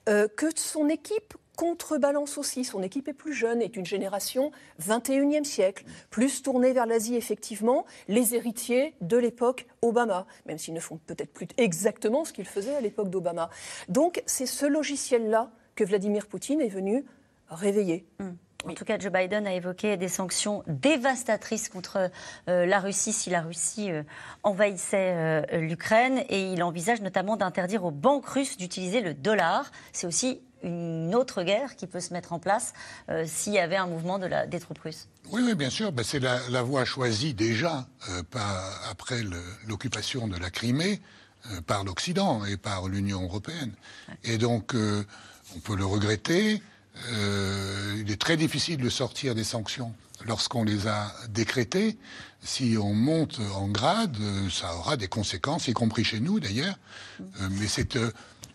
euh, 0.10 0.28
que 0.28 0.48
son 0.56 0.90
équipe 0.90 1.36
contrebalance 1.62 2.40
aussi. 2.40 2.64
Son 2.64 2.82
équipe 2.82 3.08
est 3.08 3.14
plus 3.14 3.34
jeune, 3.34 3.62
est 3.62 3.78
une 3.78 3.86
génération 3.86 4.52
21e 4.82 5.44
siècle, 5.44 5.86
plus 6.10 6.42
tournée 6.42 6.74
vers 6.74 6.88
l'Asie, 6.88 7.16
effectivement, 7.16 7.86
les 8.08 8.34
héritiers 8.34 8.96
de 9.02 9.16
l'époque 9.16 9.68
Obama, 9.84 10.26
même 10.48 10.58
s'ils 10.58 10.74
ne 10.74 10.80
font 10.80 11.00
peut-être 11.06 11.32
plus 11.32 11.48
exactement 11.58 12.26
ce 12.26 12.34
qu'ils 12.34 12.48
faisaient 12.48 12.74
à 12.74 12.82
l'époque 12.82 13.12
d'Obama. 13.12 13.52
Donc, 13.90 14.24
c'est 14.26 14.48
ce 14.48 14.66
logiciel-là 14.66 15.52
que 15.76 15.84
Vladimir 15.84 16.26
Poutine 16.26 16.62
est 16.62 16.68
venu 16.68 17.06
réveiller. 17.48 18.08
Hmm. 18.20 18.32
En 18.68 18.74
tout 18.74 18.86
cas, 18.86 19.00
Joe 19.00 19.12
Biden 19.12 19.48
a 19.48 19.54
évoqué 19.54 19.98
des 19.98 20.08
sanctions 20.08 20.64
dévastatrices 20.68 21.68
contre 21.68 22.12
euh, 22.48 22.66
la 22.66 22.80
Russie 22.80 23.12
si 23.12 23.32
la 23.32 23.42
Russie 23.42 23.92
euh, 23.92 24.04
envahissait 24.44 25.14
euh, 25.16 25.58
l'Ukraine. 25.58 26.24
Et 26.30 26.54
il 26.54 26.62
envisage 26.62 27.02
notamment 27.02 27.38
d'interdire 27.38 27.84
aux 27.84 27.92
banques 27.92 28.28
russes 28.28 28.58
d'utiliser 28.58 29.02
le 29.02 29.16
dollar. 29.16 29.72
C'est 29.94 30.06
aussi 30.06 30.42
une 30.64 31.16
autre 31.16 31.42
guerre 31.42 31.76
qui 31.76 31.88
peut 31.88 32.00
se 32.00 32.14
mettre 32.14 32.34
en 32.34 32.40
place 32.40 32.74
s'il 33.26 33.54
y 33.54 33.58
avait 33.58 33.78
un 33.78 33.88
mouvement 33.88 34.20
de 34.20 34.28
la, 34.28 34.46
des 34.46 34.60
troupes 34.60 34.78
russes 34.78 35.08
oui, 35.32 35.42
oui, 35.44 35.56
bien 35.56 35.72
sûr. 35.72 35.92
Ben, 35.92 36.04
c'est 36.04 36.20
la, 36.20 36.62
voie 36.62 36.86
choisie 36.86 37.34
déjà 37.34 37.88
après 38.92 39.24
l'occupation 39.66 40.28
de 40.28 40.38
la 40.38 40.52
Crimée 40.52 41.02
par 41.66 41.84
l'Occident 41.84 42.46
et 42.46 42.58
par 42.58 42.90
l'Union 42.90 43.24
européenne. 43.24 43.74
Et 44.24 44.38
donc, 44.38 44.76
on 44.76 45.60
peut 45.62 45.76
le 45.76 45.86
regretter. 45.86 46.62
Il 47.10 48.12
est 48.12 48.20
très 48.20 48.38
difficile 48.38 48.78
de 48.78 48.90
sortir 48.90 49.36
des 49.36 49.44
sanctions 49.44 49.94
lorsqu'on 50.26 50.64
les 50.64 50.88
a 50.88 51.14
décrétées. 51.30 51.98
Si 52.44 52.76
on 52.80 52.94
monte 52.94 53.40
en 53.56 53.68
grade, 53.68 54.18
ça 54.50 54.76
aura 54.76 54.98
des 54.98 55.08
conséquences, 55.08 55.68
y 55.68 55.74
compris 55.74 56.04
chez 56.04 56.20
nous 56.20 56.40
d'ailleurs. 56.40 56.78
mais 57.52 57.68
c'est 57.68 57.98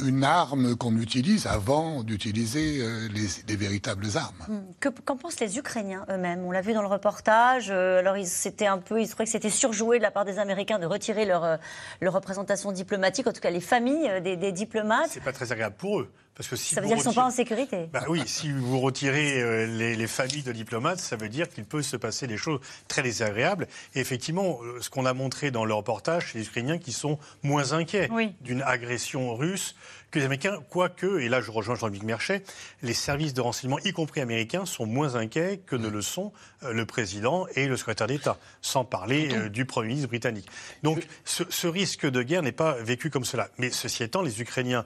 une 0.01 0.25
arme 0.25 0.77
qu'on 0.77 0.97
utilise 0.97 1.47
avant 1.47 2.03
d'utiliser 2.03 2.79
euh, 2.81 3.09
les, 3.09 3.57
véritables 3.57 4.07
armes. 4.15 4.45
Hmm. 4.49 4.91
Qu'en 5.05 5.17
pensent 5.17 5.41
les 5.41 5.59
Ukrainiens 5.59 6.05
eux-mêmes? 6.11 6.45
On 6.45 6.51
l'a 6.51 6.61
vu 6.61 6.73
dans 6.73 6.83
le 6.83 6.89
reportage. 6.89 7.71
Euh, 7.71 7.99
alors, 7.99 8.17
ils, 8.17 8.29
un 8.67 8.79
peu, 8.79 9.01
ils 9.01 9.09
trouvaient 9.09 9.25
que 9.25 9.31
c'était 9.31 9.51
surjoué 9.51 9.99
de 9.99 10.03
la 10.03 10.11
part 10.11 10.25
des 10.25 10.39
Américains 10.39 10.79
de 10.79 10.87
retirer 10.87 11.25
leur, 11.25 11.45
euh, 11.45 11.57
leur 12.01 12.13
représentation 12.13 12.73
diplomatique, 12.73 13.27
en 13.27 13.33
tout 13.33 13.41
cas 13.41 13.51
les 13.51 13.61
familles 13.61 14.21
des, 14.23 14.37
des 14.37 14.53
diplomates. 14.53 15.11
C'est 15.11 15.23
pas 15.23 15.33
très 15.33 15.53
agréable 15.53 15.77
pour 15.79 16.01
eux 16.01 16.11
Parce 16.37 16.49
que 16.51 16.57
si 16.57 16.75
ça 16.75 16.83
veut 16.83 16.87
dire 16.87 16.97
qu'ils 16.97 17.07
ne 17.07 17.13
sont 17.13 17.21
pas 17.21 17.27
en 17.27 17.31
sécurité. 17.31 17.89
Bah 17.93 18.05
oui, 18.09 18.23
si 18.27 18.53
vous 18.53 18.79
retirez 18.79 19.41
euh, 19.41 19.67
les, 19.67 20.07
familles 20.07 20.43
de 20.43 20.53
diplomates, 20.53 20.99
ça 20.99 21.17
veut 21.17 21.31
dire 21.31 21.49
qu'il 21.49 21.65
peut 21.65 21.83
se 21.83 21.97
passer 21.97 22.27
des 22.27 22.37
choses 22.37 22.61
très 22.89 23.03
désagréables. 23.03 23.67
Et 23.95 24.01
effectivement, 24.01 24.59
euh, 24.63 24.81
ce 24.83 24.91
qu'on 24.91 25.07
a 25.07 25.15
montré 25.15 25.51
dans 25.51 25.65
le 25.65 25.73
reportage, 25.73 26.33
c'est 26.33 26.39
les 26.39 26.47
Ukrainiens 26.47 26.77
qui 26.77 26.93
sont 26.93 27.19
moins 27.43 27.73
inquiets 27.73 28.11
d'une 28.43 28.61
agression 28.63 29.35
russe 29.35 29.77
que 30.11 30.19
les 30.19 30.27
Américains, 30.27 30.63
quoique, 30.71 31.19
et 31.19 31.29
là 31.29 31.41
je 31.41 31.51
rejoins 31.51 31.75
Jean-Luc 31.75 32.03
Merchet, 32.03 32.45
les 32.83 32.95
services 32.95 33.35
de 33.35 33.41
renseignement, 33.41 33.79
y 33.81 33.93
compris 33.93 34.21
américains, 34.21 34.65
sont 34.65 34.87
moins 34.87 35.17
inquiets 35.17 35.61
que 35.67 35.75
ne 35.75 35.89
le 35.89 36.01
sont 36.01 36.33
euh, 36.63 36.73
le 36.73 36.87
président 36.87 37.47
et 37.57 37.67
le 37.67 37.77
secrétaire 37.77 38.07
d'État, 38.07 38.39
sans 38.61 38.85
parler 38.85 39.49
du 39.49 39.65
Premier 39.65 39.89
ministre 39.89 40.09
britannique. 40.09 40.49
Donc 40.83 41.07
ce, 41.25 41.45
ce 41.49 41.67
risque 41.67 42.07
de 42.07 42.23
guerre 42.23 42.43
n'est 42.43 42.53
pas 42.53 42.75
vécu 42.75 43.09
comme 43.11 43.25
cela. 43.25 43.49
Mais 43.59 43.71
ceci 43.71 44.03
étant, 44.03 44.23
les 44.23 44.41
Ukrainiens 44.41 44.85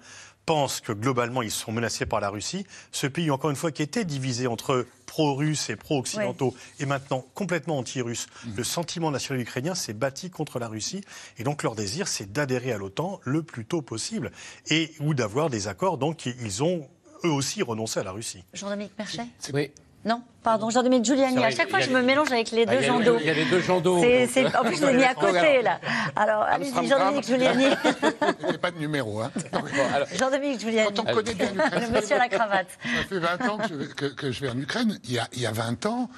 pensent 0.50 0.80
que 0.80 0.90
globalement 0.90 1.42
ils 1.42 1.50
sont 1.52 1.70
menacés 1.70 2.06
par 2.06 2.18
la 2.18 2.28
Russie. 2.28 2.66
Ce 2.90 3.06
pays, 3.06 3.30
encore 3.30 3.50
une 3.50 3.56
fois, 3.56 3.70
qui 3.70 3.82
était 3.82 4.04
divisé 4.04 4.48
entre 4.48 4.84
pro-russes 5.06 5.70
et 5.70 5.76
pro-occidentaux, 5.76 6.56
est 6.80 6.86
maintenant 6.86 7.24
complètement 7.34 7.78
anti-russe. 7.78 8.26
Mmh. 8.26 8.48
Le 8.56 8.64
sentiment 8.64 9.12
national 9.12 9.40
ukrainien 9.40 9.76
s'est 9.76 9.92
bâti 9.92 10.28
contre 10.28 10.58
la 10.58 10.66
Russie. 10.66 11.02
Et 11.38 11.44
donc 11.44 11.62
leur 11.62 11.76
désir, 11.76 12.08
c'est 12.08 12.32
d'adhérer 12.32 12.72
à 12.72 12.78
l'OTAN 12.78 13.20
le 13.22 13.44
plus 13.44 13.64
tôt 13.64 13.80
possible. 13.80 14.32
Et, 14.70 14.90
ou 14.98 15.14
d'avoir 15.14 15.50
des 15.50 15.68
accords. 15.68 15.98
Donc 15.98 16.26
ils 16.26 16.64
ont 16.64 16.88
eux 17.22 17.30
aussi 17.30 17.62
renoncé 17.62 18.00
à 18.00 18.02
la 18.02 18.10
Russie. 18.10 18.42
Jean-Dominique 18.52 18.98
Merchet? 18.98 19.28
Oui. 19.54 19.70
Non, 20.04 20.22
pardon, 20.42 20.70
Jean-Dominique 20.70 21.04
Giuliani. 21.04 21.44
À 21.44 21.50
chaque 21.50 21.68
fois, 21.68 21.80
je 21.80 21.90
me 21.90 22.00
mélange 22.00 22.32
avec 22.32 22.50
les 22.52 22.64
deux 22.64 22.80
gens 22.80 23.00
d'eau. 23.00 23.16
Il 23.20 23.26
y 23.26 23.30
a 23.30 23.34
les 23.34 23.44
deux 23.44 23.60
gens 23.60 23.80
d'eau. 23.80 23.98
En 23.98 24.00
plus, 24.00 24.76
je 24.80 24.86
l'ai 24.86 24.94
mis 24.94 25.04
à 25.04 25.14
côté, 25.26 25.62
là. 25.62 25.78
Alors, 26.16 26.42
allez-y, 26.42 26.88
Jean-Dominique 26.88 27.26
Giuliani. 27.26 27.64
Il 28.40 28.48
n'y 28.48 28.54
a 28.54 28.58
pas 28.58 28.70
de 28.70 28.78
numéro, 28.78 29.20
hein. 29.20 29.30
Jean-Dominique 30.18 30.60
Giuliani. 30.60 30.88
Quand 30.94 31.02
on 31.10 31.14
connaît 31.14 31.34
bien 31.34 31.50
l'Ukraine. 31.52 31.84
Le 31.86 32.00
monsieur 32.00 32.16
à 32.16 32.18
la 32.20 32.28
cravate. 32.28 32.68
Ça 32.82 33.04
fait 33.08 33.18
20 33.18 33.48
ans 33.48 33.58
que, 34.16 34.32
je 34.32 34.40
vais 34.40 34.48
en 34.48 34.58
Ukraine. 34.58 34.98
Il 35.04 35.12
y 35.12 35.18
a, 35.18 35.28
il 35.34 35.42
y 35.42 35.46
a 35.46 35.52
20 35.52 35.84
ans, 35.86 36.08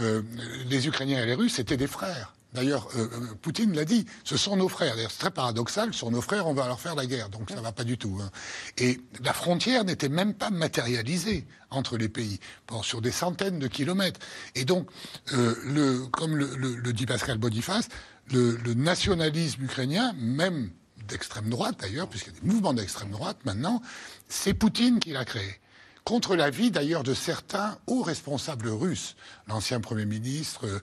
euh, 0.00 0.22
les 0.68 0.86
Ukrainiens 0.86 1.22
et 1.22 1.26
les 1.26 1.34
Russes 1.34 1.58
étaient 1.58 1.76
des 1.76 1.88
frères. 1.88 2.32
D'ailleurs, 2.52 2.88
euh, 2.96 3.08
euh, 3.12 3.34
Poutine 3.40 3.74
l'a 3.74 3.84
dit, 3.84 4.04
ce 4.24 4.36
sont 4.36 4.56
nos 4.56 4.68
frères. 4.68 4.94
D'ailleurs, 4.94 5.10
c'est 5.10 5.20
très 5.20 5.30
paradoxal, 5.30 5.92
ce 5.92 6.00
sont 6.00 6.10
nos 6.10 6.20
frères, 6.20 6.46
on 6.46 6.52
va 6.52 6.66
leur 6.66 6.80
faire 6.80 6.94
la 6.94 7.06
guerre, 7.06 7.30
donc 7.30 7.48
ça 7.48 7.56
ne 7.56 7.60
va 7.62 7.72
pas 7.72 7.84
du 7.84 7.96
tout. 7.96 8.18
Hein. 8.22 8.30
Et 8.76 9.00
la 9.24 9.32
frontière 9.32 9.84
n'était 9.84 10.10
même 10.10 10.34
pas 10.34 10.50
matérialisée 10.50 11.46
entre 11.70 11.96
les 11.96 12.10
pays, 12.10 12.40
sur 12.82 13.00
des 13.00 13.10
centaines 13.10 13.58
de 13.58 13.66
kilomètres. 13.68 14.20
Et 14.54 14.66
donc, 14.66 14.88
euh, 15.32 15.54
le, 15.64 16.06
comme 16.08 16.36
le, 16.36 16.92
dit 16.92 17.06
Pascal 17.06 17.38
Boniface, 17.38 17.88
le, 18.30 18.56
le 18.56 18.74
nationalisme 18.74 19.64
ukrainien, 19.64 20.12
même 20.18 20.70
d'extrême 21.08 21.48
droite 21.48 21.76
d'ailleurs, 21.80 22.08
puisqu'il 22.08 22.34
y 22.34 22.36
a 22.36 22.40
des 22.40 22.46
mouvements 22.46 22.74
d'extrême 22.74 23.10
droite 23.10 23.38
maintenant, 23.44 23.80
c'est 24.28 24.52
Poutine 24.52 25.00
qui 25.00 25.12
l'a 25.12 25.24
créé 25.24 25.58
contre 26.04 26.34
l'avis 26.34 26.70
d'ailleurs 26.70 27.04
de 27.04 27.14
certains 27.14 27.78
hauts 27.86 28.02
responsables 28.02 28.68
russes. 28.68 29.14
L'ancien 29.46 29.80
Premier 29.80 30.04
ministre 30.04 30.82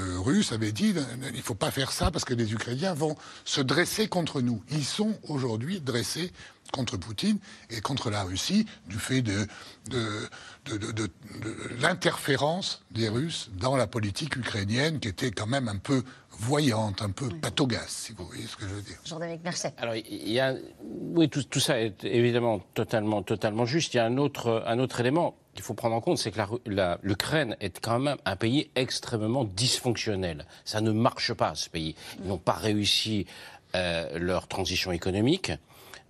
euh, 0.00 0.18
russe 0.20 0.52
avait 0.52 0.72
dit 0.72 0.94
il 0.94 1.36
ne 1.36 1.42
faut 1.42 1.54
pas 1.54 1.70
faire 1.70 1.92
ça 1.92 2.10
parce 2.10 2.24
que 2.24 2.34
les 2.34 2.52
Ukrainiens 2.52 2.94
vont 2.94 3.16
se 3.44 3.60
dresser 3.60 4.08
contre 4.08 4.40
nous. 4.40 4.62
Ils 4.70 4.84
sont 4.84 5.18
aujourd'hui 5.28 5.80
dressés 5.80 6.32
contre 6.72 6.96
Poutine 6.96 7.38
et 7.70 7.80
contre 7.80 8.10
la 8.10 8.22
Russie 8.22 8.66
du 8.86 8.98
fait 8.98 9.22
de, 9.22 9.46
de 10.76 11.10
l'interférence 11.80 12.84
des 12.90 13.08
Russes 13.08 13.50
dans 13.58 13.76
la 13.76 13.86
politique 13.86 14.36
ukrainienne 14.36 15.00
qui 15.00 15.08
était 15.08 15.30
quand 15.30 15.46
même 15.46 15.68
un 15.68 15.78
peu 15.78 16.02
voyante, 16.38 17.02
un 17.02 17.10
peu 17.10 17.28
pathogasse, 17.28 18.04
si 18.06 18.12
vous 18.12 18.26
voyez 18.26 18.46
ce 18.46 18.56
que 18.56 18.62
je 18.68 18.74
veux 18.74 18.82
dire. 18.82 18.96
Jean-Dominique 19.04 19.42
Mercet. 19.42 19.74
Alors, 19.76 19.94
il 19.94 20.30
y 20.30 20.40
a, 20.40 20.54
oui, 20.80 21.28
tout, 21.28 21.42
tout, 21.42 21.60
ça 21.60 21.80
est 21.80 22.04
évidemment 22.04 22.60
totalement, 22.74 23.22
totalement 23.22 23.66
juste. 23.66 23.94
Il 23.94 23.96
y 23.96 24.00
a 24.00 24.06
un 24.06 24.18
autre, 24.18 24.62
un 24.66 24.78
autre 24.78 25.00
élément 25.00 25.36
qu'il 25.54 25.64
faut 25.64 25.74
prendre 25.74 25.96
en 25.96 26.00
compte, 26.00 26.18
c'est 26.18 26.30
que 26.30 26.40
l'Ukraine 27.02 27.56
est 27.60 27.80
quand 27.80 27.98
même 27.98 28.16
un 28.24 28.36
pays 28.36 28.70
extrêmement 28.76 29.44
dysfonctionnel. 29.44 30.46
Ça 30.64 30.80
ne 30.80 30.92
marche 30.92 31.32
pas, 31.34 31.54
ce 31.56 31.68
pays. 31.68 31.96
Ils 32.22 32.28
n'ont 32.28 32.38
pas 32.38 32.52
réussi 32.52 33.26
euh, 33.74 34.18
leur 34.18 34.46
transition 34.46 34.92
économique. 34.92 35.50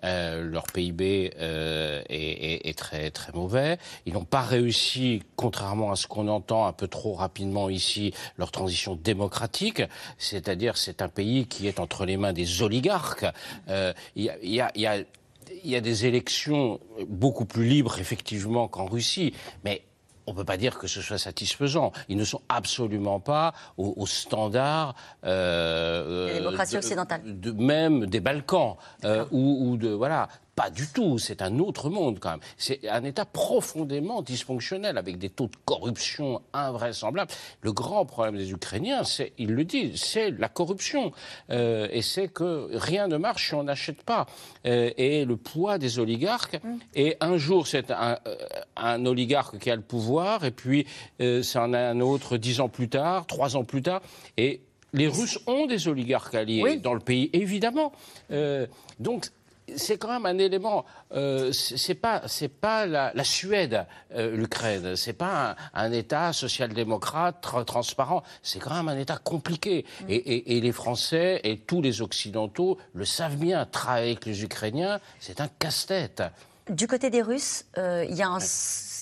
Euh, 0.04 0.44
leur 0.44 0.64
PIB 0.64 1.32
euh, 1.38 2.02
est, 2.08 2.78
très 2.78 3.10
très 3.10 3.32
mauvais. 3.32 3.78
Ils 4.06 4.12
n'ont 4.12 4.24
pas 4.24 4.42
réussi, 4.42 5.22
contrairement 5.34 5.90
à 5.90 5.96
ce 5.96 6.06
qu'on 6.06 6.28
entend 6.28 6.66
un 6.66 6.72
peu 6.72 6.86
trop 6.86 7.14
rapidement 7.14 7.68
ici, 7.68 8.14
leur 8.36 8.52
transition 8.52 8.94
démocratique. 8.94 9.82
C'est-à-dire, 10.16 10.76
c'est 10.76 11.02
un 11.02 11.08
pays 11.08 11.46
qui 11.46 11.66
est 11.66 11.80
entre 11.80 12.04
les 12.04 12.16
mains 12.16 12.32
des 12.32 12.62
oligarques. 12.62 13.26
Euh, 13.68 13.92
il 14.14 14.24
y 14.24 14.60
a, 14.60 14.70
il 14.74 15.70
y 15.70 15.76
a 15.76 15.80
des 15.80 16.06
élections 16.06 16.78
beaucoup 17.08 17.44
plus 17.44 17.66
libres, 17.66 17.98
effectivement, 17.98 18.68
qu'en 18.68 18.86
Russie, 18.86 19.34
mais 19.64 19.82
on 20.28 20.32
ne 20.32 20.36
peut 20.36 20.44
pas 20.44 20.58
dire 20.58 20.78
que 20.78 20.86
ce 20.86 21.00
soit 21.00 21.18
satisfaisant. 21.18 21.92
Ils 22.08 22.18
ne 22.18 22.24
sont 22.24 22.42
absolument 22.50 23.18
pas 23.18 23.54
au, 23.78 24.06
standard 24.06 24.94
euh, 25.24 26.34
démocratie 26.34 26.76
occidentale, 26.76 27.22
de, 27.24 27.50
même 27.52 28.06
des 28.06 28.20
Balkans 28.20 28.76
euh, 29.04 29.24
ou, 29.30 29.70
ou, 29.70 29.76
de 29.78 29.88
voilà. 29.88 30.28
Pas 30.58 30.70
du 30.70 30.88
tout, 30.88 31.18
c'est 31.18 31.40
un 31.40 31.60
autre 31.60 31.88
monde 31.88 32.18
quand 32.18 32.30
même. 32.30 32.40
C'est 32.56 32.88
un 32.88 33.04
État 33.04 33.24
profondément 33.24 34.22
dysfonctionnel, 34.22 34.98
avec 34.98 35.16
des 35.16 35.30
taux 35.30 35.46
de 35.46 35.56
corruption 35.64 36.42
invraisemblables. 36.52 37.30
Le 37.60 37.72
grand 37.72 38.04
problème 38.04 38.36
des 38.36 38.50
Ukrainiens, 38.50 39.04
c'est, 39.04 39.34
ils 39.38 39.52
le 39.52 39.62
disent, 39.62 40.02
c'est 40.02 40.32
la 40.32 40.48
corruption. 40.48 41.12
Euh, 41.50 41.86
et 41.92 42.02
c'est 42.02 42.26
que 42.26 42.70
rien 42.72 43.06
ne 43.06 43.18
marche 43.18 43.50
si 43.50 43.54
on 43.54 43.62
n'achète 43.62 44.02
pas. 44.02 44.26
Euh, 44.66 44.90
et 44.96 45.24
le 45.24 45.36
poids 45.36 45.78
des 45.78 46.00
oligarques. 46.00 46.60
Mm. 46.64 46.76
Et 46.96 47.16
un 47.20 47.36
jour, 47.36 47.68
c'est 47.68 47.92
un, 47.92 48.18
euh, 48.26 48.36
un, 48.74 49.06
oligarque 49.06 49.58
qui 49.60 49.70
a 49.70 49.76
le 49.76 49.82
pouvoir, 49.82 50.44
et 50.44 50.50
puis 50.50 50.88
euh, 51.20 51.40
c'est 51.40 51.60
un, 51.60 51.72
un 51.72 52.00
autre 52.00 52.36
dix 52.36 52.58
ans 52.58 52.68
plus 52.68 52.88
tard, 52.88 53.28
trois 53.28 53.56
ans 53.56 53.62
plus 53.62 53.82
tard. 53.82 54.02
Et 54.36 54.62
les 54.92 55.08
Russes 55.08 55.38
ont 55.46 55.66
des 55.66 55.88
oligarques 55.88 56.34
alliés 56.34 56.76
dans 56.76 56.94
le 56.94 57.00
pays, 57.00 57.30
évidemment. 57.32 57.92
Euh, 58.30 58.66
donc 58.98 59.28
c'est 59.76 59.98
quand 59.98 60.08
même 60.08 60.26
un 60.26 60.38
élément. 60.38 60.84
Euh, 61.12 61.52
c'est 61.52 61.94
pas, 61.94 62.22
c'est 62.26 62.48
pas 62.48 62.86
la, 62.86 63.24
Suède, 63.24 63.86
euh, 64.14 64.36
l'Ukraine. 64.36 64.96
C'est 64.96 65.12
pas 65.12 65.56
un, 65.74 65.92
État 65.92 66.32
social-démocrate 66.32 67.40
transparent. 67.66 68.22
C'est 68.42 68.58
quand 68.58 68.74
même 68.74 68.88
un 68.88 68.98
État 68.98 69.16
compliqué. 69.16 69.84
Mm. 70.02 70.04
Et, 70.08 70.60
les 70.60 70.72
Français 70.72 71.40
et 71.44 71.58
tous 71.58 71.80
les 71.82 72.02
Occidentaux 72.02 72.78
le 72.92 73.04
savent 73.04 73.36
bien. 73.36 73.64
Travailler 73.66 74.12
avec 74.12 74.26
les 74.26 74.42
Ukrainiens, 74.42 75.00
c'est 75.20 75.40
un 75.40 75.48
casse-tête. 75.48 76.22
Du 76.68 76.86
côté 76.86 77.08
des 77.10 77.22
Russes, 77.22 77.64
euh, 77.78 78.04
il 78.08 78.16
y 78.16 78.22
a 78.22 78.28
un 78.28 78.40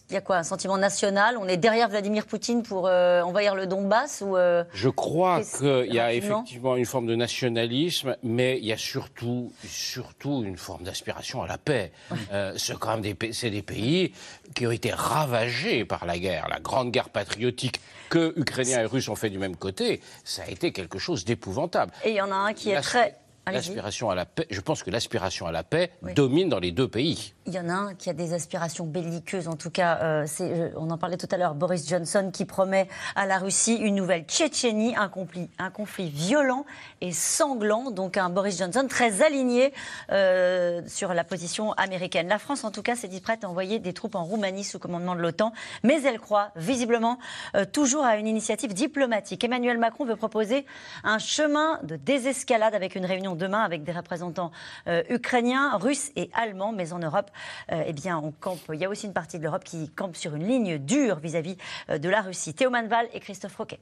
il 0.09 0.15
y 0.15 0.17
a 0.17 0.21
quoi 0.21 0.37
Un 0.37 0.43
sentiment 0.45 0.79
national? 0.79 1.37
On 1.37 1.49
est 1.49 1.57
derrière 1.57 1.89
Vladimir 1.89 2.27
Poutine 2.27 2.63
pour 2.63 2.87
euh, 2.87 3.23
envahir 3.23 3.55
le 3.55 3.67
Donbass 3.67 4.23
ou 4.25 4.37
euh, 4.37 4.63
Je 4.73 4.89
crois 4.89 5.41
qu'il 5.43 5.93
y 5.93 5.99
a 5.99 6.13
effectivement 6.13 6.77
une 6.77 6.87
forme 6.87 7.07
de 7.07 7.17
nationalisme, 7.17 8.17
mais 8.23 8.59
il 8.59 8.67
y 8.67 8.73
a 8.73 8.77
surtout, 8.77 9.53
surtout 9.67 10.45
une 10.45 10.57
forme 10.57 10.85
d'aspiration 10.85 11.43
à 11.43 11.49
la 11.49 11.59
paix. 11.59 11.93
Euh, 12.33 12.53
c'est 12.57 12.79
quand 12.79 12.99
même 12.99 13.01
des, 13.01 13.33
c'est 13.33 13.51
des 13.51 13.63
pays 13.63 14.13
qui 14.55 14.67
ont 14.67 14.71
été 14.71 14.93
ravagés 14.93 15.85
par 15.85 16.07
la 16.07 16.19
guerre, 16.19 16.47
la 16.49 16.61
grande 16.61 16.93
guerre 16.93 17.09
patriotique 17.09 17.81
que 18.09 18.33
Ukrainiens 18.37 18.83
et 18.83 18.87
Russes 18.87 19.09
ont 19.09 19.17
fait 19.17 19.31
du 19.31 19.39
même 19.39 19.57
côté. 19.57 20.01
Ça 20.25 20.43
a 20.43 20.51
été 20.51 20.73
quelque 20.73 20.99
chose 20.99 21.25
d'épouvantable. 21.25 21.93
Et 22.05 22.11
il 22.11 22.17
y 22.17 22.21
en 22.21 22.31
a 22.31 22.37
un 22.37 22.53
qui 22.53 22.71
est 22.71 22.81
très 22.81 23.17
L'aspiration 23.53 24.11
à 24.11 24.17
la 24.17 24.27
paix, 24.27 24.49
je 24.51 24.61
pense 24.61 24.83
que 24.83 24.91
l'aspiration 24.91 25.47
à 25.47 25.53
la 25.53 25.63
paix 25.63 25.93
domine 26.17 26.49
dans 26.49 26.59
les 26.59 26.73
deux 26.73 26.89
pays. 26.89 27.33
Il 27.47 27.55
y 27.55 27.61
en 27.61 27.69
a 27.69 27.75
un 27.75 27.95
qui 27.95 28.11
a 28.11 28.13
des 28.13 28.33
aspirations 28.33 28.87
belliqueuses, 28.87 29.47
en 29.47 29.55
tout 29.55 29.71
cas, 29.71 30.01
euh, 30.03 30.71
on 30.77 30.91
en 30.91 30.99
parlait 30.99 31.17
tout 31.17 31.29
à 31.31 31.37
l'heure, 31.37 31.55
Boris 31.55 31.89
Johnson 31.89 32.31
qui 32.33 32.45
promet 32.45 32.89
à 33.15 33.25
la 33.25 33.39
Russie 33.39 33.77
une 33.77 33.95
nouvelle 33.95 34.25
Tchétchénie, 34.25 34.97
un 34.97 35.09
conflit, 35.09 35.49
un 35.61 35.71
conflit 35.71 36.11
violent 36.11 36.67
et 37.01 37.13
sanglant, 37.13 37.93
donc 37.93 38.17
un 38.17 38.31
Boris 38.31 38.59
Johnson 38.59 38.87
très 38.89 39.23
aligné 39.23 39.73
euh, 40.11 40.83
sur 40.89 41.15
la 41.15 41.23
position 41.23 41.73
américaine. 41.75 42.27
La 42.27 42.41
France, 42.41 42.65
en 42.65 42.73
tout 42.73 42.83
cas, 42.83 42.97
s'est 42.97 43.07
dit 43.07 43.21
prête 43.21 43.45
à 43.45 43.49
envoyer 43.49 43.79
des 43.79 43.93
troupes 43.93 44.17
en 44.17 44.25
Roumanie 44.25 44.65
sous 44.65 44.81
commandement 44.81 45.15
de 45.15 45.21
l'OTAN, 45.21 45.53
mais 45.85 46.03
elle 46.03 46.19
croit 46.19 46.51
visiblement 46.57 47.21
euh, 47.55 47.65
toujours 47.65 48.05
à 48.05 48.17
une 48.17 48.27
initiative 48.27 48.75
diplomatique. 48.75 49.45
Emmanuel 49.45 49.79
Macron 49.79 50.05
veut 50.05 50.17
proposer 50.17 50.67
un 51.05 51.21
chemin 51.21 51.79
de 51.85 51.95
désescalade 51.95 52.75
avec 52.75 52.97
une 52.97 53.07
réunion 53.07 53.36
demain 53.37 53.61
avec 53.61 53.85
des 53.85 53.93
représentants 53.93 54.51
euh, 54.89 55.03
ukrainiens, 55.09 55.77
russes 55.79 56.11
et 56.17 56.31
allemands. 56.35 56.73
Mais 56.73 56.93
en 56.93 56.99
Europe, 56.99 57.31
euh, 57.73 57.85
eh 57.87 57.93
bien, 57.93 58.19
on 58.19 58.33
campe. 58.33 58.61
Il 58.73 58.81
y 58.81 58.85
a 58.85 58.89
aussi 58.89 59.07
une 59.07 59.13
partie 59.13 59.39
de 59.39 59.45
l'Europe 59.45 59.65
qui 59.65 59.89
campe 59.91 60.17
sur 60.17 60.35
une 60.35 60.47
ligne 60.47 60.79
dure 60.79 61.19
vis-à-vis 61.19 61.57
euh, 61.91 61.99
de 61.99 62.09
la 62.09 62.23
Russie. 62.23 62.55
Théo 62.55 62.71
Manval 62.71 63.09
et 63.13 63.21
Christophe 63.21 63.57
Roquet. 63.57 63.79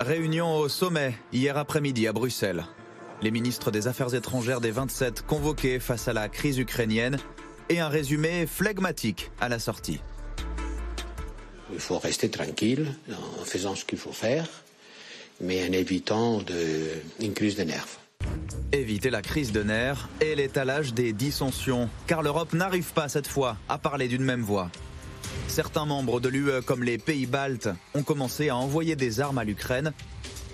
Réunion 0.00 0.56
au 0.56 0.68
sommet 0.68 1.14
hier 1.32 1.56
après-midi 1.56 2.06
à 2.06 2.12
Bruxelles. 2.12 2.64
Les 3.22 3.30
ministres 3.30 3.70
des 3.70 3.88
Affaires 3.88 4.14
étrangères 4.14 4.60
des 4.60 4.70
27 4.70 5.22
convoqués 5.22 5.80
face 5.80 6.06
à 6.06 6.12
la 6.12 6.28
crise 6.28 6.58
ukrainienne 6.58 7.16
et 7.70 7.80
un 7.80 7.88
résumé 7.88 8.46
flegmatique 8.46 9.30
à 9.40 9.48
la 9.48 9.58
sortie. 9.58 10.00
Il 11.72 11.80
faut 11.80 11.98
rester 11.98 12.30
tranquille 12.30 12.94
en 13.10 13.44
faisant 13.44 13.74
ce 13.74 13.84
qu'il 13.84 13.98
faut 13.98 14.12
faire 14.12 14.46
mais 15.40 15.68
en 15.68 15.72
évitant 15.72 16.42
une 17.20 17.32
crise 17.32 17.56
de 17.56 17.64
nerfs. 17.64 17.98
Éviter 18.72 19.10
la 19.10 19.22
crise 19.22 19.52
de 19.52 19.62
nerfs 19.62 20.08
et 20.20 20.34
l'étalage 20.34 20.92
des 20.92 21.12
dissensions, 21.12 21.88
car 22.06 22.22
l'Europe 22.22 22.52
n'arrive 22.52 22.92
pas 22.92 23.08
cette 23.08 23.28
fois 23.28 23.56
à 23.68 23.78
parler 23.78 24.08
d'une 24.08 24.24
même 24.24 24.42
voix. 24.42 24.70
Certains 25.48 25.86
membres 25.86 26.20
de 26.20 26.28
l'UE, 26.28 26.62
comme 26.64 26.82
les 26.82 26.98
pays 26.98 27.26
baltes, 27.26 27.68
ont 27.94 28.02
commencé 28.02 28.48
à 28.48 28.56
envoyer 28.56 28.96
des 28.96 29.20
armes 29.20 29.38
à 29.38 29.44
l'Ukraine, 29.44 29.92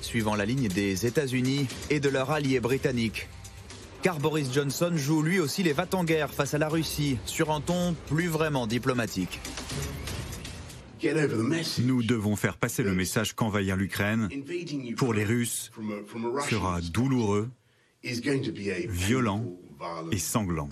suivant 0.00 0.34
la 0.34 0.44
ligne 0.44 0.68
des 0.68 1.06
États-Unis 1.06 1.66
et 1.90 2.00
de 2.00 2.08
leurs 2.08 2.30
alliés 2.30 2.60
britanniques. 2.60 3.28
Car 4.02 4.18
Boris 4.18 4.52
Johnson 4.52 4.92
joue 4.96 5.22
lui 5.22 5.38
aussi 5.38 5.62
les 5.62 5.72
va-t-en-guerre 5.72 6.34
face 6.34 6.54
à 6.54 6.58
la 6.58 6.68
Russie, 6.68 7.18
sur 7.24 7.52
un 7.52 7.60
ton 7.60 7.94
plus 8.08 8.26
vraiment 8.26 8.66
diplomatique. 8.66 9.40
Nous 11.84 12.02
devons 12.02 12.36
faire 12.36 12.56
passer 12.56 12.82
le 12.82 12.92
message 12.92 13.34
qu'envahir 13.34 13.76
l'Ukraine, 13.76 14.28
pour 14.96 15.14
les 15.14 15.24
Russes, 15.24 15.70
sera 16.48 16.80
douloureux, 16.80 17.50
violent 18.02 19.44
et 20.10 20.18
sanglant. 20.18 20.68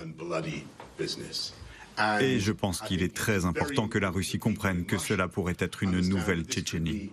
Et 2.20 2.38
je 2.38 2.52
pense 2.52 2.80
qu'il 2.80 3.02
est 3.02 3.14
très 3.14 3.44
important 3.44 3.88
que 3.88 3.98
la 3.98 4.10
Russie 4.10 4.38
comprenne 4.38 4.84
que 4.84 4.98
cela 4.98 5.28
pourrait 5.28 5.56
être 5.58 5.82
une 5.82 6.00
nouvelle 6.00 6.44
Tchétchénie. 6.44 7.10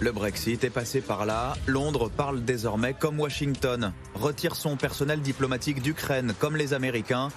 Le 0.00 0.12
Brexit 0.12 0.64
est 0.64 0.70
passé 0.70 1.00
par 1.00 1.24
là. 1.24 1.54
Londres 1.66 2.10
parle 2.10 2.44
désormais 2.44 2.94
comme 2.94 3.20
Washington, 3.20 3.92
retire 4.14 4.56
son 4.56 4.76
personnel 4.76 5.20
diplomatique 5.20 5.82
d'Ukraine 5.82 6.34
comme 6.38 6.56
les 6.56 6.74
Américains 6.74 7.28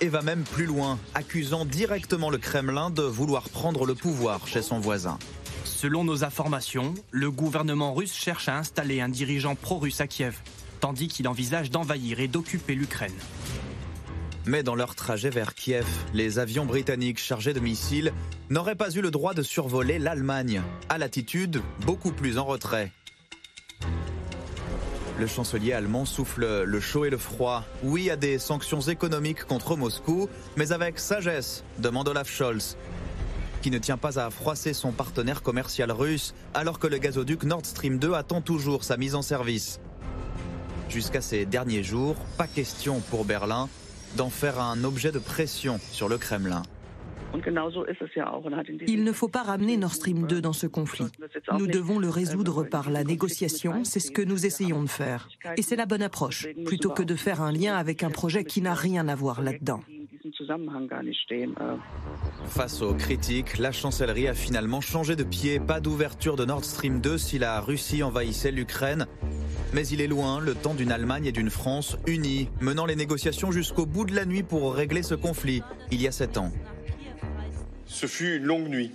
et 0.00 0.08
va 0.08 0.22
même 0.22 0.44
plus 0.44 0.66
loin, 0.66 0.98
accusant 1.14 1.64
directement 1.64 2.30
le 2.30 2.38
Kremlin 2.38 2.90
de 2.90 3.02
vouloir 3.02 3.48
prendre 3.48 3.86
le 3.86 3.94
pouvoir 3.94 4.46
chez 4.46 4.62
son 4.62 4.80
voisin. 4.80 5.18
Selon 5.64 6.04
nos 6.04 6.24
informations, 6.24 6.94
le 7.10 7.30
gouvernement 7.30 7.94
russe 7.94 8.14
cherche 8.14 8.48
à 8.48 8.56
installer 8.56 9.00
un 9.00 9.08
dirigeant 9.08 9.54
pro-russe 9.54 10.00
à 10.00 10.06
Kiev, 10.06 10.36
tandis 10.80 11.08
qu'il 11.08 11.28
envisage 11.28 11.70
d'envahir 11.70 12.20
et 12.20 12.28
d'occuper 12.28 12.74
l'Ukraine. 12.74 13.12
Mais 14.46 14.62
dans 14.62 14.74
leur 14.74 14.94
trajet 14.94 15.30
vers 15.30 15.54
Kiev, 15.54 15.86
les 16.14 16.38
avions 16.38 16.64
britanniques 16.64 17.18
chargés 17.18 17.52
de 17.52 17.60
missiles 17.60 18.12
n'auraient 18.48 18.74
pas 18.74 18.90
eu 18.90 19.00
le 19.00 19.10
droit 19.10 19.34
de 19.34 19.42
survoler 19.42 19.98
l'Allemagne, 19.98 20.62
à 20.88 20.98
latitude 20.98 21.62
beaucoup 21.84 22.12
plus 22.12 22.38
en 22.38 22.44
retrait. 22.44 22.90
Le 25.20 25.26
chancelier 25.26 25.74
allemand 25.74 26.06
souffle 26.06 26.62
le 26.64 26.80
chaud 26.80 27.04
et 27.04 27.10
le 27.10 27.18
froid. 27.18 27.62
Oui 27.82 28.08
à 28.08 28.16
des 28.16 28.38
sanctions 28.38 28.80
économiques 28.80 29.44
contre 29.44 29.76
Moscou, 29.76 30.30
mais 30.56 30.72
avec 30.72 30.98
sagesse, 30.98 31.62
demande 31.76 32.08
Olaf 32.08 32.26
Scholz, 32.26 32.78
qui 33.60 33.70
ne 33.70 33.76
tient 33.76 33.98
pas 33.98 34.18
à 34.18 34.30
froisser 34.30 34.72
son 34.72 34.92
partenaire 34.92 35.42
commercial 35.42 35.92
russe, 35.92 36.32
alors 36.54 36.78
que 36.78 36.86
le 36.86 36.96
gazoduc 36.96 37.42
Nord 37.42 37.66
Stream 37.66 37.98
2 37.98 38.14
attend 38.14 38.40
toujours 38.40 38.82
sa 38.82 38.96
mise 38.96 39.14
en 39.14 39.20
service. 39.20 39.78
Jusqu'à 40.88 41.20
ces 41.20 41.44
derniers 41.44 41.82
jours, 41.82 42.16
pas 42.38 42.46
question 42.46 43.00
pour 43.10 43.26
Berlin 43.26 43.68
d'en 44.16 44.30
faire 44.30 44.58
un 44.58 44.84
objet 44.84 45.12
de 45.12 45.18
pression 45.18 45.78
sur 45.92 46.08
le 46.08 46.16
Kremlin. 46.16 46.62
Il 48.86 49.04
ne 49.04 49.12
faut 49.12 49.28
pas 49.28 49.42
ramener 49.42 49.76
Nord 49.76 49.94
Stream 49.94 50.26
2 50.26 50.40
dans 50.40 50.52
ce 50.52 50.66
conflit. 50.66 51.06
Nous 51.58 51.66
devons 51.66 51.98
le 51.98 52.08
résoudre 52.08 52.64
par 52.64 52.90
la 52.90 53.04
négociation, 53.04 53.84
c'est 53.84 54.00
ce 54.00 54.10
que 54.10 54.22
nous 54.22 54.46
essayons 54.46 54.82
de 54.82 54.88
faire. 54.88 55.28
Et 55.56 55.62
c'est 55.62 55.76
la 55.76 55.86
bonne 55.86 56.02
approche, 56.02 56.48
plutôt 56.64 56.90
que 56.90 57.02
de 57.02 57.14
faire 57.14 57.40
un 57.40 57.52
lien 57.52 57.76
avec 57.76 58.02
un 58.02 58.10
projet 58.10 58.44
qui 58.44 58.62
n'a 58.62 58.74
rien 58.74 59.08
à 59.08 59.14
voir 59.14 59.42
là-dedans. 59.42 59.80
Face 62.46 62.82
aux 62.82 62.94
critiques, 62.94 63.58
la 63.58 63.72
chancellerie 63.72 64.28
a 64.28 64.34
finalement 64.34 64.80
changé 64.80 65.16
de 65.16 65.24
pied. 65.24 65.60
Pas 65.60 65.80
d'ouverture 65.80 66.36
de 66.36 66.44
Nord 66.44 66.64
Stream 66.64 67.00
2 67.00 67.16
si 67.18 67.38
la 67.38 67.60
Russie 67.60 68.02
envahissait 68.02 68.50
l'Ukraine. 68.50 69.06
Mais 69.72 69.86
il 69.86 70.00
est 70.00 70.06
loin 70.06 70.40
le 70.40 70.54
temps 70.54 70.74
d'une 70.74 70.92
Allemagne 70.92 71.26
et 71.26 71.32
d'une 71.32 71.50
France 71.50 71.96
unies, 72.06 72.48
menant 72.60 72.86
les 72.86 72.96
négociations 72.96 73.52
jusqu'au 73.52 73.86
bout 73.86 74.04
de 74.04 74.14
la 74.14 74.24
nuit 74.24 74.42
pour 74.42 74.74
régler 74.74 75.02
ce 75.02 75.14
conflit, 75.14 75.62
il 75.90 76.02
y 76.02 76.08
a 76.08 76.12
sept 76.12 76.36
ans. 76.38 76.52
Ce 77.90 78.06
fut 78.06 78.36
une 78.36 78.44
longue 78.44 78.68
nuit 78.68 78.92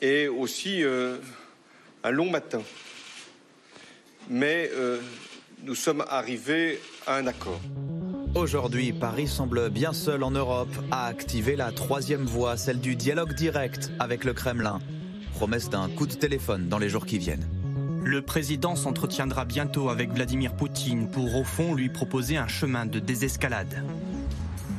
et 0.00 0.26
aussi 0.26 0.82
euh, 0.82 1.18
un 2.02 2.10
long 2.10 2.30
matin. 2.30 2.62
Mais 4.30 4.70
euh, 4.74 4.98
nous 5.62 5.74
sommes 5.74 6.02
arrivés 6.08 6.80
à 7.06 7.16
un 7.16 7.26
accord. 7.26 7.60
Aujourd'hui, 8.34 8.92
Paris 8.92 9.28
semble 9.28 9.68
bien 9.68 9.92
seul 9.92 10.22
en 10.22 10.30
Europe 10.30 10.74
à 10.90 11.06
activer 11.06 11.56
la 11.56 11.72
troisième 11.72 12.24
voie, 12.24 12.56
celle 12.56 12.80
du 12.80 12.96
dialogue 12.96 13.34
direct 13.34 13.90
avec 13.98 14.24
le 14.24 14.32
Kremlin. 14.32 14.80
Promesse 15.34 15.68
d'un 15.68 15.90
coup 15.90 16.06
de 16.06 16.14
téléphone 16.14 16.68
dans 16.68 16.78
les 16.78 16.88
jours 16.88 17.04
qui 17.04 17.18
viennent. 17.18 17.46
Le 18.02 18.22
président 18.22 18.76
s'entretiendra 18.76 19.44
bientôt 19.44 19.90
avec 19.90 20.10
Vladimir 20.10 20.56
Poutine 20.56 21.10
pour 21.10 21.36
au 21.36 21.44
fond 21.44 21.74
lui 21.74 21.90
proposer 21.90 22.38
un 22.38 22.48
chemin 22.48 22.86
de 22.86 22.98
désescalade. 22.98 23.84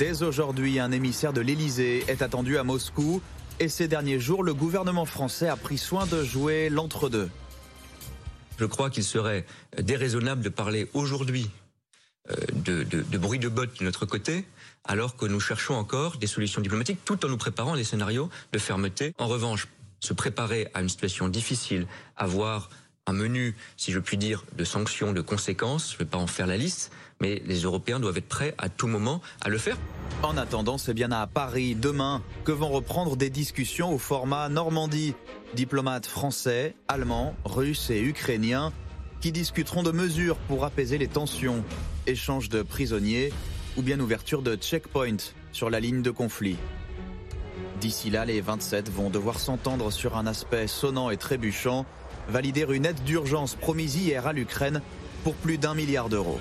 Dès 0.02 0.24
aujourd'hui, 0.24 0.80
un 0.80 0.92
émissaire 0.92 1.32
de 1.32 1.42
l'Elysée 1.42 2.04
est 2.08 2.24
attendu 2.24 2.58
à 2.58 2.64
Moscou 2.64 3.22
et 3.60 3.70
ces 3.70 3.88
derniers 3.88 4.20
jours, 4.20 4.42
le 4.42 4.56
gouvernement 4.56 5.06
français 5.06 5.48
a 5.48 5.56
pris 5.56 5.78
soin 5.78 6.08
de 6.08 6.24
jouer 6.24 6.70
l'entre-deux. 6.70 7.30
Je 8.58 8.66
crois 8.66 8.90
qu'il 8.90 9.04
serait 9.04 9.46
déraisonnable 9.78 10.42
de 10.42 10.50
parler 10.50 10.90
aujourd'hui 10.96 11.52
euh, 12.32 12.36
de, 12.52 13.18
bruit 13.20 13.38
de 13.38 13.48
bottes 13.48 13.78
de 13.78 13.84
notre 13.84 14.08
côté, 14.08 14.44
alors 14.86 15.18
que 15.18 15.28
nous 15.28 15.40
cherchons 15.40 15.76
encore 15.76 16.18
des 16.18 16.26
solutions 16.26 16.62
diplomatiques 16.62 17.06
tout 17.06 17.24
en 17.24 17.30
nous 17.30 17.38
préparant 17.38 17.76
des 17.76 17.84
scénarios 17.84 18.32
de 18.54 18.58
fermeté. 18.58 19.14
En 19.20 19.28
revanche, 19.28 19.68
se 20.00 20.14
préparer 20.14 20.68
à 20.74 20.82
une 20.82 20.90
situation 20.90 21.28
difficile, 21.28 21.86
avoir 22.18 22.72
un 23.06 23.14
menu, 23.14 23.56
si 23.78 23.92
je 23.92 24.00
puis 24.00 24.18
dire, 24.18 24.46
de 24.58 24.64
sanctions, 24.64 25.14
de 25.14 25.22
conséquences, 25.22 25.92
je 25.92 25.94
ne 25.94 26.00
vais 26.00 26.06
pas 26.06 26.18
en 26.18 26.26
faire 26.26 26.48
la 26.48 26.58
liste, 26.58 26.92
mais 27.22 27.42
les 27.46 27.60
Européens 27.62 28.00
doivent 28.00 28.18
être 28.18 28.28
prêts 28.28 28.56
à 28.58 28.68
tout 28.68 28.88
moment 28.88 29.22
à 29.40 29.50
le 29.50 29.58
faire. 29.58 29.78
En 30.24 30.36
attendant, 30.38 30.78
c'est 30.78 30.94
bien 30.94 31.12
à 31.12 31.28
Paris, 31.28 31.76
demain, 31.76 32.22
que 32.44 32.52
vont 32.52 32.70
reprendre 32.70 33.16
des 33.16 33.30
discussions 33.30 33.94
au 33.94 33.98
format 33.98 34.50
Normandie. 34.50 35.14
Diplomates 35.54 36.08
français, 36.08 36.76
allemands, 36.88 37.36
russes 37.46 37.90
et 37.92 38.02
ukrainiens 38.02 38.74
qui 39.22 39.32
discuteront 39.32 39.84
de 39.84 39.92
mesures 39.92 40.36
pour 40.48 40.66
apaiser 40.66 40.98
les 40.98 41.08
tensions, 41.08 41.64
échange 42.08 42.50
de 42.50 42.64
prisonniers 42.64 43.32
ou 43.78 43.84
bien 43.84 44.00
ouverture 44.00 44.42
de 44.42 44.56
checkpoints 44.56 45.34
sur 45.52 45.70
la 45.70 45.80
ligne 45.80 46.02
de 46.02 46.12
conflit. 46.12 46.58
D'ici 47.80 48.10
là, 48.10 48.26
les 48.26 48.42
27 48.42 48.90
vont 48.90 49.10
devoir 49.10 49.40
s'entendre 49.40 49.92
sur 49.92 50.18
un 50.18 50.26
aspect 50.26 50.68
sonnant 50.68 51.12
et 51.12 51.18
trébuchant, 51.18 51.86
valider 52.30 52.66
une 52.70 52.86
aide 52.86 53.04
d'urgence 53.04 53.56
promise 53.56 53.96
hier 53.96 54.26
à 54.26 54.34
l'Ukraine 54.34 54.82
pour 55.24 55.36
plus 55.36 55.60
d'un 55.60 55.76
milliard 55.76 56.10
d'euros. 56.10 56.40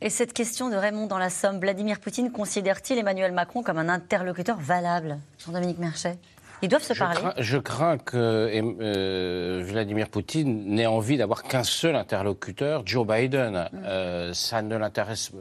Et 0.00 0.10
cette 0.10 0.32
question 0.32 0.68
de 0.68 0.74
Raymond 0.74 1.06
dans 1.06 1.18
la 1.18 1.30
Somme, 1.30 1.60
Vladimir 1.60 2.00
Poutine 2.00 2.32
considère-t-il 2.32 2.98
Emmanuel 2.98 3.32
Macron 3.32 3.62
comme 3.62 3.78
un 3.78 3.88
interlocuteur 3.88 4.58
valable 4.58 5.18
Jean-Dominique 5.38 5.78
Merchet? 5.78 6.18
Ils 6.60 6.68
doivent 6.68 6.82
se 6.82 6.94
parler. 6.94 7.20
je 7.38 7.58
crains 7.58 7.98
que 7.98 8.16
euh, 8.16 9.62
Vladimir 9.64 10.08
Poutine 10.08 10.64
n'ait 10.66 10.86
envie 10.86 11.16
d'avoir 11.16 11.42
qu'un 11.42 11.64
seul 11.64 11.96
interlocuteur, 11.96 12.82
Joe 12.86 13.06
Biden. 13.06 13.68
Mm. 13.72 13.82
Euh, 13.84 14.32
ça 14.32 14.62
ne 14.62 14.76
l'intéresse. 14.76 15.32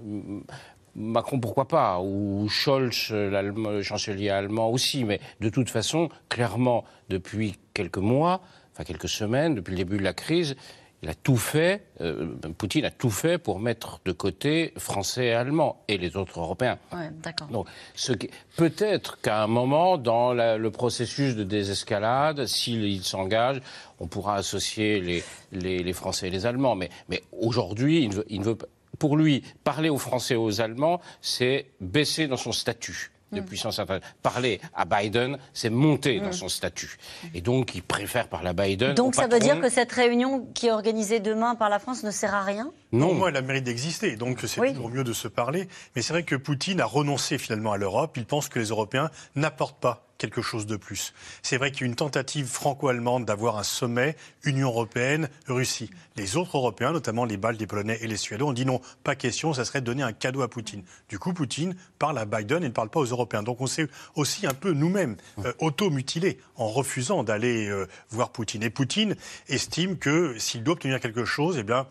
Macron, 0.95 1.39
pourquoi 1.39 1.67
pas? 1.67 1.99
Ou 2.01 2.47
Scholz, 2.49 3.11
le 3.11 3.81
chancelier 3.83 4.29
allemand 4.29 4.69
aussi. 4.69 5.05
Mais 5.05 5.19
de 5.39 5.49
toute 5.49 5.69
façon, 5.69 6.09
clairement, 6.27 6.85
depuis 7.09 7.55
quelques 7.73 7.97
mois, 7.97 8.41
enfin 8.73 8.83
quelques 8.83 9.09
semaines, 9.09 9.55
depuis 9.55 9.71
le 9.71 9.77
début 9.77 9.97
de 9.97 10.03
la 10.03 10.13
crise, 10.13 10.55
il 11.03 11.09
a 11.09 11.15
tout 11.15 11.37
fait, 11.37 11.83
euh, 12.01 12.27
Poutine 12.57 12.85
a 12.85 12.91
tout 12.91 13.09
fait 13.09 13.37
pour 13.37 13.59
mettre 13.59 13.99
de 14.05 14.11
côté 14.11 14.73
Français 14.77 15.27
et 15.27 15.33
Allemands 15.33 15.83
et 15.87 15.97
les 15.97 16.15
autres 16.15 16.39
Européens. 16.39 16.77
Ouais, 16.93 17.09
d'accord. 17.23 17.47
Donc, 17.47 17.67
ce 17.95 18.13
peut-être 18.55 19.19
qu'à 19.21 19.41
un 19.41 19.47
moment, 19.47 19.97
dans 19.97 20.33
le 20.33 20.69
processus 20.69 21.35
de 21.35 21.43
désescalade, 21.43 22.45
s'il 22.45 23.03
s'engage, 23.03 23.61
on 23.99 24.07
pourra 24.07 24.35
associer 24.35 25.01
les, 25.01 25.23
les, 25.51 25.93
Français 25.93 26.27
et 26.27 26.31
les 26.31 26.45
Allemands. 26.45 26.75
Mais, 26.75 26.89
mais 27.09 27.23
aujourd'hui, 27.31 28.03
il, 28.03 28.23
il 28.29 28.41
ne 28.41 28.45
veut, 28.45 28.57
pour 28.99 29.17
lui, 29.17 29.43
parler 29.63 29.89
aux 29.89 29.97
Français 29.97 30.35
et 30.35 30.37
aux 30.37 30.61
Allemands, 30.61 31.01
c'est 31.21 31.65
baisser 31.79 32.27
dans 32.27 32.37
son 32.37 32.51
statut 32.51 33.10
de 33.31 33.41
mm. 33.41 33.45
puissance 33.45 33.79
internationale. 33.79 34.15
Parler 34.21 34.61
à 34.73 34.85
Biden, 34.85 35.37
c'est 35.53 35.69
monter 35.69 36.19
dans 36.19 36.29
mm. 36.29 36.33
son 36.33 36.49
statut. 36.49 36.97
Et 37.33 37.41
donc, 37.41 37.75
il 37.75 37.83
préfère 37.83 38.27
parler 38.27 38.49
à 38.49 38.53
Biden. 38.53 38.93
Donc, 38.93 39.15
ça 39.15 39.27
veut 39.27 39.39
dire 39.39 39.59
que 39.59 39.69
cette 39.69 39.91
réunion 39.91 40.47
qui 40.53 40.67
est 40.67 40.71
organisée 40.71 41.19
demain 41.19 41.55
par 41.55 41.69
la 41.69 41.79
France 41.79 42.03
ne 42.03 42.11
sert 42.11 42.33
à 42.33 42.43
rien? 42.43 42.71
Non, 42.91 43.13
moi, 43.13 43.29
elle 43.29 43.37
a 43.37 43.41
le 43.41 43.47
mérite 43.47 43.63
d'exister. 43.63 44.15
Donc, 44.15 44.39
c'est 44.45 44.61
toujours 44.61 44.89
mieux 44.89 45.03
de 45.03 45.13
se 45.13 45.27
parler. 45.27 45.67
Mais 45.95 46.01
c'est 46.01 46.13
vrai 46.13 46.23
que 46.23 46.35
Poutine 46.35 46.81
a 46.81 46.85
renoncé 46.85 47.37
finalement 47.37 47.71
à 47.71 47.77
l'Europe. 47.77 48.17
Il 48.17 48.25
pense 48.25 48.49
que 48.49 48.59
les 48.59 48.67
Européens 48.67 49.09
n'apportent 49.35 49.79
pas 49.79 50.10
quelque 50.21 50.43
chose 50.43 50.67
de 50.67 50.75
plus. 50.75 51.13
C'est 51.41 51.57
vrai 51.57 51.71
qu'il 51.71 51.81
y 51.81 51.83
a 51.85 51.87
une 51.87 51.95
tentative 51.95 52.45
franco-allemande 52.45 53.25
d'avoir 53.25 53.57
un 53.57 53.63
sommet 53.63 54.15
Union 54.43 54.67
européenne-Russie. 54.67 55.89
Les 56.15 56.37
autres 56.37 56.57
Européens, 56.57 56.91
notamment 56.91 57.25
les 57.25 57.37
Baltes, 57.37 57.59
les 57.59 57.65
Polonais 57.65 57.97
et 58.01 58.07
les 58.07 58.17
Suédois, 58.17 58.49
ont 58.49 58.53
dit 58.53 58.65
non, 58.65 58.81
pas 59.03 59.15
question, 59.15 59.51
ça 59.55 59.65
serait 59.65 59.81
de 59.81 59.85
donner 59.87 60.03
un 60.03 60.13
cadeau 60.13 60.43
à 60.43 60.47
Poutine. 60.47 60.83
Du 61.09 61.17
coup, 61.17 61.33
Poutine 61.33 61.75
parle 61.97 62.19
à 62.19 62.25
Biden 62.25 62.63
et 62.63 62.67
ne 62.67 62.73
parle 62.73 62.89
pas 62.89 62.99
aux 62.99 63.05
Européens. 63.05 63.41
Donc 63.41 63.61
on 63.61 63.67
s'est 63.67 63.87
aussi 64.15 64.45
un 64.45 64.53
peu 64.53 64.73
nous-mêmes 64.73 65.17
euh, 65.39 65.53
auto-mutilés 65.57 66.37
en 66.55 66.67
refusant 66.67 67.23
d'aller 67.23 67.67
euh, 67.67 67.87
voir 68.11 68.29
Poutine. 68.29 68.61
Et 68.61 68.69
Poutine 68.69 69.15
estime 69.47 69.97
que 69.97 70.37
s'il 70.37 70.63
doit 70.63 70.73
obtenir 70.73 70.99
quelque 70.99 71.25
chose, 71.25 71.57
eh 71.57 71.63
bien, 71.63 71.87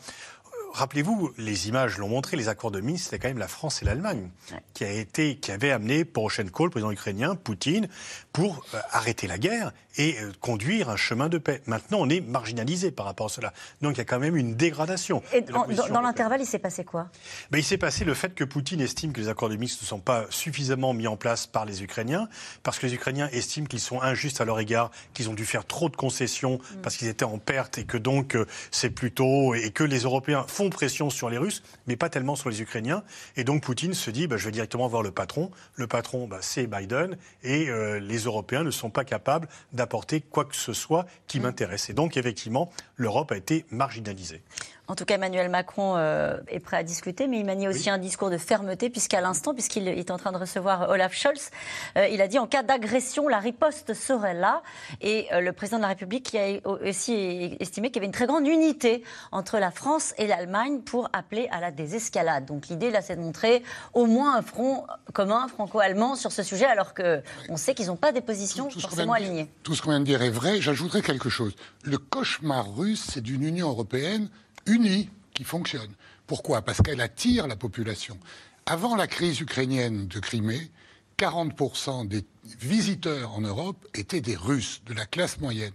rappelez-vous, 0.73 1.33
les 1.39 1.69
images 1.69 1.99
l'ont 1.99 2.09
montré, 2.09 2.37
les 2.37 2.49
accords 2.49 2.71
de 2.71 2.81
Minsk, 2.81 3.05
c'était 3.05 3.19
quand 3.19 3.29
même 3.29 3.39
la 3.39 3.49
France 3.49 3.83
et 3.83 3.85
l'Allemagne 3.85 4.29
qui, 4.75 4.85
a 4.85 4.91
été, 4.91 5.37
qui 5.37 5.53
avaient 5.53 5.71
amené 5.71 6.05
Poroshenko, 6.05 6.65
le 6.65 6.71
président 6.71 6.91
ukrainien, 6.91 7.35
Poutine, 7.35 7.89
pour 8.33 8.65
euh, 8.75 8.79
arrêter 8.93 9.27
la 9.27 9.39
guerre 9.39 9.73
et 9.97 10.17
euh, 10.21 10.33
conduire 10.41 10.89
un 10.89 10.97
chemin 10.97 11.29
de 11.29 11.39
paix. 11.39 11.63
Maintenant, 11.67 11.99
on 12.01 12.09
est 12.09 12.21
marginalisé 12.21 12.91
par 12.91 13.07
rapport 13.07 13.27
à 13.27 13.29
cela. 13.31 13.53
Donc 13.83 13.97
il 13.97 13.99
y 13.99 14.01
a 14.01 14.05
quand 14.05 14.19
même 14.19 14.37
une 14.37 14.55
dégradation. 14.55 15.23
Et 15.33 15.41
dans, 15.43 16.01
l'intervalle, 16.01 16.41
il 16.41 16.47
s'est 16.47 16.59
passé 16.59 16.85
quoi? 16.85 17.09
Ben, 17.51 17.59
Il 17.59 17.65
s'est 17.65 17.79
passé 17.79 18.05
le 18.05 18.15
fait 18.15 18.35
que 18.35 18.45
Poutine 18.45 18.81
estime 18.81 19.13
que 19.13 19.21
les 19.21 19.29
accords 19.29 19.49
de 19.49 19.57
Minsk 19.57 19.83
ne 19.83 19.87
sont 19.87 20.01
pas 20.01 20.27
suffisamment 20.31 20.95
mis 20.95 21.07
en 21.07 21.17
place 21.17 21.47
par 21.47 21.65
les 21.65 21.83
Ukrainiens, 21.83 22.29
parce 22.63 22.79
que 22.79 22.87
les 22.87 22.95
Ukrainiens 22.95 23.29
estiment 23.33 23.67
qu'ils 23.67 23.81
sont 23.81 24.01
injustes 24.01 24.41
à 24.41 24.45
leur 24.45 24.61
égard, 24.61 24.91
qu'ils 25.15 25.29
ont 25.29 25.35
dû 25.35 25.45
faire 25.45 25.67
trop 25.67 25.89
de 25.89 25.97
concessions 25.97 26.59
mm. 26.59 26.81
parce 26.83 26.97
qu'ils 26.97 27.09
étaient 27.09 27.25
en 27.25 27.39
perte 27.39 27.79
et 27.79 27.85
que 27.85 27.97
donc 27.97 28.37
euh, 28.37 28.47
c'est 28.71 28.91
plutôt. 28.91 29.55
et 29.55 29.71
que 29.71 29.85
les 29.85 30.01
Européens 30.01 30.45
font 30.61 30.69
pression 30.69 31.09
sur 31.09 31.31
les 31.31 31.39
Russes, 31.39 31.63
mais 31.87 31.97
pas 31.97 32.11
tellement 32.11 32.37
sur 32.37 32.51
les 32.51 32.61
Ukrainiens. 32.61 33.03
Et 33.35 33.45
donc 33.45 33.63
Poutine 33.63 33.95
se 33.95 34.11
dit 34.11 34.27
ben, 34.27 34.37
je 34.37 34.45
vais 34.45 34.51
directement 34.51 34.89
voir 34.89 35.03
le 35.03 35.11
patron. 35.11 35.51
Le 35.75 35.87
patron, 35.87 36.27
ben, 36.27 36.37
c'est 36.43 36.67
Biden, 36.67 37.17
et 37.43 37.71
euh, 37.71 37.99
les 37.99 38.19
Européens 38.19 38.63
ne 38.63 38.71
sont 38.71 38.91
pas 38.91 39.05
capables 39.05 39.49
d'apporter 39.73 40.21
quoi 40.21 40.45
que 40.45 40.55
ce 40.55 40.75
soit 40.75 41.07
qui 41.29 41.41
mm. 41.41 41.43
m'intéresse. 41.45 41.89
Et 41.89 41.95
donc, 41.95 42.19
effectivement, 42.19 42.71
l'Europe 43.01 43.33
a 43.33 43.37
été 43.37 43.65
marginalisée. 43.71 44.43
En 44.91 44.97
tout 44.97 45.05
cas, 45.05 45.15
Emmanuel 45.15 45.49
Macron 45.49 45.95
euh, 45.97 46.39
est 46.49 46.59
prêt 46.59 46.77
à 46.77 46.83
discuter, 46.83 47.29
mais 47.29 47.39
il 47.39 47.47
manie 47.47 47.69
aussi 47.69 47.89
un 47.91 47.99
discours 47.99 48.29
de 48.29 48.39
fermeté, 48.39 48.91
puisqu'à 48.91 49.21
l'instant, 49.21 49.55
puisqu'il 49.55 49.87
est 49.87 50.11
en 50.11 50.19
train 50.19 50.33
de 50.33 50.37
recevoir 50.37 50.91
Olaf 50.91 51.15
Scholz, 51.15 51.51
euh, 51.97 52.09
il 52.09 52.21
a 52.21 52.27
dit 52.27 52.41
en 52.41 52.49
cas 52.49 52.65
d'agression, 52.65 53.29
la 53.29 53.39
riposte 53.39 53.95
serait 53.95 54.35
là. 54.35 54.63
Et 55.01 55.29
euh, 55.33 55.43
le 55.43 55.53
président 55.53 55.77
de 55.77 55.83
la 55.83 55.89
République 55.89 56.25
qui 56.25 56.39
a 56.39 56.59
aussi 56.67 57.57
estimé 57.61 57.91
qu'il 57.91 57.99
y 57.99 57.99
avait 58.01 58.07
une 58.07 58.13
très 58.13 58.27
grande 58.27 58.49
unité 58.49 59.05
entre 59.31 59.59
la 59.59 59.71
France 59.71 60.13
et 60.19 60.27
l'Allemagne 60.27 60.81
pour 60.81 61.09
appeler 61.13 61.49
à 61.53 61.61
la 61.61 61.71
désescalade. 61.71 62.47
Donc 62.47 62.67
l'idée, 62.67 62.91
là, 62.91 63.01
c'est 63.01 63.15
de 63.15 63.21
montrer 63.21 63.63
au 63.95 64.07
moins 64.07 64.37
un 64.37 64.43
front 64.43 64.87
commun 65.13 65.47
franco-allemand 65.47 66.17
sur 66.17 66.33
ce 66.33 66.43
sujet, 66.43 66.67
alors 66.67 66.95
qu'on 66.95 67.57
sait 67.57 67.75
qu'ils 67.75 67.87
n'ont 67.87 67.97
pas 67.97 68.11
des 68.11 68.23
positions 68.23 68.69
forcément 68.71 69.13
alignées. 69.13 69.49
tout 69.63 69.77
ce 69.77 69.83
qu'on 69.83 69.91
vient 69.91 70.01
de 70.01 70.05
dire 70.05 70.21
est 70.23 70.31
vrai. 70.31 70.61
J'ajouterai 70.61 71.01
quelque 71.01 71.29
chose. 71.29 71.55
Le 71.85 71.97
cauchemar 71.97 72.75
russe, 72.75 72.90
c'est 72.97 73.21
d'une 73.21 73.43
Union 73.43 73.69
européenne 73.69 74.29
unie 74.67 75.09
qui 75.35 75.45
fonctionne. 75.45 75.93
Pourquoi? 76.27 76.63
Parce 76.63 76.83
qu'elle 76.83 77.01
attire 77.01 77.47
la 77.47 77.57
population. 77.57 78.19
Avant 78.67 78.95
la 78.95 79.07
crise 79.07 79.41
ukrainienne 79.41 80.07
de 80.07 80.21
Crimée, 80.21 80.71
40% 81.19 82.09
des 82.09 82.25
visiteurs 82.61 83.35
en 83.35 83.41
Europe 83.41 83.87
étaient 83.95 84.21
des 84.21 84.37
Russes, 84.37 84.83
de 84.87 84.95
la 84.95 85.07
classe 85.07 85.41
moyenne. 85.41 85.75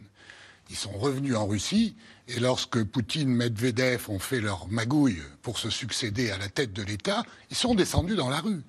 Ils 0.70 0.76
sont 0.76 0.97
revenus 0.97 1.36
en 1.36 1.45
Russie, 1.45 1.95
et 2.28 2.39
lorsque 2.39 2.84
Poutine, 2.84 3.30
Medvedev 3.30 4.09
ont 4.09 4.20
fait 4.20 4.41
leur 4.41 4.68
magouille 4.68 5.22
pour 5.43 5.59
se 5.59 5.70
succéder 5.70 6.32
à 6.32 6.38
la 6.38 6.49
tête 6.49 6.74
de 6.74 6.82
l'État, 6.82 7.24
ils 7.51 7.57
sont 7.57 7.76
descendus 7.76 8.16
dans 8.16 8.30
la 8.30 8.39
rue. 8.39 8.63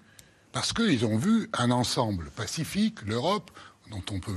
Parce 0.52 0.72
qu'ils 0.72 1.06
ont 1.06 1.16
vu 1.16 1.48
un 1.54 1.70
ensemble 1.70 2.30
pacifique, 2.30 3.00
l'Europe, 3.02 3.50
dont 3.90 4.02
on 4.10 4.20
peut 4.20 4.32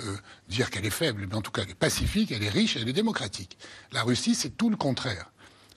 euh, 0.00 0.16
dire 0.48 0.70
qu'elle 0.70 0.86
est 0.86 0.90
faible, 0.90 1.26
mais 1.28 1.34
en 1.36 1.42
tout 1.42 1.50
cas 1.50 1.62
elle 1.62 1.70
est 1.70 1.74
pacifique, 1.74 2.32
elle 2.32 2.42
est 2.42 2.48
riche, 2.48 2.76
elle 2.76 2.88
est 2.88 2.92
démocratique. 2.92 3.56
La 3.92 4.02
Russie, 4.02 4.34
c'est 4.34 4.56
tout 4.56 4.70
le 4.70 4.76
contraire. 4.76 5.30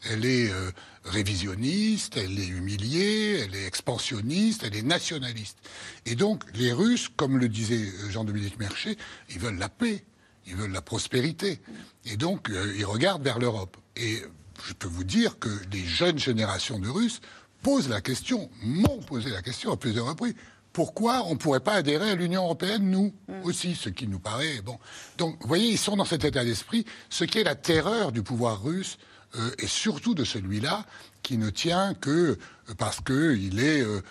Elle 0.10 0.26
est 0.26 0.52
euh, 0.52 0.72
révisionniste, 1.06 2.18
elle 2.18 2.40
est 2.40 2.48
humiliée, 2.48 3.40
elle 3.44 3.56
est 3.56 3.66
expansionniste, 3.66 4.64
elle 4.64 4.76
est 4.76 4.84
nationaliste. 4.84 5.60
Et 6.06 6.16
donc 6.16 6.44
les 6.56 6.72
Russes, 6.72 7.10
comme 7.16 7.38
le 7.38 7.48
disait 7.48 7.76
euh, 7.76 8.10
Jean-Dominique 8.10 8.60
Merchet, 8.60 8.98
ils 9.30 9.40
veulent 9.40 9.58
la 9.58 9.70
paix, 9.70 10.04
ils 10.48 10.56
veulent 10.56 10.72
la 10.72 10.82
prospérité. 10.82 11.60
Et 12.06 12.18
donc 12.18 12.50
ils 12.50 12.86
regardent 12.86 13.24
vers 13.24 13.40
l'Europe. 13.40 13.78
Et 13.96 14.24
je 14.66 14.74
peux 14.74 14.88
vous 14.88 15.04
dire 15.04 15.38
que 15.40 15.50
les 15.72 15.84
jeunes 15.84 16.18
générations 16.20 16.80
de 16.80 16.90
Russes 16.90 17.22
posent 17.62 17.90
la 17.90 18.02
question, 18.02 18.50
m'ont 18.64 19.02
posé 19.02 19.30
la 19.30 19.42
question 19.42 19.72
à 19.72 19.78
plusieurs 19.78 20.08
reprises 20.08 20.36
pourquoi 20.78 21.24
on 21.26 21.32
ne 21.32 21.38
pourrait 21.38 21.60
pas 21.60 21.74
adhérer 21.74 22.12
à 22.12 22.14
l'Union 22.14 22.44
européenne, 22.44 22.92
nous 22.92 23.12
aussi, 23.42 23.74
ce 23.74 23.90
qui 23.90 24.08
nous 24.08 24.20
paraît 24.20 24.62
bon. 24.64 24.78
Donc, 25.18 25.36
vous 25.42 25.48
voyez, 25.48 25.70
ils 25.70 25.78
sont 25.80 25.96
dans 25.96 26.06
cet 26.06 26.24
état 26.24 26.46
d'esprit. 26.46 26.86
Ce 27.10 27.24
qui 27.24 27.40
est 27.40 27.44
la 27.44 27.56
terreur 27.56 28.12
du 28.12 28.22
pouvoir 28.22 28.64
russe, 28.64 29.00
euh, 29.38 29.50
et 29.58 29.66
surtout 29.66 30.14
de 30.14 30.24
celui-là, 30.24 30.86
qui 31.24 31.40
ne 31.40 31.50
tient 31.50 31.96
que 31.96 32.10
euh, 32.10 32.38
parce 32.78 33.02
qu'il 33.02 33.60
est, 33.60 33.82
euh, 33.82 34.04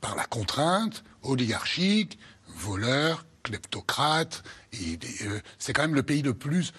par 0.00 0.16
la 0.16 0.24
contrainte, 0.24 1.04
oligarchique, 1.22 2.18
voleur, 2.48 3.24
kleptocrate. 3.44 4.42
c'est 5.60 5.72
quand 5.72 5.82
même 5.82 5.94
le 5.94 6.02
pays 6.02 6.22
le 6.22 6.34
plus 6.34 6.72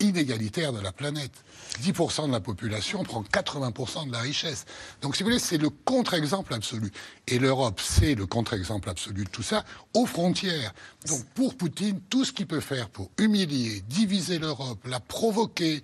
inégalitaire 0.00 0.72
de 0.72 0.80
la 0.80 0.92
planète. 0.92 1.44
10% 1.82 2.28
de 2.28 2.32
la 2.32 2.40
population 2.40 3.02
prend 3.02 3.22
80% 3.22 4.06
de 4.06 4.12
la 4.12 4.20
richesse. 4.20 4.64
Donc, 5.02 5.16
si 5.16 5.22
vous 5.22 5.30
voulez, 5.30 5.40
c'est 5.40 5.58
le 5.58 5.70
contre-exemple 5.70 6.54
absolu. 6.54 6.90
Et 7.26 7.38
l'Europe, 7.38 7.80
c'est 7.82 8.14
le 8.14 8.26
contre-exemple 8.26 8.88
absolu 8.88 9.24
de 9.24 9.30
tout 9.30 9.42
ça, 9.42 9.64
aux 9.94 10.06
frontières. 10.06 10.72
Donc, 11.06 11.24
pour 11.34 11.56
Poutine, 11.56 12.00
tout 12.08 12.24
ce 12.24 12.32
qu'il 12.32 12.46
peut 12.46 12.60
faire 12.60 12.88
pour 12.88 13.10
humilier, 13.18 13.82
diviser 13.88 14.38
l'Europe, 14.38 14.78
la 14.86 15.00
provoquer, 15.00 15.82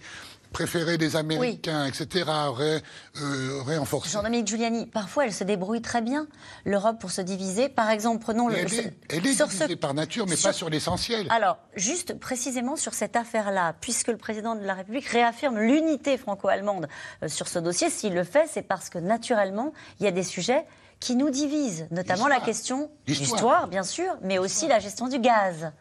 préférer 0.53 0.96
les 0.96 1.16
Américains, 1.16 1.86
etc., 1.86 2.24
ré, 2.55 2.82
euh. 3.20 3.84
Jean-Dominique 4.05 4.48
Giuliani, 4.48 4.86
parfois 4.86 5.24
elle 5.24 5.32
se 5.32 5.44
débrouille 5.44 5.82
très 5.82 6.03
bien, 6.03 6.26
l'Europe, 6.64 6.98
pour 7.01 7.11
se 7.11 7.20
diviser. 7.20 7.68
Par 7.68 7.90
exemple, 7.90 8.22
prenons 8.22 8.48
le. 8.48 8.57
Elle 8.57 8.74
est, 8.74 8.92
elle 9.09 9.26
est 9.26 9.34
divisée 9.34 9.76
par 9.76 9.94
nature, 9.94 10.26
mais 10.28 10.36
pas 10.36 10.53
sur 10.53 10.70
l'essentiel. 10.70 11.26
Alors, 11.30 11.59
juste 11.76 12.18
précisément 12.18 12.76
sur 12.76 12.94
cette 12.94 13.16
affaire-là, 13.16 13.74
puisque 13.80 14.09
le 14.09 14.16
président 14.16 14.55
de 14.55 14.64
la 14.64 14.74
République 14.74 15.07
réaffirme 15.07 15.59
l'unité 15.59 16.16
franco-allemande 16.16 16.88
euh, 17.22 17.28
sur 17.28 17.48
ce 17.48 17.59
dossier, 17.59 17.90
s'il 17.90 18.14
le 18.14 18.24
fait, 18.24 18.48
c'est 18.51 18.62
parce 18.62 18.88
que 18.90 18.98
naturellement, 18.98 19.72
il 19.98 20.05
y 20.05 20.09
a 20.09 20.12
des 20.12 20.22
sujets 20.22 20.64
qui 21.01 21.16
nous 21.16 21.30
divisent, 21.30 21.86
notamment 21.90 22.28
la 22.28 22.40
question 22.40 22.90
d'histoire, 23.07 23.68
bien 23.68 23.82
sûr, 23.82 24.16
mais 24.22 24.38
aussi 24.38 24.68
la 24.68 24.78
gestion 24.78 25.09
du 25.09 25.18
gaz. 25.18 25.72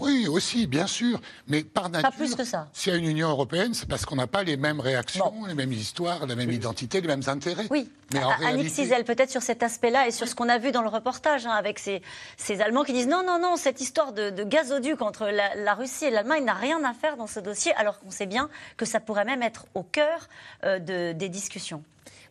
Oui, 0.00 0.26
aussi, 0.28 0.66
bien 0.66 0.86
sûr. 0.86 1.20
Mais 1.46 1.62
par 1.62 1.90
nature, 1.90 2.10
pas 2.10 2.16
plus 2.16 2.34
que 2.34 2.44
ça. 2.44 2.68
s'il 2.72 2.92
y 2.92 2.96
a 2.96 2.98
une 2.98 3.06
Union 3.06 3.28
européenne, 3.28 3.74
c'est 3.74 3.88
parce 3.88 4.06
qu'on 4.06 4.16
n'a 4.16 4.26
pas 4.26 4.42
les 4.42 4.56
mêmes 4.56 4.80
réactions, 4.80 5.44
les 5.46 5.54
mêmes 5.54 5.72
histoires, 5.72 6.26
la 6.26 6.34
même 6.34 6.50
identité, 6.50 7.00
les 7.00 7.06
mêmes 7.06 7.22
intérêts. 7.26 7.66
Oui. 7.70 7.90
Mais 8.12 8.24
en 8.24 8.30
Annick 8.30 8.70
Cizel, 8.70 9.04
peut-être 9.04 9.30
sur 9.30 9.42
cet 9.42 9.62
aspect-là 9.62 10.08
et 10.08 10.10
sur 10.10 10.26
ce 10.26 10.34
qu'on 10.34 10.48
a 10.48 10.58
vu 10.58 10.72
dans 10.72 10.82
le 10.82 10.88
reportage, 10.88 11.46
hein, 11.46 11.52
avec 11.52 11.78
ces, 11.78 12.02
ces, 12.36 12.60
Allemands 12.60 12.82
qui 12.82 12.92
disent 12.92 13.06
non, 13.06 13.22
non, 13.24 13.38
non, 13.38 13.56
cette 13.56 13.80
histoire 13.80 14.12
de, 14.12 14.30
gazoduc 14.42 15.02
entre 15.02 15.26
la, 15.28 15.74
Russie 15.74 16.06
et 16.06 16.10
l'Allemagne 16.10 16.44
n'a 16.44 16.54
rien 16.54 16.82
à 16.82 16.94
faire 16.94 17.16
dans 17.16 17.26
ce 17.26 17.38
dossier, 17.38 17.72
alors 17.74 18.00
qu'on 18.00 18.10
sait 18.10 18.26
bien 18.26 18.48
que 18.76 18.84
ça 18.84 19.00
pourrait 19.00 19.24
même 19.24 19.42
être 19.42 19.66
au 19.74 19.82
cœur 19.82 20.28
euh, 20.64 20.78
de, 20.78 21.12
des 21.12 21.28
discussions. 21.28 21.84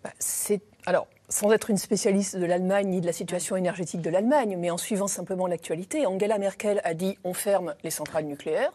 Bah, 0.04 0.12
c'est 0.20 0.62
alors 0.86 1.08
sans 1.30 1.52
être 1.52 1.70
une 1.70 1.78
spécialiste 1.78 2.36
de 2.36 2.46
l'Allemagne 2.46 2.90
ni 2.90 3.02
de 3.02 3.06
la 3.06 3.14
situation 3.14 3.56
énergétique 3.56 4.02
de 4.02 4.10
l'Allemagne, 4.10 4.58
mais 4.58 4.72
en 4.72 4.78
suivant 4.78 5.08
simplement 5.08 5.48
l'actualité, 5.48 6.06
Angela 6.06 6.38
Merkel 6.40 6.82
a 6.84 6.94
dit 6.94 7.18
on 7.24 7.34
ferme 7.34 7.76
les 7.84 7.92
centrales 7.92 8.26
nucléaires. 8.26 8.74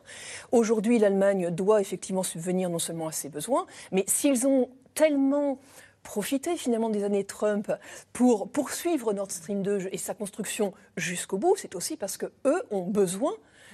Aujourd'hui, 0.53 0.99
l'Allemagne 0.99 1.51
doit 1.51 1.81
effectivement 1.81 2.23
subvenir 2.23 2.71
non 2.71 2.79
seulement 2.79 3.09
à 3.09 3.13
ses 3.13 3.29
besoins, 3.29 3.67
mais 3.93 4.05
s'ils 4.07 4.47
ont 4.47 4.71
tellement 4.95 5.59
profité 6.05 6.57
finalement 6.57 6.91
des 6.91 7.03
années 7.03 7.25
Trump 7.25 7.73
pour 8.13 8.49
poursuivre 8.51 9.13
Nord 9.13 9.31
Stream 9.31 9.63
2 9.63 9.89
et 9.91 9.99
sa 9.99 10.15
construction 10.15 10.73
jusqu'au 10.97 11.39
bout, 11.39 11.57
c'est 11.57 11.75
aussi 11.75 11.97
parce 11.97 12.17
que 12.17 12.27
eux 12.45 12.63
ont 12.71 12.83
besoin 12.83 13.33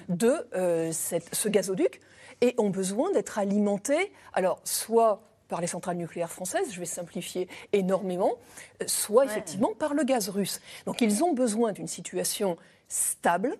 de 0.08 0.34
euh, 0.54 0.92
ce 0.92 1.48
gazoduc 1.48 2.00
et 2.40 2.54
ont 2.56 2.70
besoin 2.70 3.12
d'être 3.12 3.38
alimentés, 3.38 4.12
alors 4.32 4.60
soit 4.64 5.29
par 5.50 5.60
les 5.60 5.66
centrales 5.66 5.96
nucléaires 5.96 6.32
françaises, 6.32 6.72
je 6.72 6.80
vais 6.80 6.86
simplifier 6.86 7.48
énormément, 7.72 8.38
euh, 8.80 8.86
soit 8.86 9.26
effectivement 9.26 9.74
par 9.78 9.92
le 9.92 10.04
gaz 10.04 10.30
russe. 10.30 10.60
Donc 10.86 11.02
ils 11.02 11.22
ont 11.22 11.34
besoin 11.34 11.72
d'une 11.72 11.88
situation 11.88 12.56
stable 12.88 13.56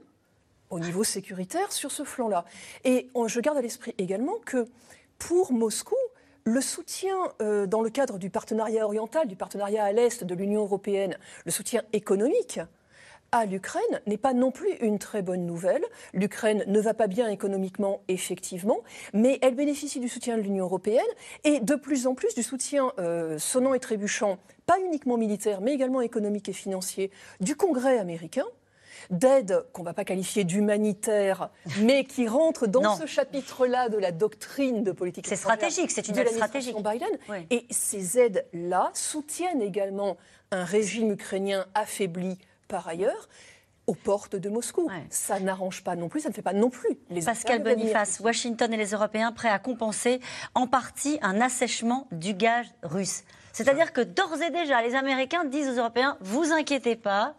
au 0.71 0.79
niveau 0.79 1.05
sécuritaire 1.05 1.73
sur 1.73 1.91
ce 1.91 2.05
flanc-là. 2.05 2.45
Et 2.85 3.09
je 3.27 3.41
garde 3.41 3.59
à 3.59 3.61
l'esprit 3.61 3.95
également 3.99 4.37
que 4.47 4.69
pour 5.19 5.53
Moscou, 5.53 5.97
le 6.45 6.61
soutien 6.61 7.17
euh, 7.43 7.67
dans 7.67 7.83
le 7.83 7.91
cadre 7.91 8.19
du 8.19 8.31
partenariat 8.31 8.85
oriental, 8.85 9.29
du 9.29 9.37
partenariat 9.37 9.85
à 9.85 9.93
l'Est 9.93 10.25
de 10.25 10.35
l'Union 10.35 10.63
européenne, 10.63 11.19
le 11.45 11.51
soutien 11.51 11.83
économique, 11.93 12.61
à 13.33 13.47
l'Ukraine 13.47 14.01
n'est 14.07 14.17
pas 14.17 14.35
non 14.35 14.51
plus 14.51 14.73
une 14.81 14.99
très 14.99 15.23
bonne 15.23 15.47
nouvelle. 15.47 15.83
L'Ukraine 16.13 16.65
ne 16.67 16.81
va 16.81 16.95
pas 16.95 17.07
bien 17.07 17.29
économiquement, 17.29 18.03
effectivement, 18.09 18.81
mais 19.13 19.39
elle 19.43 19.55
bénéficie 19.55 20.01
du 20.01 20.09
soutien 20.09 20.37
de 20.37 20.43
l'Union 20.43 20.65
européenne 20.65 21.03
et 21.45 21.61
de 21.61 21.75
plus 21.75 22.07
en 22.07 22.15
plus 22.15 22.35
du 22.35 22.43
soutien 22.43 22.93
euh, 22.99 23.39
sonnant 23.39 23.75
et 23.75 23.81
trébuchant, 23.81 24.39
pas 24.67 24.81
uniquement 24.81 25.17
militaire, 25.17 25.61
mais 25.61 25.73
également 25.73 26.01
économique 26.01 26.49
et 26.49 26.53
financier, 26.53 27.11
du 27.41 27.57
Congrès 27.57 27.99
américain. 27.99 28.47
d'aide 29.11 29.65
qu'on 29.73 29.83
ne 29.83 29.87
va 29.87 29.95
pas 29.95 30.05
qualifier 30.05 30.45
d'humanitaire, 30.45 31.51
mais 31.81 32.05
qui 32.05 32.29
rentre 32.29 32.67
dans 32.67 32.97
ce 32.97 33.07
chapitre-là 33.07 33.89
de 33.89 33.97
la 33.97 34.13
doctrine 34.13 34.85
de 34.85 34.93
politique 34.93 35.27
C'est 35.27 35.37
stratégique, 35.37 35.91
c'est 35.91 36.07
une 36.09 36.19
aide 36.19 36.29
stratégique. 36.29 36.77
Biden. 36.77 37.09
Et 37.51 37.67
ces 37.71 38.19
aides-là 38.19 38.91
soutiennent 38.93 39.63
également 39.63 40.19
un 40.51 40.65
régime 40.65 41.13
ukrainien 41.13 41.67
affaibli 41.75 42.39
par 42.71 42.89
ailleurs 42.89 43.29
aux 43.87 43.95
portes 43.95 44.37
de 44.37 44.49
Moscou. 44.49 44.89
Ça 45.11 45.41
n'arrange 45.41 45.83
pas 45.83 45.97
non 45.97 46.09
plus, 46.09 46.21
ça 46.21 46.29
ne 46.29 46.35
fait 46.35 46.43
pas 46.43 46.53
non 46.53 46.71
plus 46.71 46.97
les 47.11 47.23
Pascal 47.23 47.63
Boniface, 47.63 48.21
Washington 48.21 48.73
et 48.73 48.77
les 48.77 48.93
Européens 48.93 49.33
prêts 49.33 49.49
à 49.49 49.59
compenser 49.59 50.21
en 50.55 50.67
partie 50.67 51.19
un 51.23 51.41
assèchement 51.41 52.07
du 52.13 52.33
gaz 52.33 52.67
russe. 52.83 53.25
C'est-à-dire 53.53 53.93
que 53.93 54.01
d'ores 54.01 54.41
et 54.43 54.51
déjà, 54.51 54.81
les 54.81 54.95
Américains 54.95 55.45
disent 55.45 55.69
aux 55.69 55.81
Européens, 55.81 56.17
vous 56.21 56.53
inquiétez 56.53 56.95
pas, 56.95 57.35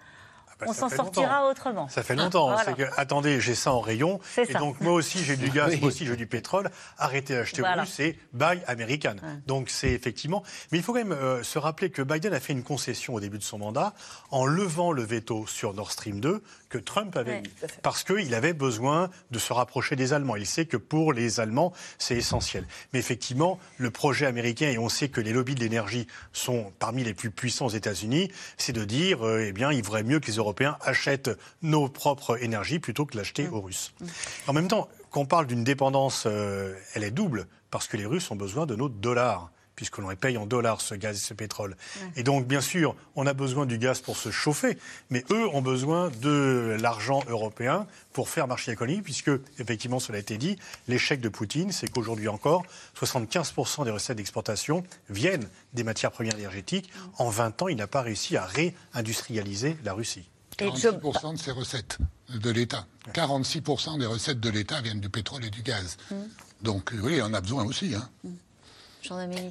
bah, 0.61 0.67
on 0.69 0.73
s'en 0.73 0.89
sortira 0.89 1.49
autrement. 1.49 1.89
Ça 1.89 2.03
fait 2.03 2.15
longtemps. 2.15 2.55
Que, 2.77 2.83
attendez, 2.97 3.41
j'ai 3.41 3.55
ça 3.55 3.73
en 3.73 3.81
rayon. 3.81 4.19
Et 4.37 4.53
donc, 4.53 4.79
moi 4.81 4.93
aussi, 4.93 5.23
j'ai 5.23 5.35
du 5.35 5.49
gaz, 5.49 5.77
moi 5.79 5.89
aussi, 5.89 6.05
j'ai 6.05 6.15
du 6.15 6.27
pétrole. 6.27 6.69
Arrêtez 6.97 7.33
d'acheter 7.33 7.61
voilà. 7.61 7.81
russe, 7.81 7.93
c'est 7.95 8.17
buy 8.33 8.61
American. 8.67 9.15
Donc, 9.47 9.69
c'est 9.69 9.91
effectivement. 9.91 10.43
Mais 10.71 10.77
il 10.77 10.83
faut 10.83 10.93
quand 10.93 10.99
même 10.99 11.11
euh, 11.11 11.43
se 11.43 11.59
rappeler 11.59 11.89
que 11.89 12.01
Biden 12.01 12.33
a 12.33 12.39
fait 12.39 12.53
une 12.53 12.63
concession 12.63 13.15
au 13.15 13.19
début 13.19 13.37
de 13.37 13.43
son 13.43 13.57
mandat 13.57 13.93
en 14.29 14.45
levant 14.45 14.91
le 14.91 15.03
veto 15.03 15.47
sur 15.47 15.73
Nord 15.73 15.91
Stream 15.91 16.19
2 16.19 16.41
que 16.71 16.77
Trump 16.77 17.15
avait. 17.17 17.43
Parce 17.83 18.03
qu'il 18.03 18.33
avait 18.33 18.53
besoin 18.53 19.11
de 19.29 19.37
se 19.37 19.53
rapprocher 19.53 19.95
des 19.95 20.13
Allemands. 20.13 20.37
Il 20.37 20.47
sait 20.47 20.65
que 20.65 20.77
pour 20.77 21.13
les 21.13 21.39
Allemands, 21.39 21.73
c'est 21.99 22.15
essentiel. 22.15 22.65
Mais 22.93 22.99
effectivement, 22.99 23.59
le 23.77 23.91
projet 23.91 24.25
américain, 24.25 24.69
et 24.69 24.77
on 24.77 24.89
sait 24.89 25.09
que 25.09 25.21
les 25.21 25.33
lobbies 25.33 25.53
de 25.53 25.59
l'énergie 25.59 26.07
sont 26.31 26.71
parmi 26.79 27.03
les 27.03 27.13
plus 27.13 27.29
puissants 27.29 27.65
aux 27.65 27.69
États-Unis, 27.69 28.31
c'est 28.57 28.73
de 28.73 28.85
dire, 28.85 29.27
euh, 29.27 29.45
eh 29.47 29.51
bien, 29.51 29.71
il 29.71 29.83
vaudrait 29.83 30.03
mieux 30.03 30.19
que 30.19 30.27
les 30.27 30.37
Européens 30.37 30.77
achètent 30.81 31.31
nos 31.61 31.89
propres 31.89 32.41
énergies 32.41 32.79
plutôt 32.79 33.05
que 33.05 33.17
l'acheter 33.17 33.47
mmh. 33.47 33.53
aux 33.53 33.61
Russes. 33.61 33.93
Mmh. 33.99 34.05
En 34.47 34.53
même 34.53 34.67
temps, 34.69 34.87
quand 35.09 35.21
on 35.21 35.25
parle 35.25 35.47
d'une 35.47 35.65
dépendance, 35.65 36.23
euh, 36.25 36.73
elle 36.95 37.03
est 37.03 37.11
double, 37.11 37.47
parce 37.69 37.87
que 37.87 37.97
les 37.97 38.05
Russes 38.05 38.31
ont 38.31 38.37
besoin 38.37 38.65
de 38.65 38.75
nos 38.75 38.87
dollars 38.87 39.51
puisque 39.81 39.97
l'on 39.97 40.15
paye 40.15 40.37
en 40.37 40.45
dollars 40.45 40.79
ce 40.79 40.93
gaz 40.93 41.17
et 41.17 41.19
ce 41.19 41.33
pétrole. 41.33 41.75
Et 42.15 42.21
donc, 42.21 42.45
bien 42.45 42.61
sûr, 42.61 42.95
on 43.15 43.25
a 43.25 43.33
besoin 43.33 43.65
du 43.65 43.79
gaz 43.79 43.99
pour 43.99 44.15
se 44.15 44.29
chauffer, 44.29 44.77
mais 45.09 45.25
eux 45.31 45.47
ont 45.55 45.63
besoin 45.63 46.11
de 46.21 46.77
l'argent 46.79 47.23
européen 47.27 47.87
pour 48.13 48.29
faire 48.29 48.45
marcher 48.45 48.69
l'économie, 48.69 49.01
puisque, 49.01 49.31
effectivement, 49.57 49.99
cela 49.99 50.19
a 50.19 50.21
été 50.21 50.37
dit, 50.37 50.55
l'échec 50.87 51.19
de 51.19 51.29
Poutine, 51.29 51.71
c'est 51.71 51.87
qu'aujourd'hui 51.87 52.27
encore, 52.27 52.63
75% 52.95 53.83
des 53.83 53.89
recettes 53.89 54.17
d'exportation 54.17 54.83
viennent 55.09 55.47
des 55.73 55.83
matières 55.83 56.11
premières 56.11 56.37
énergétiques. 56.37 56.91
En 57.17 57.31
20 57.31 57.63
ans, 57.63 57.67
il 57.67 57.77
n'a 57.77 57.87
pas 57.87 58.03
réussi 58.03 58.37
à 58.37 58.45
réindustrialiser 58.45 59.77
la 59.83 59.93
Russie. 59.93 60.29
46% 60.59 61.33
de 61.33 61.39
ces 61.39 61.49
recettes 61.49 61.97
de 62.29 62.51
l'État. 62.51 62.85
46% 63.15 63.97
des 63.97 64.05
recettes 64.05 64.39
de 64.39 64.49
l'État 64.51 64.79
viennent 64.81 65.01
du 65.01 65.09
pétrole 65.09 65.43
et 65.43 65.49
du 65.49 65.63
gaz. 65.63 65.97
Mmh. 66.11 66.15
Donc, 66.61 66.93
oui, 67.01 67.19
on 67.23 67.33
a 67.33 67.41
besoin 67.41 67.65
aussi. 67.65 67.95
Hein. 67.95 68.07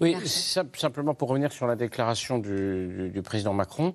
Oui, 0.01 0.17
simplement 0.25 1.15
pour 1.15 1.29
revenir 1.29 1.53
sur 1.53 1.67
la 1.67 1.77
déclaration 1.77 2.39
du, 2.39 3.21
président 3.25 3.53
Macron. 3.53 3.95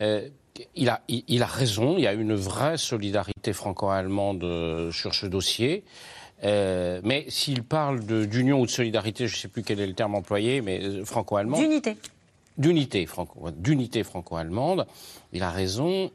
Euh, 0.00 0.28
il, 0.74 0.88
a, 0.88 1.02
il, 1.08 1.42
a 1.42 1.46
raison, 1.46 1.96
il 1.96 2.02
y 2.02 2.06
a 2.06 2.12
une 2.12 2.34
vraie 2.34 2.78
solidarité 2.78 3.52
franco-allemande 3.52 4.44
euh, 4.44 4.90
sur 4.90 5.14
ce 5.14 5.26
dossier. 5.26 5.84
Euh, 6.44 7.00
mais 7.04 7.24
s'il 7.28 7.62
parle 7.62 8.00
d'union 8.26 8.60
ou 8.60 8.66
de 8.66 8.70
solidarité, 8.70 9.26
je 9.26 9.36
ne 9.36 9.38
sais 9.38 9.48
plus 9.48 9.62
quel 9.62 9.80
est 9.80 9.86
le 9.86 9.94
terme 9.94 10.14
employé, 10.14 10.60
mais 10.60 11.04
franco-allemande. 11.04 11.60
D'unité. 11.60 11.96
D'unité 12.58 13.06
franco, 13.06 13.50
franco-allemande, 14.04 14.86
il 15.32 15.42
a 15.42 15.50
raison 15.50 16.10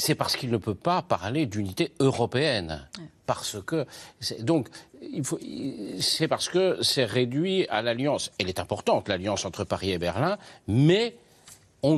c'est 0.00 0.14
parce 0.14 0.36
qu'il 0.36 0.50
ne 0.50 0.56
peut 0.56 0.74
pas 0.74 1.02
parler 1.02 1.46
d'unité 1.46 1.92
européenne. 2.00 2.88
Parce 3.26 3.58
que 3.62 3.86
donc 4.40 4.68
c'est 6.00 6.26
parce 6.26 6.48
que 6.48 6.78
c'est 6.82 7.04
réduit 7.04 7.66
à 7.68 7.82
l'alliance. 7.82 8.32
Elle 8.38 8.48
est 8.48 8.58
importante 8.58 9.08
l'alliance 9.08 9.44
entre 9.44 9.62
Paris 9.64 9.92
et 9.92 9.98
Berlin, 9.98 10.36
mais 10.66 11.14
on 11.82 11.96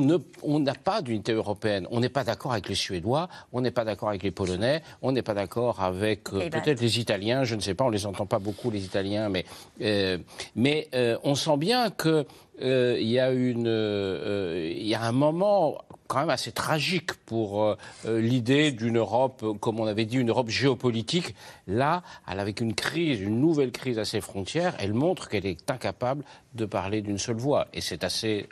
n'a 0.59 0.73
pas 0.75 1.01
d'unité 1.01 1.33
européenne. 1.33 1.87
On 1.91 1.99
n'est 1.99 2.09
pas 2.09 2.23
d'accord 2.23 2.53
avec 2.53 2.69
les 2.69 2.75
Suédois, 2.75 3.27
on 3.51 3.61
n'est 3.61 3.71
pas 3.71 3.83
d'accord 3.83 4.09
avec 4.09 4.23
les 4.23 4.31
Polonais, 4.31 4.81
on 5.01 5.11
n'est 5.11 5.21
pas 5.21 5.33
d'accord 5.33 5.81
avec 5.81 6.31
euh, 6.33 6.49
peut-être 6.49 6.81
les 6.81 6.99
Italiens. 6.99 7.43
Je 7.43 7.55
ne 7.55 7.61
sais 7.61 7.73
pas, 7.73 7.83
on 7.83 7.89
les 7.89 8.05
entend 8.05 8.25
pas 8.25 8.39
beaucoup 8.39 8.69
les 8.69 8.85
Italiens, 8.85 9.29
mais 9.29 9.45
euh, 9.81 10.17
mais 10.55 10.87
euh, 10.93 11.17
on 11.23 11.35
sent 11.35 11.57
bien 11.57 11.89
que 11.89 12.25
il 12.61 13.09
y 13.09 13.19
a 13.19 13.31
une 13.31 13.65
il 13.65 14.87
y 14.87 14.95
a 14.95 15.01
un 15.01 15.11
moment 15.11 15.79
quand 16.13 16.19
même 16.19 16.29
assez 16.29 16.51
tragique 16.51 17.13
pour 17.25 17.63
euh, 17.63 17.75
euh, 18.05 18.21
l'idée 18.21 18.71
d'une 18.71 18.97
Europe, 18.97 19.43
comme 19.59 19.79
on 19.79 19.87
avait 19.87 20.05
dit, 20.05 20.17
une 20.17 20.29
Europe 20.29 20.49
géopolitique. 20.49 21.35
Là, 21.67 22.03
avec 22.27 22.61
une 22.61 22.75
crise, 22.75 23.19
une 23.19 23.39
nouvelle 23.39 23.71
crise 23.71 23.97
à 23.97 24.05
ses 24.05 24.21
frontières, 24.21 24.75
elle 24.79 24.93
montre 24.93 25.27
qu'elle 25.27 25.45
est 25.45 25.71
incapable 25.71 26.23
de 26.53 26.65
parler 26.65 27.01
d'une 27.01 27.17
seule 27.17 27.37
voix. 27.37 27.67
Et 27.73 27.81
c'est 27.81 28.03
assez, 28.03 28.47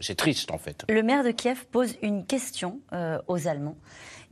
c'est 0.00 0.14
triste, 0.14 0.50
en 0.50 0.58
fait. 0.58 0.84
Le 0.88 1.02
maire 1.02 1.24
de 1.24 1.30
Kiev 1.30 1.64
pose 1.72 1.96
une 2.02 2.26
question 2.26 2.80
euh, 2.92 3.18
aux 3.28 3.48
Allemands. 3.48 3.76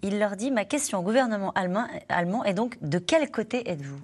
Il 0.03 0.18
leur 0.18 0.37
dit 0.37 0.51
Ma 0.51 0.66
question 0.66 0.99
au 0.99 1.03
gouvernement 1.03 1.53
allemand, 1.53 1.87
allemand 2.11 2.45
est 2.45 2.55
donc 2.55 2.76
de 2.82 2.99
quel 2.99 3.30
côté 3.30 3.70
êtes-vous? 3.70 4.01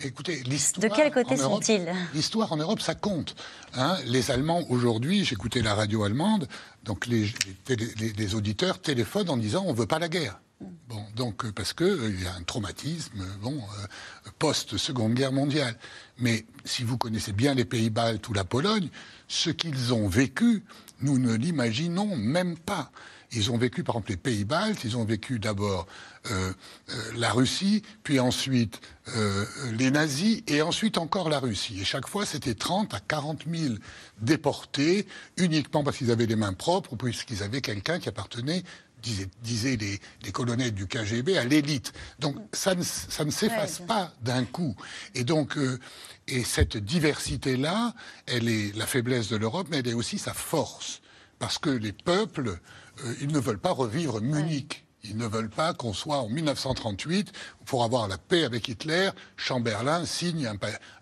Écoutez, 0.00 0.42
l'histoire. 0.44 0.90
De 0.90 0.94
quel 0.94 1.10
côté 1.10 1.36
sont-ils 1.36 1.86
L'histoire 2.14 2.52
en 2.52 2.56
Europe, 2.56 2.80
ça 2.80 2.94
compte. 2.94 3.34
Hein. 3.74 3.96
les 4.04 4.30
Allemands, 4.30 4.64
aujourd'hui, 4.68 5.24
j'écoutais 5.24 5.62
la 5.62 5.74
radio 5.74 6.04
allemande, 6.04 6.48
donc 6.84 7.06
les, 7.06 7.32
les, 7.68 8.34
auditeurs 8.34 8.80
téléphonent 8.80 9.30
en 9.30 9.36
disant 9.36 9.64
on 9.66 9.72
ne 9.72 9.76
veut 9.76 9.86
pas 9.86 9.98
la 9.98 10.08
guerre. 10.08 10.38
Bon, 10.88 11.04
donc 11.14 11.44
euh, 11.44 11.52
parce 11.52 11.74
qu'il 11.74 11.86
euh, 11.86 12.16
y 12.22 12.26
a 12.26 12.34
un 12.34 12.42
traumatisme, 12.42 13.24
bon, 13.42 13.56
euh, 13.58 14.30
post-seconde 14.38 15.14
guerre 15.14 15.32
mondiale. 15.32 15.76
Mais 16.18 16.46
si 16.64 16.82
vous 16.82 16.96
connaissez 16.96 17.32
bien 17.32 17.54
les 17.54 17.64
pays 17.64 17.90
baltes 17.90 18.28
ou 18.28 18.32
la 18.32 18.44
Pologne, 18.44 18.88
ce 19.28 19.50
qu'ils 19.50 19.92
ont 19.92 20.08
vécu, 20.08 20.64
nous 21.00 21.18
ne 21.18 21.34
l'imaginons 21.34 22.16
même 22.16 22.56
pas. 22.56 22.90
Ils 23.36 23.50
ont 23.50 23.58
vécu, 23.58 23.84
par 23.84 23.96
exemple, 23.96 24.10
les 24.10 24.16
pays 24.16 24.44
baltes, 24.44 24.82
ils 24.84 24.96
ont 24.96 25.04
vécu 25.04 25.38
d'abord 25.38 25.86
euh, 26.30 26.52
euh, 26.88 27.12
la 27.16 27.30
Russie, 27.30 27.82
puis 28.02 28.18
ensuite 28.18 28.80
euh, 29.14 29.44
les 29.72 29.90
nazis, 29.90 30.42
et 30.46 30.62
ensuite 30.62 30.96
encore 30.96 31.28
la 31.28 31.38
Russie. 31.38 31.78
Et 31.80 31.84
chaque 31.84 32.08
fois, 32.08 32.24
c'était 32.24 32.54
30 32.54 32.94
à 32.94 33.00
40 33.00 33.44
000 33.48 33.74
déportés, 34.20 35.06
uniquement 35.36 35.84
parce 35.84 35.98
qu'ils 35.98 36.10
avaient 36.10 36.24
les 36.24 36.34
mains 36.34 36.54
propres, 36.54 36.94
ou 36.94 36.96
puisqu'ils 36.96 37.42
avaient 37.42 37.60
quelqu'un 37.60 37.98
qui 37.98 38.08
appartenait 38.08 38.62
disaient, 39.42 39.76
les, 39.76 40.32
colonels 40.32 40.72
du 40.72 40.88
KGB, 40.88 41.38
à 41.38 41.44
l'élite. 41.44 41.92
Donc 42.18 42.34
ça 42.52 42.74
ne, 42.74 42.82
ça 42.82 43.24
ne 43.24 43.30
s'efface 43.30 43.78
pas 43.86 44.12
d'un 44.22 44.44
coup. 44.44 44.74
Et 45.14 45.22
donc, 45.22 45.56
et 46.26 46.42
cette 46.42 46.76
diversité-là, 46.76 47.94
elle 48.26 48.48
est 48.48 48.74
la 48.74 48.84
faiblesse 48.84 49.28
de 49.28 49.36
l'Europe, 49.36 49.68
mais 49.70 49.78
elle 49.78 49.88
est 49.88 49.94
aussi 49.94 50.18
sa 50.18 50.34
force. 50.34 51.02
Parce 51.38 51.58
que 51.58 51.70
les 51.70 51.92
peuples 51.92 52.58
euh, 53.04 53.14
ils 53.20 53.32
ne 53.32 53.38
veulent 53.38 53.58
pas 53.58 53.72
revivre 53.72 54.20
Munich. 54.20 54.86
Ils 55.08 55.16
ne 55.16 55.26
veulent 55.26 55.50
pas 55.50 55.72
qu'on 55.72 55.92
soit 55.92 56.18
en 56.18 56.28
1938 56.28 57.32
pour 57.64 57.84
avoir 57.84 58.08
la 58.08 58.18
paix 58.18 58.44
avec 58.44 58.68
Hitler. 58.68 59.10
Chamberlain 59.36 60.04
signe 60.04 60.50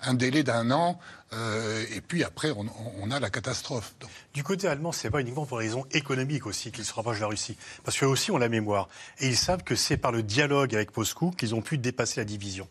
un, 0.03 0.15
délai 0.15 0.43
d'un 0.43 0.71
an 0.71 0.99
euh, 1.33 1.85
et 1.91 2.01
puis 2.01 2.23
après 2.23 2.51
on, 2.51 3.11
a 3.11 3.19
la 3.21 3.31
catastrophe. 3.31 3.95
Du 4.35 4.45
côté 4.45 4.69
allemand, 4.69 4.93
c'est 4.93 5.11
pas 5.11 5.21
uniquement 5.21 5.47
pour 5.47 5.59
raisons 5.59 5.87
économiques 5.93 6.47
aussi 6.47 6.71
qu'ils 6.71 6.85
se 6.85 6.93
rapprochent 6.93 7.17
de 7.17 7.23
la 7.23 7.29
Russie, 7.29 7.57
parce 7.83 7.99
qu'eux 7.99 8.07
aussi 8.07 8.31
ont 8.31 8.39
la 8.39 8.49
mémoire 8.49 8.89
et 9.21 9.29
ils 9.29 9.37
savent 9.37 9.65
que 9.65 9.75
c'est 9.75 9.97
par 9.97 10.13
le 10.13 10.23
dialogue 10.23 10.75
avec 10.75 10.97
Moscou 10.97 11.31
qu'ils 11.31 11.55
ont 11.55 11.63
pu 11.63 11.79
dépasser 11.79 12.21
la 12.21 12.25
division. 12.25 12.69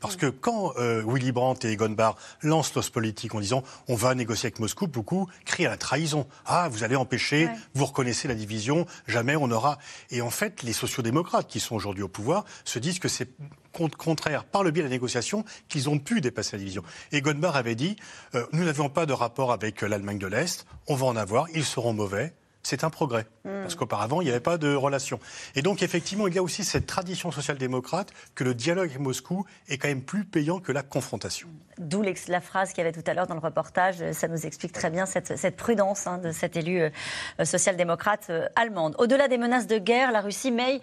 Parce 0.00 0.16
que 0.16 0.26
quand 0.26 0.74
euh, 0.76 1.02
Willy 1.06 1.32
Brandt 1.32 1.66
et 1.66 1.72
Egon 1.72 1.94
lancent 2.42 2.74
l'os-politique 2.74 3.34
en 3.34 3.40
disant 3.40 3.62
on 3.88 3.94
va 3.94 4.14
négocier 4.14 4.46
avec 4.46 4.58
Moscou, 4.58 4.86
beaucoup 4.86 5.28
crient 5.44 5.66
à 5.66 5.70
la 5.70 5.76
trahison. 5.76 6.26
Ah, 6.44 6.68
vous 6.70 6.84
allez 6.84 6.96
empêcher, 6.96 7.48
vous 7.74 7.86
reconnaissez 7.86 8.28
la 8.28 8.34
division, 8.34 8.86
jamais 9.06 9.36
on 9.36 9.50
aura. 9.50 9.78
Et 10.10 10.20
en 10.20 10.30
fait, 10.30 10.62
les 10.62 10.72
sociodémocrates 10.72 11.46
qui 11.46 11.60
sont 11.60 11.74
aujourd'hui 11.74 12.02
au 12.02 12.08
pouvoir 12.08 12.44
se 12.64 12.78
disent 12.78 12.98
que 12.98 13.08
c'est 13.08 13.30
contraire, 13.72 14.44
par 14.44 14.62
le 14.62 14.70
biais 14.70 14.82
de 14.82 14.88
la 14.88 14.94
négociation, 14.94 15.44
qu'ils 15.68 15.90
ont 15.90 15.98
pu 15.98 16.20
dépasser 16.20 16.52
la 16.56 16.60
division. 16.60 16.82
Egon 17.12 17.34
Bahr 17.34 17.56
avait 17.56 17.74
dit 17.74 17.96
euh, 18.34 18.46
nous 18.52 18.64
n'avions 18.64 18.88
pas 18.88 19.06
de 19.06 19.12
rapport 19.12 19.52
avec 19.52 19.82
l'Allemagne 19.82 20.18
de 20.18 20.26
l'Est, 20.26 20.66
on 20.88 20.94
va 20.94 21.06
en 21.06 21.16
avoir, 21.16 21.46
ils 21.54 21.64
seront 21.64 21.92
mauvais 21.92 22.34
c'est 22.66 22.82
un 22.82 22.90
progrès. 22.90 23.26
Hmm. 23.44 23.62
Parce 23.62 23.76
qu'auparavant, 23.76 24.20
il 24.20 24.24
n'y 24.24 24.30
avait 24.30 24.40
pas 24.40 24.58
de 24.58 24.74
relation. 24.74 25.20
Et 25.54 25.62
donc, 25.62 25.82
effectivement, 25.84 26.26
il 26.26 26.34
y 26.34 26.38
a 26.38 26.42
aussi 26.42 26.64
cette 26.64 26.86
tradition 26.86 27.30
social-démocrate 27.30 28.12
que 28.34 28.42
le 28.42 28.54
dialogue 28.54 28.88
avec 28.90 28.98
Moscou 28.98 29.46
est 29.68 29.78
quand 29.78 29.86
même 29.86 30.02
plus 30.02 30.24
payant 30.24 30.58
que 30.58 30.72
la 30.72 30.82
confrontation. 30.82 31.48
D'où 31.78 32.02
la 32.28 32.40
phrase 32.40 32.70
qu'il 32.70 32.78
y 32.78 32.86
avait 32.86 32.92
tout 32.92 33.08
à 33.08 33.12
l'heure 33.12 33.26
dans 33.26 33.34
le 33.34 33.40
reportage. 33.40 33.96
Ça 34.12 34.28
nous 34.28 34.46
explique 34.46 34.72
très 34.72 34.88
bien 34.88 35.04
cette, 35.04 35.56
prudence 35.56 36.06
hein, 36.06 36.18
de 36.18 36.32
cette 36.32 36.56
élue 36.56 36.80
euh, 36.80 37.44
social-démocrate 37.44 38.28
euh, 38.30 38.46
allemande. 38.56 38.94
Au-delà 38.98 39.28
des 39.28 39.36
menaces 39.36 39.66
de 39.66 39.78
guerre, 39.78 40.10
la 40.10 40.22
Russie 40.22 40.52
mène 40.52 40.80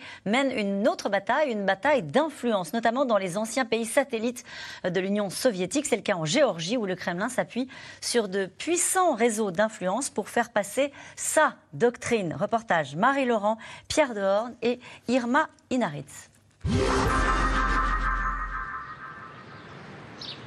une 0.52 0.88
autre 0.88 1.10
bataille, 1.10 1.52
une 1.52 1.66
bataille 1.66 2.04
d'influence, 2.04 2.74
notamment 2.74 3.06
dans 3.06 3.18
les 3.18 3.38
anciens 3.38 3.66
pays 3.66 3.86
satellites 3.86 4.44
de 4.84 5.00
l'Union 5.00 5.30
soviétique. 5.30 5.86
C'est 5.88 5.96
le 5.96 6.02
cas 6.04 6.16
en 6.16 6.26
Géorgie, 6.26 6.78
où 6.78 6.86
le 6.86 6.96
Kremlin 6.96 7.30
s'appuie 7.30 7.68
sur 8.02 8.30
de 8.30 8.46
puissants 8.46 9.16
réseaux 9.16 9.52
d'influence 9.52 10.10
pour 10.10 10.30
faire 10.30 10.52
passer 10.52 10.92
sa 11.16 11.56
Doctrine, 11.74 12.36
reportage 12.40 12.96
Marie-Laurent, 12.96 13.58
Pierre 13.88 14.14
Dehorn 14.14 14.54
et 14.62 14.80
Irma 15.08 15.50
Inaritz. 15.72 16.30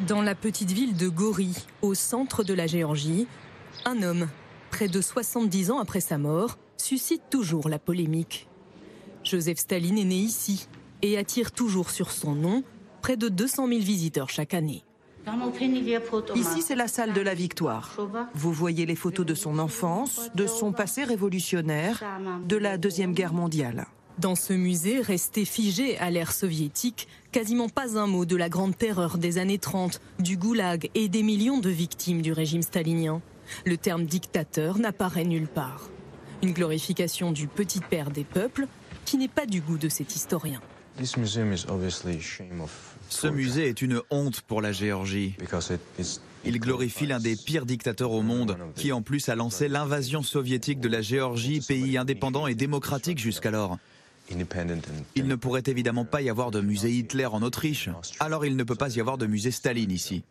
Dans 0.01 0.21
la 0.21 0.35
petite 0.35 0.73
ville 0.73 0.95
de 0.95 1.09
Gori, 1.09 1.57
au 1.81 1.95
centre 1.95 2.45
de 2.45 2.53
la 2.53 2.67
Géorgie, 2.67 3.27
un 3.87 4.03
homme, 4.03 4.29
près 4.71 4.89
de 4.89 5.01
70 5.01 5.71
ans 5.71 5.79
après 5.79 6.01
sa 6.01 6.19
mort, 6.19 6.59
suscite 6.77 7.23
toujours 7.31 7.71
la 7.71 7.79
polémique. 7.79 8.47
Joseph 9.25 9.57
Staline 9.57 9.97
est 9.97 10.05
né 10.05 10.17
ici 10.17 10.69
et 11.01 11.17
attire 11.17 11.51
toujours 11.51 11.89
sur 11.89 12.11
son 12.11 12.35
nom 12.35 12.63
près 13.01 13.17
de 13.17 13.31
200 13.31 13.69
000 13.69 13.81
visiteurs 13.81 14.29
chaque 14.29 14.53
année. 14.53 14.85
Ici, 16.35 16.63
c'est 16.63 16.77
la 16.77 16.89
salle 16.89 17.15
de 17.15 17.21
la 17.23 17.35
victoire. 17.35 17.97
Vous 18.35 18.53
voyez 18.53 18.85
les 18.85 18.97
photos 18.97 19.25
de 19.25 19.35
son 19.35 19.59
enfance, 19.59 20.31
de 20.35 20.47
son 20.47 20.73
passé 20.73 21.05
révolutionnaire, 21.05 22.05
de 22.47 22.57
la 22.57 22.77
Deuxième 22.77 23.15
Guerre 23.15 23.33
mondiale. 23.33 23.87
Dans 24.19 24.35
ce 24.35 24.55
musée, 24.55 25.03
resté 25.03 25.45
figé 25.45 25.99
à 25.99 26.11
l'ère 26.11 26.33
soviétique, 26.33 27.07
quasiment 27.33 27.69
pas 27.69 27.99
un 27.99 28.07
mot 28.07 28.25
de 28.25 28.35
la 28.35 28.49
grande 28.49 28.77
terreur 28.77 29.19
des 29.19 29.37
années 29.37 29.59
30, 29.59 30.01
du 30.21 30.39
goulag 30.39 30.89
et 30.95 31.09
des 31.09 31.23
millions 31.23 31.59
de 31.59 31.69
victimes 31.69 32.23
du 32.23 32.33
régime 32.33 32.62
stalinien. 32.62 33.21
Le 33.67 33.77
terme 33.77 34.07
dictateur 34.07 34.79
n'apparaît 34.79 35.27
nulle 35.27 35.49
part. 35.49 35.91
Une 36.43 36.53
glorification 36.53 37.31
du 37.31 37.47
petit 37.47 37.81
père 37.81 38.11
des 38.11 38.25
peuples 38.25 38.67
qui 39.05 39.19
n'est 39.19 39.29
pas 39.29 39.45
du 39.45 39.61
goût 39.61 39.77
de 39.77 39.91
cet 39.91 40.17
historien. 40.17 40.62
Ce 41.03 41.21
musée 43.29 43.69
est 43.69 43.83
une 43.83 44.01
honte 44.11 44.41
pour 44.41 44.62
la 44.62 44.73
Géorgie. 44.73 45.37
Il 46.47 46.59
glorifie 46.59 47.07
l'un 47.07 47.19
des 47.19 47.37
pires 47.37 47.67
dictateurs 47.67 48.12
au 48.12 48.23
monde, 48.23 48.57
qui 48.77 48.93
en 48.93 49.03
plus 49.03 49.29
a 49.29 49.35
lancé 49.35 49.69
l'invasion 49.69 50.23
soviétique 50.23 50.81
de 50.81 50.89
la 50.89 51.03
Géorgie, 51.03 51.61
pays 51.61 51.99
indépendant 51.99 52.47
et 52.47 52.55
démocratique 52.55 53.19
jusqu'alors. 53.19 53.77
Il 54.31 55.27
ne 55.27 55.35
pourrait 55.35 55.62
évidemment 55.66 56.05
pas 56.05 56.22
y 56.22 56.31
avoir 56.31 56.51
de 56.51 56.61
musée 56.61 56.91
Hitler 56.91 57.27
en 57.27 57.43
Autriche, 57.43 57.89
alors 58.20 58.45
il 58.45 58.57
ne 58.57 58.64
peut 58.64 58.74
pas 58.74 58.95
y 58.95 59.01
avoir 59.01 59.18
de 59.18 59.27
musée 59.27 59.51
Staline 59.51 59.91
ici. 59.91 60.24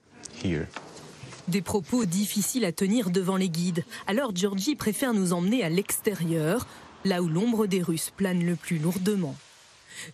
Des 1.47 1.61
propos 1.61 2.05
difficiles 2.05 2.65
à 2.65 2.71
tenir 2.71 3.09
devant 3.09 3.37
les 3.37 3.49
guides. 3.49 3.85
Alors 4.07 4.35
Georgie 4.35 4.75
préfère 4.75 5.13
nous 5.13 5.31
emmener 5.33 5.63
à 5.63 5.69
l'extérieur, 5.69 6.67
là 7.03 7.21
où 7.21 7.27
l'ombre 7.27 7.67
des 7.67 7.81
Russes 7.81 8.11
plane 8.15 8.43
le 8.43 8.55
plus 8.55 8.79
lourdement. 8.79 9.35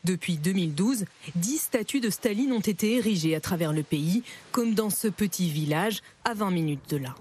Depuis 0.04 0.38
2012, 0.38 1.06
dix 1.36 1.58
statues 1.58 2.02
de 2.02 2.10
Staline 2.10 2.52
ont 2.52 2.60
été 2.60 2.98
érigées 2.98 3.36
à 3.36 3.40
travers 3.40 3.74
le 3.74 3.84
pays, 3.84 4.24
comme 4.52 4.74
dans 4.74 4.90
ce 4.90 5.08
petit 5.08 5.50
village 5.50 6.02
à 6.24 6.34
20 6.34 6.52
minutes 6.52 6.90
de 6.90 6.98
là. 6.98 7.16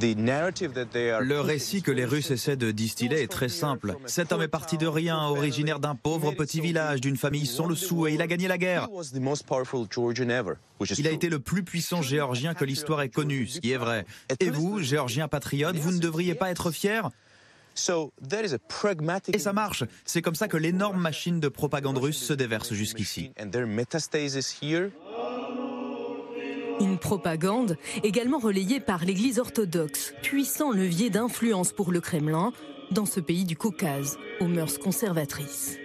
Le 0.00 1.40
récit 1.40 1.82
que 1.82 1.90
les 1.90 2.04
Russes 2.04 2.30
essaient 2.30 2.56
de 2.56 2.70
distiller 2.70 3.22
est 3.22 3.30
très 3.30 3.48
simple. 3.48 3.96
Cet 4.06 4.32
homme 4.32 4.42
est 4.42 4.48
parti 4.48 4.76
de 4.76 4.86
rien, 4.86 5.24
originaire 5.26 5.78
d'un 5.78 5.94
pauvre 5.94 6.32
petit 6.32 6.60
village, 6.60 7.00
d'une 7.00 7.16
famille 7.16 7.46
sans 7.46 7.66
le 7.66 7.74
sou, 7.74 8.06
et 8.06 8.14
il 8.14 8.22
a 8.22 8.26
gagné 8.26 8.48
la 8.48 8.58
guerre. 8.58 8.88
Il 10.98 11.08
a 11.08 11.10
été 11.10 11.28
le 11.28 11.38
plus 11.38 11.62
puissant 11.62 12.02
géorgien 12.02 12.54
que 12.54 12.64
l'histoire 12.64 13.02
ait 13.02 13.08
connu, 13.08 13.46
ce 13.46 13.60
qui 13.60 13.72
est 13.72 13.76
vrai. 13.76 14.04
Et 14.40 14.50
vous, 14.50 14.80
géorgien 14.80 15.28
patriote, 15.28 15.76
vous 15.76 15.92
ne 15.92 15.98
devriez 15.98 16.34
pas 16.34 16.50
être 16.50 16.70
fier? 16.70 17.10
Et 19.32 19.38
ça 19.38 19.52
marche. 19.52 19.84
C'est 20.04 20.22
comme 20.22 20.36
ça 20.36 20.46
que 20.46 20.56
l'énorme 20.56 21.00
machine 21.00 21.40
de 21.40 21.48
propagande 21.48 21.98
russe 21.98 22.22
se 22.22 22.32
déverse 22.32 22.72
jusqu'ici. 22.72 23.32
Une 26.80 26.98
propagande 26.98 27.76
également 28.02 28.38
relayée 28.38 28.80
par 28.80 29.04
l'Église 29.04 29.38
orthodoxe, 29.38 30.14
puissant 30.22 30.70
levier 30.70 31.10
d'influence 31.10 31.72
pour 31.72 31.92
le 31.92 32.00
Kremlin 32.00 32.52
dans 32.90 33.06
ce 33.06 33.20
pays 33.20 33.44
du 33.44 33.56
Caucase, 33.56 34.18
aux 34.40 34.46
mœurs 34.46 34.78
conservatrices. 34.78 35.78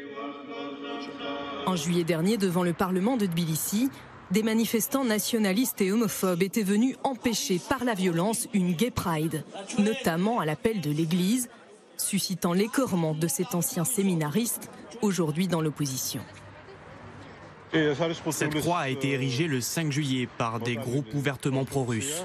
En 1.66 1.76
juillet 1.76 2.04
dernier, 2.04 2.38
devant 2.38 2.64
le 2.64 2.74
Parlement 2.74 3.18
de 3.18 3.26
Tbilissi, 3.26 3.90
des 4.32 4.44
manifestants 4.44 5.06
nationalistes 5.06 5.82
et 5.82 5.92
homophobes 5.92 6.44
étaient 6.44 6.64
venus 6.64 6.96
empêcher 7.04 7.60
par 7.70 7.84
la 7.84 7.94
violence 7.94 8.48
une 8.54 8.74
gay 8.74 8.92
pride, 8.92 9.44
notamment 9.80 10.40
à 10.40 10.46
l'appel 10.46 10.82
de 10.82 10.92
l'Église, 10.92 11.50
suscitant 11.98 12.54
l'écorement 12.54 13.14
de 13.14 13.28
cet 13.28 13.56
ancien 13.56 13.86
séminariste, 13.86 14.70
aujourd'hui 15.02 15.48
dans 15.48 15.62
l'opposition. 15.62 16.22
Cette 18.32 18.60
croix 18.62 18.80
a 18.80 18.90
été 18.90 19.12
érigée 19.12 19.48
le 19.48 19.62
5 19.62 19.92
juillet 19.92 20.28
par 20.38 20.60
des 20.60 20.76
groupes 20.76 21.14
ouvertement 21.14 21.66
pro-russes. 21.66 22.24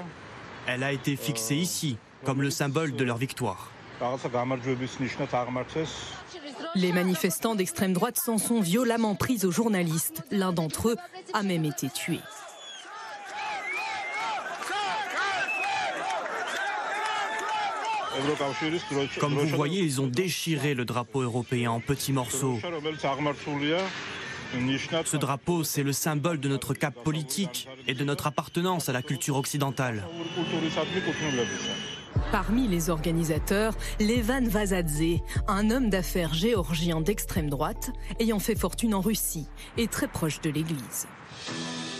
Elle 0.67 0.83
a 0.83 0.91
été 0.91 1.15
fixée 1.15 1.55
ici, 1.55 1.97
comme 2.23 2.41
le 2.41 2.49
symbole 2.49 2.95
de 2.95 3.03
leur 3.03 3.17
victoire. 3.17 3.69
Les 6.73 6.91
manifestants 6.91 7.55
d'extrême 7.55 7.93
droite 7.93 8.17
s'en 8.17 8.37
sont 8.37 8.59
violemment 8.59 9.15
pris 9.15 9.45
aux 9.45 9.51
journalistes. 9.51 10.23
L'un 10.31 10.51
d'entre 10.51 10.89
eux 10.89 10.97
a 11.33 11.43
même 11.43 11.65
été 11.65 11.89
tué. 11.89 12.19
Comme 19.19 19.33
vous 19.33 19.55
voyez, 19.55 19.81
ils 19.81 20.01
ont 20.01 20.07
déchiré 20.07 20.73
le 20.73 20.85
drapeau 20.85 21.21
européen 21.21 21.71
en 21.71 21.79
petits 21.79 22.13
morceaux. 22.13 22.59
Ce 25.05 25.17
drapeau, 25.17 25.63
c'est 25.63 25.83
le 25.83 25.93
symbole 25.93 26.39
de 26.39 26.49
notre 26.49 26.73
cap 26.73 26.93
politique 27.03 27.67
et 27.87 27.93
de 27.93 28.03
notre 28.03 28.27
appartenance 28.27 28.89
à 28.89 28.93
la 28.93 29.01
culture 29.01 29.35
occidentale. 29.37 30.03
Parmi 32.31 32.67
les 32.67 32.89
organisateurs, 32.89 33.75
Levan 33.99 34.47
Vazadze, 34.47 35.19
un 35.47 35.69
homme 35.69 35.89
d'affaires 35.89 36.33
géorgien 36.33 37.01
d'extrême 37.01 37.49
droite, 37.49 37.91
ayant 38.19 38.39
fait 38.39 38.57
fortune 38.57 38.95
en 38.95 39.01
Russie 39.01 39.47
et 39.77 39.87
très 39.87 40.07
proche 40.07 40.41
de 40.41 40.49
l'Église. 40.49 41.07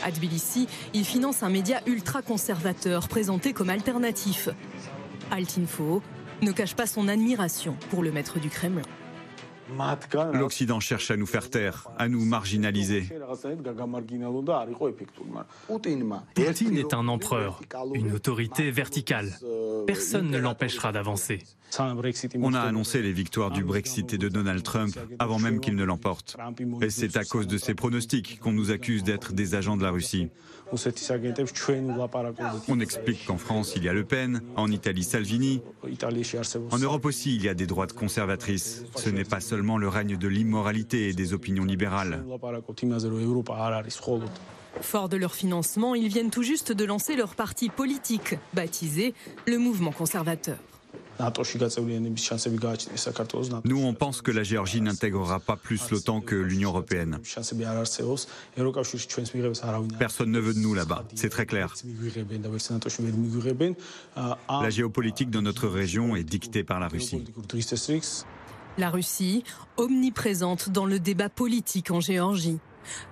À 0.03 0.11
Tbilissi, 0.11 0.67
il 0.93 1.05
finance 1.05 1.43
un 1.43 1.49
média 1.49 1.81
ultra-conservateur 1.85 3.07
présenté 3.07 3.53
comme 3.53 3.69
alternatif. 3.69 4.49
Altinfo 5.31 6.01
ne 6.41 6.51
cache 6.51 6.75
pas 6.75 6.85
son 6.85 7.07
admiration 7.07 7.75
pour 7.89 8.03
le 8.03 8.11
maître 8.11 8.39
du 8.39 8.49
Kremlin. 8.49 8.83
L'Occident 10.33 10.79
cherche 10.79 11.11
à 11.11 11.17
nous 11.17 11.25
faire 11.25 11.49
taire, 11.49 11.87
à 11.97 12.07
nous 12.07 12.23
marginaliser. 12.25 13.09
Poutine 16.35 16.77
est 16.77 16.93
un 16.93 17.07
empereur, 17.07 17.61
une 17.93 18.13
autorité 18.13 18.71
verticale. 18.71 19.37
Personne 19.87 20.29
ne 20.29 20.37
l'empêchera 20.37 20.91
d'avancer. 20.91 21.39
On 22.39 22.53
a 22.53 22.61
annoncé 22.61 23.01
les 23.01 23.11
victoires 23.11 23.51
du 23.51 23.63
Brexit 23.63 24.13
et 24.13 24.17
de 24.17 24.29
Donald 24.29 24.63
Trump 24.63 24.97
avant 25.19 25.39
même 25.39 25.59
qu'il 25.59 25.75
ne 25.75 25.83
l'emporte. 25.83 26.37
Et 26.81 26.89
c'est 26.89 27.17
à 27.17 27.23
cause 27.23 27.47
de 27.47 27.57
ces 27.57 27.73
pronostics 27.73 28.39
qu'on 28.39 28.51
nous 28.51 28.71
accuse 28.71 29.03
d'être 29.03 29.33
des 29.33 29.55
agents 29.55 29.77
de 29.77 29.83
la 29.83 29.91
Russie. 29.91 30.29
On 32.67 32.79
explique 32.79 33.25
qu'en 33.25 33.37
France, 33.37 33.73
il 33.75 33.83
y 33.83 33.89
a 33.89 33.93
Le 33.93 34.03
Pen, 34.03 34.41
en 34.55 34.71
Italie, 34.71 35.03
Salvini. 35.03 35.61
En 36.71 36.77
Europe 36.77 37.05
aussi, 37.05 37.35
il 37.35 37.43
y 37.43 37.49
a 37.49 37.53
des 37.53 37.67
droites 37.67 37.93
conservatrices. 37.93 38.83
Ce 38.95 39.09
n'est 39.09 39.23
pas 39.23 39.39
seulement 39.39 39.77
le 39.77 39.87
règne 39.87 40.17
de 40.17 40.27
l'immoralité 40.27 41.09
et 41.09 41.13
des 41.13 41.33
opinions 41.33 41.65
libérales. 41.65 42.23
Fort 44.81 45.09
de 45.09 45.17
leur 45.17 45.33
financement, 45.33 45.95
ils 45.95 46.09
viennent 46.09 46.31
tout 46.31 46.43
juste 46.43 46.71
de 46.71 46.85
lancer 46.85 47.15
leur 47.15 47.35
parti 47.35 47.69
politique, 47.69 48.35
baptisé 48.53 49.13
le 49.47 49.57
Mouvement 49.57 49.91
conservateur. 49.91 50.57
Nous, 53.63 53.83
on 53.83 53.93
pense 53.93 54.21
que 54.21 54.31
la 54.31 54.43
Géorgie 54.43 54.81
n'intégrera 54.81 55.39
pas 55.39 55.55
plus 55.55 55.89
l'OTAN 55.89 56.21
que 56.21 56.35
l'Union 56.35 56.69
européenne. 56.69 57.19
Personne 59.99 60.31
ne 60.31 60.39
veut 60.39 60.53
de 60.53 60.59
nous 60.59 60.73
là-bas, 60.73 61.05
c'est 61.15 61.29
très 61.29 61.45
clair. 61.45 61.73
La 64.49 64.69
géopolitique 64.69 65.29
dans 65.29 65.41
notre 65.41 65.67
région 65.67 66.15
est 66.15 66.23
dictée 66.23 66.63
par 66.63 66.79
la 66.79 66.87
Russie. 66.87 67.23
La 68.77 68.89
Russie, 68.89 69.43
omniprésente 69.77 70.69
dans 70.69 70.85
le 70.85 70.99
débat 70.99 71.29
politique 71.29 71.91
en 71.91 72.01
Géorgie, 72.01 72.59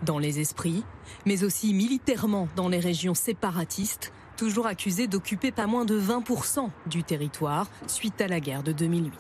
dans 0.05 0.19
les 0.19 0.39
esprits, 0.39 0.83
mais 1.25 1.43
aussi 1.43 1.73
militairement 1.73 2.49
dans 2.55 2.67
les 2.67 2.79
régions 2.79 3.13
séparatistes, 3.13 4.11
toujours 4.35 4.67
accusé 4.67 5.07
d'occuper 5.07 5.51
pas 5.51 5.67
moins 5.67 5.85
de 5.85 5.99
20% 5.99 6.69
du 6.87 7.03
territoire 7.03 7.67
suite 7.87 8.19
à 8.21 8.27
la 8.27 8.39
guerre 8.39 8.63
de 8.63 8.71
2008. 8.71 9.13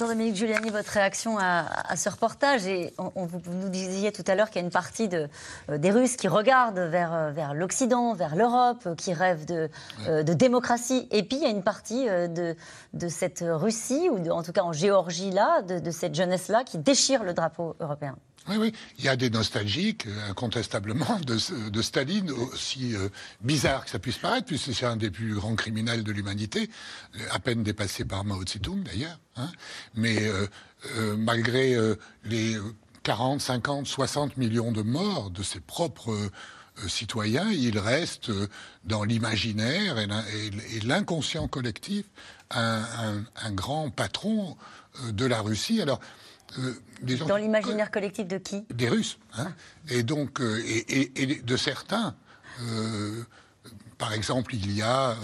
Jean-Dominique 0.00 0.34
Giuliani, 0.34 0.70
votre 0.70 0.92
réaction 0.92 1.36
à, 1.38 1.94
ce 1.94 2.08
reportage, 2.08 2.66
et 2.66 2.94
on, 2.96 3.26
vous 3.26 3.38
nous 3.52 3.68
disiez 3.68 4.12
tout 4.12 4.24
à 4.26 4.34
l'heure 4.34 4.48
qu'il 4.48 4.62
y 4.62 4.64
a 4.64 4.64
une 4.64 4.72
partie 4.72 5.08
de, 5.08 5.28
euh, 5.68 5.76
des 5.76 5.90
Russes 5.90 6.16
qui 6.16 6.26
regardent 6.26 6.78
vers, 6.78 7.12
euh, 7.12 7.30
vers 7.32 7.52
l'Occident, 7.52 8.14
vers 8.14 8.34
l'Europe, 8.34 8.78
euh, 8.86 8.94
qui 8.94 9.12
rêvent 9.12 9.44
de, 9.44 9.68
de, 10.06 10.32
démocratie, 10.32 11.06
et 11.10 11.22
puis 11.22 11.36
il 11.36 11.42
y 11.42 11.44
a 11.46 11.50
une 11.50 11.62
partie 11.62 12.06
de, 12.06 12.56
de 12.94 13.08
cette 13.08 13.44
Russie, 13.46 14.08
ou 14.08 14.26
en 14.30 14.42
tout 14.42 14.52
cas 14.52 14.62
en 14.62 14.72
Géorgie 14.72 15.32
là, 15.32 15.60
de, 15.60 15.78
de 15.78 15.90
cette 15.90 16.14
jeunesse-là, 16.14 16.64
qui 16.64 16.78
déchire 16.78 17.22
le 17.22 17.34
drapeau 17.34 17.76
européen. 17.78 18.16
Oui, 18.50 18.56
oui. 18.56 18.72
Il 18.98 19.04
y 19.04 19.08
a 19.08 19.14
des 19.14 19.30
nostalgiques, 19.30 20.08
euh, 20.08 20.30
incontestablement, 20.30 21.20
de, 21.20 21.82
Staline, 21.82 22.32
aussi 22.32 22.96
euh, 22.96 23.08
bizarre 23.42 23.84
que 23.84 23.90
ça 23.90 24.00
puisse 24.00 24.18
paraître, 24.18 24.46
puisque 24.46 24.74
c'est 24.74 24.86
un 24.86 24.96
des 24.96 25.10
plus 25.10 25.34
grands 25.34 25.54
criminels 25.54 26.02
de 26.02 26.10
l'humanité, 26.10 26.68
à 27.30 27.38
peine 27.38 27.62
dépassé 27.62 28.04
par 28.04 28.24
Mao 28.24 28.42
Tse-tung 28.42 28.82
d'ailleurs. 28.82 29.20
Hein. 29.36 29.50
Mais 29.94 30.18
malgré 31.16 31.76
les 32.24 32.56
40, 33.04 33.40
50, 33.40 33.86
60 33.86 34.36
millions 34.36 34.72
de 34.72 34.82
morts 34.82 35.30
de 35.30 35.42
ses 35.42 35.60
propres 35.60 36.30
citoyens, 36.88 37.50
il 37.50 37.78
reste 37.78 38.32
dans 38.84 39.04
l'imaginaire 39.04 39.98
et 39.98 40.80
l'inconscient 40.80 41.46
collectif 41.48 42.06
un, 42.50 43.22
grand 43.52 43.90
patron 43.90 44.56
de 45.10 45.24
la 45.26 45.40
Russie. 45.40 45.80
Alors, 45.80 46.00
euh, 46.58 46.74
Dans 47.26 47.36
l'imaginaire 47.36 47.90
collectif 47.90 48.26
de 48.26 48.38
qui 48.38 48.64
Des 48.74 48.88
Russes. 48.88 49.18
Hein. 49.36 49.52
et 49.88 50.02
donc, 50.02 50.40
euh, 50.40 50.62
et, 50.66 51.42
de 51.42 51.56
certains. 51.56 52.14
Euh, 52.62 53.24
par 53.98 54.12
exemple, 54.12 54.54
il 54.54 54.74
y 54.74 54.80
a 54.80 55.14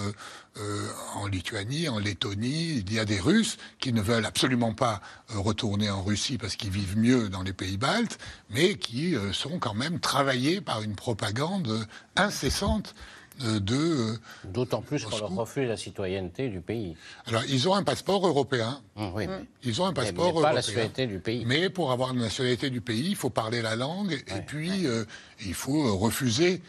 en 1.15 1.27
Lituanie, 1.27 1.89
en 1.89 1.99
Lettonie, 1.99 2.77
il 2.79 2.93
y 2.93 2.99
a 2.99 3.07
des 3.07 3.21
Russes 3.21 3.57
qui 3.79 3.93
ne 3.95 4.03
veulent 4.03 4.27
absolument 4.27 4.75
pas 4.75 5.01
retourner 5.29 5.89
en 5.89 6.03
Russie 6.03 6.37
parce 6.37 6.57
qu'ils 6.57 6.71
vivent 6.71 6.99
mieux 6.99 7.31
dans 7.31 7.43
les 7.43 7.55
pays 7.55 7.79
baltes, 7.79 8.19
mais 8.51 8.77
qui 8.77 9.15
sont 9.33 9.59
quand 9.59 9.73
même 9.73 9.99
travaillés 9.99 10.61
par 10.61 10.83
une 10.83 10.95
propagande 10.95 11.87
incessante 12.17 12.95
de... 13.41 13.77
Euh, 13.77 14.19
D'autant 14.45 14.83
plus 14.83 15.05
qu'on 15.05 15.17
leur 15.19 15.31
refuse 15.31 15.69
la 15.69 15.77
citoyenneté 15.77 16.49
du 16.49 16.61
pays. 16.61 16.97
Alors, 17.27 17.43
ils 17.49 17.69
ont 17.69 17.75
un 17.75 17.83
passeport 17.83 18.27
européen. 18.27 18.81
Mmh, 18.97 19.09
oui. 19.15 19.27
Ils 19.63 19.83
ont 19.83 19.87
un 19.87 19.93
passeport 19.93 20.35
mais, 20.35 20.43
pas 20.43 20.49
la 20.51 20.55
nationalité 20.57 21.07
du 21.07 21.19
pays. 21.19 21.45
Mais 21.47 21.71
pour 21.71 21.93
avoir 21.93 22.15
la 22.15 22.21
nationalité 22.21 22.71
du 22.71 22.81
pays, 22.81 23.09
il 23.09 23.17
faut 23.17 23.31
parler 23.31 23.63
la 23.63 23.77
langue 23.77 24.13
et 24.13 24.41
puis 24.47 24.87
euh, 24.87 25.05
il 25.45 25.55
faut 25.55 25.97
refuser 25.97 26.63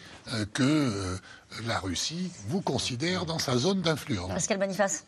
que 0.53 1.18
la 1.65 1.80
Russie 1.80 2.32
vous 2.47 2.61
considère 2.61 3.26
dans 3.26 3.39
sa 3.39 3.57
zone 3.57 3.82
d'influence. 3.82 4.34
Pascal 4.34 4.59
Boniface 4.59 5.05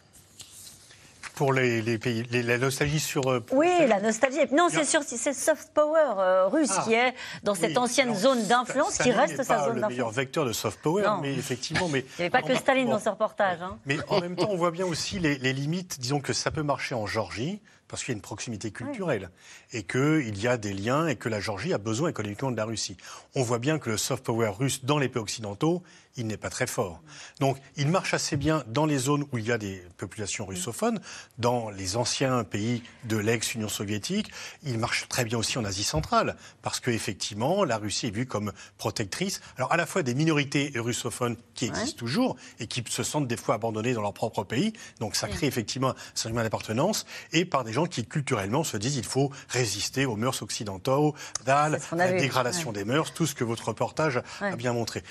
pour 1.40 1.54
les, 1.54 1.98
pays, 1.98 2.26
la 2.34 2.58
nostalgie 2.58 3.00
sur. 3.00 3.32
Euh, 3.32 3.40
oui, 3.54 3.72
la 3.88 4.02
nostalgie. 4.02 4.40
Non, 4.52 4.68
c'est 4.70 4.84
sur 4.84 5.04
c'est 5.04 5.34
soft 5.34 5.70
power 5.74 6.16
euh, 6.18 6.48
russe 6.48 6.74
ah. 6.76 6.82
qui 6.84 6.94
est 6.94 7.14
dans 7.44 7.56
cette 7.56 7.78
ancienne 7.78 8.14
zone 8.14 8.46
d'influence 8.46 8.98
qui 8.98 9.10
reste 9.10 9.38
sa 9.38 9.44
zone 9.44 9.56
d'influence. 9.56 9.82
le 9.82 9.88
meilleur 9.88 10.12
vecteur 10.12 10.44
de 10.44 10.52
soft 10.52 10.82
power, 10.82 11.10
mais 11.22 11.34
effectivement, 11.34 11.88
mais 11.88 12.00
il 12.20 12.24
n'y 12.24 12.26
avait 12.26 12.30
pas 12.30 12.42
que 12.42 12.54
Staline 12.56 12.90
dans 12.90 13.00
ce 13.00 13.08
reportage. 13.08 13.62
Hein. 13.62 13.78
Mais 13.86 14.00
en 14.10 14.20
même 14.20 14.36
temps, 14.36 14.50
on 14.50 14.58
voit 14.58 14.72
bien 14.72 14.86
aussi 14.86 15.18
les, 15.18 15.38
les 15.38 15.54
limites. 15.54 16.02
Disons 16.02 16.20
que 16.20 16.34
ça 16.34 16.52
peut 16.52 16.62
marcher 16.62 16.94
en 16.94 17.06
Georgie 17.06 17.62
parce 17.90 18.04
qu'il 18.04 18.14
y 18.14 18.16
a 18.16 18.18
une 18.18 18.22
proximité 18.22 18.72
culturelle 18.72 19.30
et 19.74 19.84
qu'il 19.84 20.40
y 20.40 20.48
a 20.48 20.58
des 20.58 20.74
liens 20.74 21.08
et 21.08 21.16
que 21.16 21.28
la 21.28 21.40
Géorgie 21.40 21.74
a 21.74 21.78
besoin 21.78 22.10
économiquement 22.10 22.52
de 22.52 22.58
la 22.58 22.66
Russie. 22.66 22.96
On 23.36 23.44
voit 23.44 23.60
bien 23.60 23.80
que 23.80 23.90
le 23.90 23.98
soft 23.98 24.24
power 24.24 24.50
russe 24.50 24.86
dans 24.86 25.00
les 25.00 25.10
pays 25.10 25.22
occidentaux, 25.22 25.84
il 26.18 26.28
n'est 26.28 26.38
pas 26.38 26.50
très 26.50 26.68
fort. 26.68 27.02
Donc 27.40 27.58
il 27.78 27.88
marche 27.88 28.14
assez 28.14 28.38
bien 28.38 28.64
dans 28.68 28.86
les 28.86 28.98
zones 28.98 29.26
où 29.32 29.38
il 29.38 29.46
y 29.46 29.52
a 29.52 29.58
des 29.58 29.84
populations 29.98 30.46
russophones, 30.46 31.00
dans 31.38 31.70
les 31.70 31.98
anciens 31.98 32.44
pays 32.44 32.84
de 33.06 33.18
l'ex-Union 33.18 33.70
soviétique. 33.70 34.32
Il 34.64 34.80
marche 34.80 35.08
très 35.08 35.24
bien 35.24 35.38
aussi 35.38 35.58
en 35.58 35.66
Asie 35.66 35.84
centrale, 35.84 36.36
parce 36.62 36.80
qu'effectivement, 36.80 37.64
la 37.64 37.78
Russie 37.78 38.08
est 38.08 38.12
vue 38.12 38.26
comme 38.26 38.52
protectrice, 38.78 39.42
alors 39.58 39.72
à 39.72 39.78
la 39.78 39.86
fois 39.86 40.04
des 40.04 40.14
minorités 40.14 40.72
russophones 40.76 41.38
qui 41.54 41.66
existent 41.66 41.98
toujours 41.98 42.36
et 42.60 42.68
qui 42.68 42.84
se 42.90 43.04
sentent 43.04 43.28
des 43.28 43.38
fois 43.38 43.56
abandonnées 43.56 43.94
dans 43.94 44.02
leur 44.02 44.14
propre 44.14 44.44
pays, 44.44 44.74
donc 45.00 45.16
ça 45.16 45.28
crée 45.28 45.48
effectivement 45.48 45.90
un 45.90 45.96
sentiment 46.16 46.44
d'appartenance, 46.44 47.06
et 47.32 47.46
par 47.46 47.64
des 47.64 47.74
gens 47.74 47.86
qui 47.86 48.06
culturellement 48.06 48.64
se 48.64 48.78
disent 48.78 48.98
il 48.98 49.06
faut 49.06 49.32
résister 49.50 50.06
aux 50.06 50.16
mœurs 50.16 50.42
occidentaux, 50.42 51.16
à 51.46 51.70
la 51.70 52.12
dégradation 52.12 52.72
des 52.72 52.84
mœurs, 52.84 53.14
tout 53.14 53.26
ce 53.26 53.36
que 53.36 53.44
votre 53.44 53.70
reportage 53.70 54.22
a 54.42 54.56
bien 54.56 54.74
montré. 54.74 55.04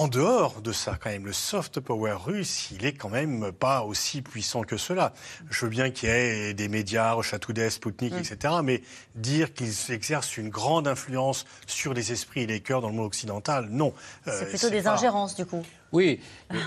En 0.00 0.08
dehors 0.08 0.62
de 0.62 0.72
ça, 0.72 0.96
quand 0.98 1.10
même, 1.10 1.26
le 1.26 1.34
soft 1.34 1.78
power 1.78 2.14
russe, 2.24 2.70
il 2.70 2.86
est 2.86 2.94
quand 2.94 3.10
même 3.10 3.52
pas 3.52 3.82
aussi 3.82 4.22
puissant 4.22 4.62
que 4.62 4.78
cela. 4.78 5.12
Je 5.50 5.66
veux 5.66 5.70
bien 5.70 5.90
qu'il 5.90 6.08
y 6.08 6.12
ait 6.12 6.54
des 6.54 6.68
médias, 6.68 7.12
Rochatoudès, 7.12 7.68
Sputnik, 7.68 8.14
mm. 8.14 8.16
etc., 8.16 8.54
mais 8.64 8.80
dire 9.14 9.52
qu'ils 9.52 9.92
exercent 9.92 10.38
une 10.38 10.48
grande 10.48 10.88
influence 10.88 11.44
sur 11.66 11.92
les 11.92 12.12
esprits 12.12 12.44
et 12.44 12.46
les 12.46 12.60
cœurs 12.60 12.80
dans 12.80 12.88
le 12.88 12.94
monde 12.94 13.08
occidental, 13.08 13.68
non. 13.68 13.92
Euh, 14.26 14.32
c'est 14.38 14.48
plutôt 14.48 14.70
des 14.70 14.86
ingérences, 14.86 15.36
du 15.36 15.44
coup. 15.44 15.62
Oui, 15.92 16.20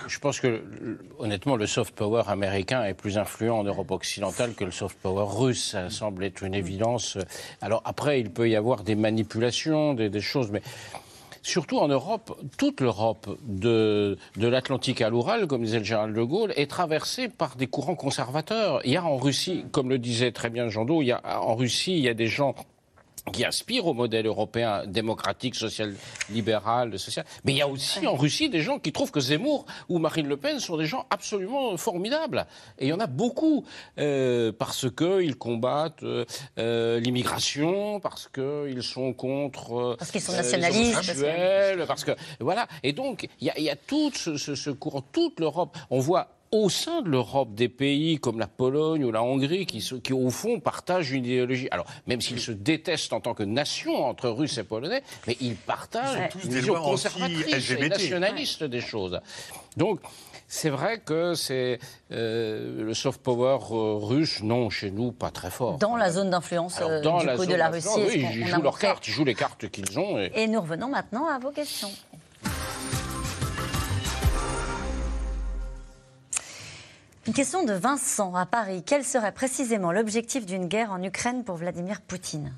je 0.07 0.19
pense 0.19 0.39
que 0.39 0.61
honnêtement, 1.17 1.55
le 1.55 1.65
soft 1.65 1.95
power 1.95 2.25
américain 2.27 2.83
est 2.83 2.93
plus 2.93 3.17
influent 3.17 3.57
en 3.57 3.63
Europe 3.63 3.89
occidentale 3.89 4.53
que 4.53 4.63
le 4.63 4.71
soft 4.71 4.99
power 5.01 5.25
russe. 5.27 5.71
Ça 5.71 5.89
semble 5.89 6.23
être 6.23 6.43
une 6.43 6.53
évidence. 6.53 7.17
Alors 7.61 7.81
après, 7.83 8.19
il 8.19 8.29
peut 8.29 8.47
y 8.47 8.55
avoir 8.55 8.83
des 8.83 8.93
manipulations, 8.93 9.95
des, 9.95 10.11
des 10.11 10.21
choses, 10.21 10.51
mais 10.51 10.61
surtout 11.43 11.77
en 11.77 11.87
Europe, 11.87 12.39
toute 12.57 12.81
l'Europe 12.81 13.37
de, 13.45 14.17
l'Atlantique 14.37 15.01
à 15.01 15.09
l'Oural, 15.09 15.45
comme 15.45 15.63
disait 15.63 15.79
le 15.79 15.83
général 15.83 16.13
de 16.13 16.23
Gaulle, 16.23 16.53
est 16.55 16.69
traversée 16.69 17.27
par 17.27 17.55
des 17.55 17.67
courants 17.67 17.95
conservateurs. 17.95 18.81
Il 18.85 18.91
y 18.91 18.97
a 18.97 19.03
en 19.03 19.17
Russie, 19.17 19.65
comme 19.71 19.89
le 19.89 19.99
disait 19.99 20.31
très 20.31 20.49
bien 20.49 20.69
Jean 20.69 20.85
Do, 20.85 21.01
il 21.01 21.07
y 21.07 21.11
a, 21.11 21.21
en 21.41 21.55
Russie, 21.55 21.97
il 21.97 22.03
y 22.03 22.09
a 22.09 22.13
des 22.13 22.27
gens 22.27 22.55
qui 23.31 23.45
aspirent 23.45 23.87
au 23.87 23.93
modèle 23.93 24.25
européen 24.25 24.83
démocratique, 24.85 25.55
social-libéral, 25.55 26.99
social. 26.99 27.25
Mais 27.45 27.53
il 27.53 27.57
y 27.57 27.61
a 27.61 27.67
aussi 27.67 28.05
en 28.05 28.15
Russie 28.15 28.49
des 28.49 28.61
gens 28.61 28.79
qui 28.79 28.91
trouvent 28.91 29.11
que 29.11 29.21
Zemmour 29.21 29.65
ou 29.87 29.97
Marine 29.97 30.27
Le 30.27 30.35
Pen 30.37 30.59
sont 30.59 30.77
des 30.77 30.85
gens 30.85 31.05
absolument 31.09 31.77
formidables. 31.77 32.45
Et 32.79 32.85
il 32.85 32.89
y 32.89 32.93
en 32.93 32.99
a 32.99 33.07
beaucoup 33.07 33.65
euh, 33.97 34.51
parce 34.51 34.87
qu'ils 34.91 35.37
combattent 35.37 36.03
euh, 36.03 36.25
euh, 36.57 36.99
l'immigration, 36.99 37.99
parce 38.01 38.27
qu'ils 38.27 38.83
sont 38.83 39.13
contre 39.13 39.73
euh, 39.73 39.95
parce 39.97 40.11
qu'ils 40.11 40.21
sont 40.21 40.33
nationalistes, 40.33 41.23
parce 41.87 42.03
que 42.03 42.11
voilà. 42.39 42.67
Et 42.83 42.91
donc 42.91 43.29
il 43.39 43.47
y 43.47 43.49
a, 43.49 43.59
y 43.59 43.69
a 43.69 43.75
tout 43.75 44.11
ce, 44.13 44.37
ce, 44.37 44.55
ce 44.55 44.69
courant, 44.69 45.03
toute 45.11 45.39
l'Europe. 45.39 45.77
On 45.89 45.99
voit 45.99 46.27
au 46.53 46.69
sein 46.69 47.01
de 47.01 47.09
l'Europe 47.09 47.55
des 47.55 47.67
pays 47.67 48.19
comme 48.19 48.37
la 48.37 48.47
Pologne 48.47 49.03
ou 49.03 49.11
la 49.11 49.23
Hongrie 49.23 49.65
qui, 49.65 49.79
qui 50.01 50.13
au 50.13 50.29
fond 50.29 50.59
partagent 50.59 51.11
une 51.11 51.25
idéologie. 51.25 51.67
Alors 51.71 51.87
même 52.05 52.21
s'ils 52.21 52.39
se 52.39 52.51
détestent 52.51 53.11
en 53.11 53.21
tant 53.21 53.33
que 53.33 53.43
nation 53.43 54.05
entre 54.05 54.29
Russes 54.29 54.59
et 54.59 54.63
Polonais, 54.63 55.01
mais 55.25 55.35
ils 55.41 55.55
partagent 55.55 56.29
une 56.43 56.51
vision 56.51 56.75
conservatrice 56.75 57.71
et 57.71 57.89
nationaliste 57.89 58.63
des 58.63 58.81
choses. 58.81 59.19
Donc 59.77 59.99
c'est 60.47 60.69
vrai 60.69 60.99
que 60.99 61.33
c'est 61.33 61.79
euh, 62.11 62.83
le 62.83 62.93
soft 62.93 63.23
power 63.23 63.57
euh, 63.71 63.95
russe, 63.95 64.43
non, 64.43 64.69
chez 64.69 64.91
nous, 64.91 65.11
pas 65.11 65.31
très 65.31 65.49
fort. 65.49 65.79
Dans 65.79 65.95
la 65.95 66.11
zone 66.11 66.29
d'influence 66.29 66.79
euh, 66.81 67.01
de 67.01 67.55
la 67.55 67.69
Russie. 67.69 67.87
Oui, 67.97 68.27
ils 68.31 68.47
jouent 68.47 68.61
leurs 68.61 68.77
cartes, 68.77 69.07
ils 69.07 69.11
jouent 69.11 69.25
les 69.25 69.33
cartes 69.33 69.67
qu'ils 69.69 69.97
ont. 69.97 70.19
et 70.19 70.47
nous 70.47 70.61
revenons 70.61 70.89
maintenant 70.89 71.25
à 71.27 71.39
vos 71.39 71.49
questions. 71.49 71.89
Une 77.25 77.33
question 77.33 77.63
de 77.63 77.71
Vincent 77.71 78.35
à 78.35 78.45
Paris. 78.45 78.83
Quel 78.85 79.05
serait 79.05 79.31
précisément 79.31 79.93
l'objectif 79.93 80.45
d'une 80.45 80.67
guerre 80.67 80.91
en 80.91 81.01
Ukraine 81.01 81.45
pour 81.45 81.55
Vladimir 81.55 82.01
Poutine? 82.01 82.53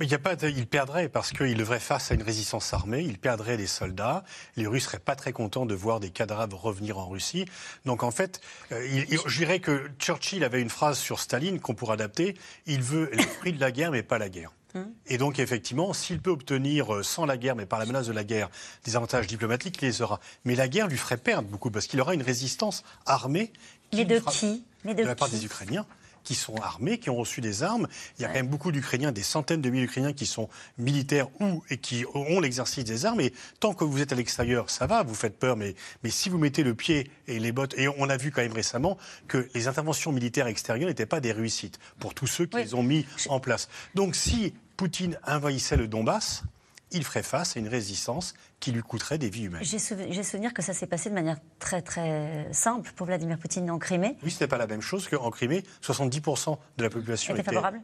Il, 0.00 0.12
a 0.12 0.18
pas 0.18 0.34
perdrait 0.68 1.08
parce 1.08 1.30
qu'il 1.30 1.56
devrait 1.56 1.78
face 1.78 2.10
à 2.10 2.14
une 2.14 2.22
résistance 2.22 2.74
armée, 2.74 3.02
il 3.02 3.18
perdrait 3.18 3.56
des 3.56 3.68
soldats, 3.68 4.24
les 4.56 4.66
Russes 4.66 4.84
seraient 4.84 4.98
pas 4.98 5.14
très 5.14 5.32
contents 5.32 5.66
de 5.66 5.74
voir 5.74 6.00
des 6.00 6.10
cadavres 6.10 6.60
revenir 6.60 6.98
en 6.98 7.08
Russie. 7.08 7.46
Donc 7.84 8.02
en 8.02 8.10
fait, 8.10 8.40
euh, 8.72 9.04
je 9.08 9.38
dirais 9.38 9.60
que 9.60 9.88
Churchill 10.00 10.42
avait 10.42 10.60
une 10.60 10.68
phrase 10.68 10.98
sur 10.98 11.20
Staline 11.20 11.60
qu'on 11.60 11.74
pourrait 11.74 11.94
adapter, 11.94 12.36
il 12.66 12.82
veut 12.82 13.08
l'esprit 13.12 13.52
de 13.52 13.60
la 13.60 13.70
guerre 13.70 13.92
mais 13.92 14.02
pas 14.02 14.18
la 14.18 14.28
guerre. 14.28 14.52
Hum. 14.76 14.92
Et 15.06 15.16
donc, 15.18 15.38
effectivement, 15.38 15.92
s'il 15.92 16.20
peut 16.20 16.30
obtenir, 16.30 16.94
euh, 16.94 17.02
sans 17.02 17.24
la 17.24 17.36
guerre, 17.36 17.56
mais 17.56 17.66
par 17.66 17.78
la 17.78 17.86
menace 17.86 18.06
de 18.06 18.12
la 18.12 18.24
guerre, 18.24 18.50
des 18.84 18.94
avantages 18.94 19.26
diplomatiques, 19.26 19.78
il 19.80 19.86
les 19.86 20.02
aura. 20.02 20.20
Mais 20.44 20.54
la 20.54 20.68
guerre 20.68 20.88
lui 20.88 20.98
ferait 20.98 21.16
perdre 21.16 21.48
beaucoup, 21.48 21.70
parce 21.70 21.86
qu'il 21.86 22.00
aura 22.00 22.14
une 22.14 22.22
résistance 22.22 22.84
armée. 23.06 23.52
mais 23.92 24.04
de 24.04 24.18
qui 24.18 24.64
mais 24.84 24.94
de, 24.94 25.02
la 25.02 25.16
part 25.16 25.28
des 25.28 25.44
Ukrainiens 25.44 25.86
qui 26.22 26.34
sont 26.34 26.56
armés, 26.56 26.98
qui 26.98 27.08
ont 27.08 27.16
reçu 27.16 27.40
des 27.40 27.62
armes. 27.62 27.86
Il 28.18 28.22
y 28.22 28.24
a 28.24 28.28
quand 28.28 28.34
même 28.34 28.48
beaucoup 28.48 28.72
d'Ukrainiens, 28.72 29.12
des 29.12 29.22
centaines 29.22 29.62
de 29.62 29.70
milliers 29.70 29.86
d'Ukrainiens 29.86 30.12
qui 30.12 30.26
sont 30.26 30.48
militaires 30.76 31.28
ou 31.40 31.62
et 31.70 31.78
qui 31.78 32.04
ont 32.14 32.40
l'exercice 32.40 32.84
des 32.84 33.06
armes. 33.06 33.20
Et 33.20 33.32
tant 33.60 33.74
que 33.74 33.84
vous 33.84 34.02
êtes 34.02 34.12
à 34.12 34.16
l'extérieur, 34.16 34.68
ça 34.68 34.86
va, 34.88 35.04
vous 35.04 35.14
faites 35.14 35.38
peur. 35.38 35.56
Mais, 35.56 35.76
mais 36.02 36.10
si 36.10 36.28
vous 36.28 36.38
mettez 36.38 36.64
le 36.64 36.74
pied 36.74 37.10
et 37.28 37.38
les 37.38 37.52
bottes, 37.52 37.74
et 37.78 37.86
on 37.88 38.08
a 38.10 38.16
vu 38.16 38.32
quand 38.32 38.42
même 38.42 38.52
récemment 38.52 38.98
que 39.28 39.48
les 39.54 39.68
interventions 39.68 40.10
militaires 40.10 40.48
extérieures 40.48 40.88
n'étaient 40.88 41.06
pas 41.06 41.20
des 41.20 41.30
réussites 41.30 41.78
pour 42.00 42.12
tous 42.12 42.26
ceux 42.26 42.46
qui 42.46 42.56
les 42.56 42.74
ont 42.74 42.82
mis 42.82 43.06
en 43.28 43.38
place. 43.38 43.68
Donc 43.94 44.16
si 44.16 44.52
Poutine 44.76 45.18
envahissait 45.26 45.76
le 45.76 45.88
Donbass, 45.88 46.42
il 46.92 47.04
ferait 47.04 47.22
face 47.22 47.56
à 47.56 47.60
une 47.60 47.68
résistance 47.68 48.34
qui 48.60 48.70
lui 48.70 48.80
coûterait 48.80 49.18
des 49.18 49.28
vies 49.28 49.44
humaines. 49.44 49.64
J'ai 49.64 49.78
souvenir 49.78 50.54
que 50.54 50.62
ça 50.62 50.72
s'est 50.72 50.86
passé 50.86 51.10
de 51.10 51.14
manière 51.14 51.36
très 51.58 51.82
très 51.82 52.48
simple 52.52 52.92
pour 52.94 53.06
Vladimir 53.06 53.38
Poutine 53.38 53.70
en 53.70 53.78
Crimée. 53.78 54.16
Oui, 54.22 54.30
ce 54.30 54.36
n'était 54.36 54.46
pas 54.46 54.56
la 54.56 54.66
même 54.66 54.80
chose 54.80 55.08
qu'en 55.08 55.30
Crimée. 55.30 55.64
70% 55.82 56.56
de 56.76 56.82
la 56.84 56.90
population 56.90 57.34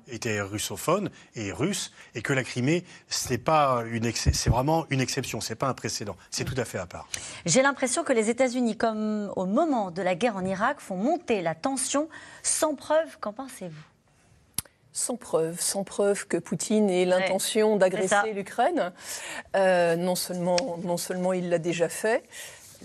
était, 0.07 0.41
russophone 0.41 1.11
et 1.35 1.53
russe, 1.53 1.93
et 2.15 2.23
que 2.23 2.33
la 2.33 2.45
Crimée, 2.45 2.85
c'est 3.09 3.39
pas 3.39 3.83
une 3.91 4.11
c'est 4.15 4.51
vraiment 4.51 4.87
une 4.91 5.01
exception, 5.01 5.41
c'est 5.41 5.57
pas 5.57 5.69
un 5.69 5.75
précédent, 5.75 6.17
c'est 6.31 6.45
tout 6.45 6.59
à 6.59 6.65
fait 6.65 6.79
à 6.79 6.87
part. 6.87 7.09
J'ai 7.45 7.63
l'impression 7.63 8.05
que 8.05 8.13
les 8.13 8.31
États-Unis, 8.31 8.77
comme 8.77 9.33
au 9.37 9.47
moment 9.47 9.91
de 9.91 10.03
la 10.03 10.15
guerre 10.15 10.37
en 10.37 10.45
Irak, 10.45 10.81
font 10.81 10.97
monter 10.97 11.43
la 11.43 11.55
tension 11.55 12.09
sans 12.43 12.75
preuve. 12.75 13.19
Qu'en 13.21 13.33
pensez-vous? 13.33 13.92
Sans 14.93 15.17
preuve, 15.17 15.61
sans 15.61 15.85
preuve 15.85 16.27
que 16.27 16.37
Poutine 16.37 16.91
ait 16.91 17.05
l'intention 17.05 17.77
d'agresser 17.77 18.33
l'Ukraine. 18.35 18.93
Euh, 19.57 19.97
non, 19.97 20.15
seulement, 20.15 20.79
non 20.85 20.97
seulement 20.97 21.33
il 21.33 21.49
l'a 21.49 21.59
déjà 21.59 21.89
fait, 21.89 22.23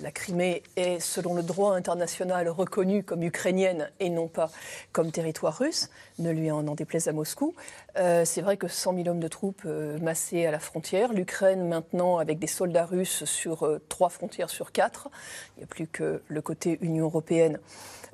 la 0.01 0.11
Crimée 0.11 0.63
est, 0.75 0.99
selon 0.99 1.33
le 1.33 1.43
droit 1.43 1.75
international, 1.75 2.49
reconnue 2.49 3.03
comme 3.03 3.23
ukrainienne 3.23 3.89
et 3.99 4.09
non 4.09 4.27
pas 4.27 4.51
comme 4.91 5.11
territoire 5.11 5.57
russe, 5.57 5.89
ne 6.19 6.31
lui 6.31 6.51
en, 6.51 6.67
en 6.67 6.75
déplaise 6.75 7.07
à 7.07 7.13
Moscou. 7.13 7.55
Euh, 7.97 8.23
c'est 8.25 8.41
vrai 8.41 8.57
que 8.57 8.67
100 8.67 8.95
000 8.95 9.07
hommes 9.07 9.19
de 9.19 9.27
troupes 9.27 9.63
euh, 9.65 9.97
massés 9.99 10.45
à 10.45 10.51
la 10.51 10.59
frontière, 10.59 11.13
l'Ukraine 11.13 11.67
maintenant 11.67 12.17
avec 12.17 12.37
des 12.39 12.47
soldats 12.47 12.85
russes 12.85 13.25
sur 13.25 13.63
euh, 13.63 13.81
trois 13.89 14.09
frontières 14.09 14.49
sur 14.49 14.71
quatre, 14.71 15.09
il 15.55 15.61
n'y 15.61 15.63
a 15.63 15.67
plus 15.67 15.87
que 15.87 16.21
le 16.27 16.41
côté 16.41 16.77
Union 16.81 17.05
européenne 17.05 17.59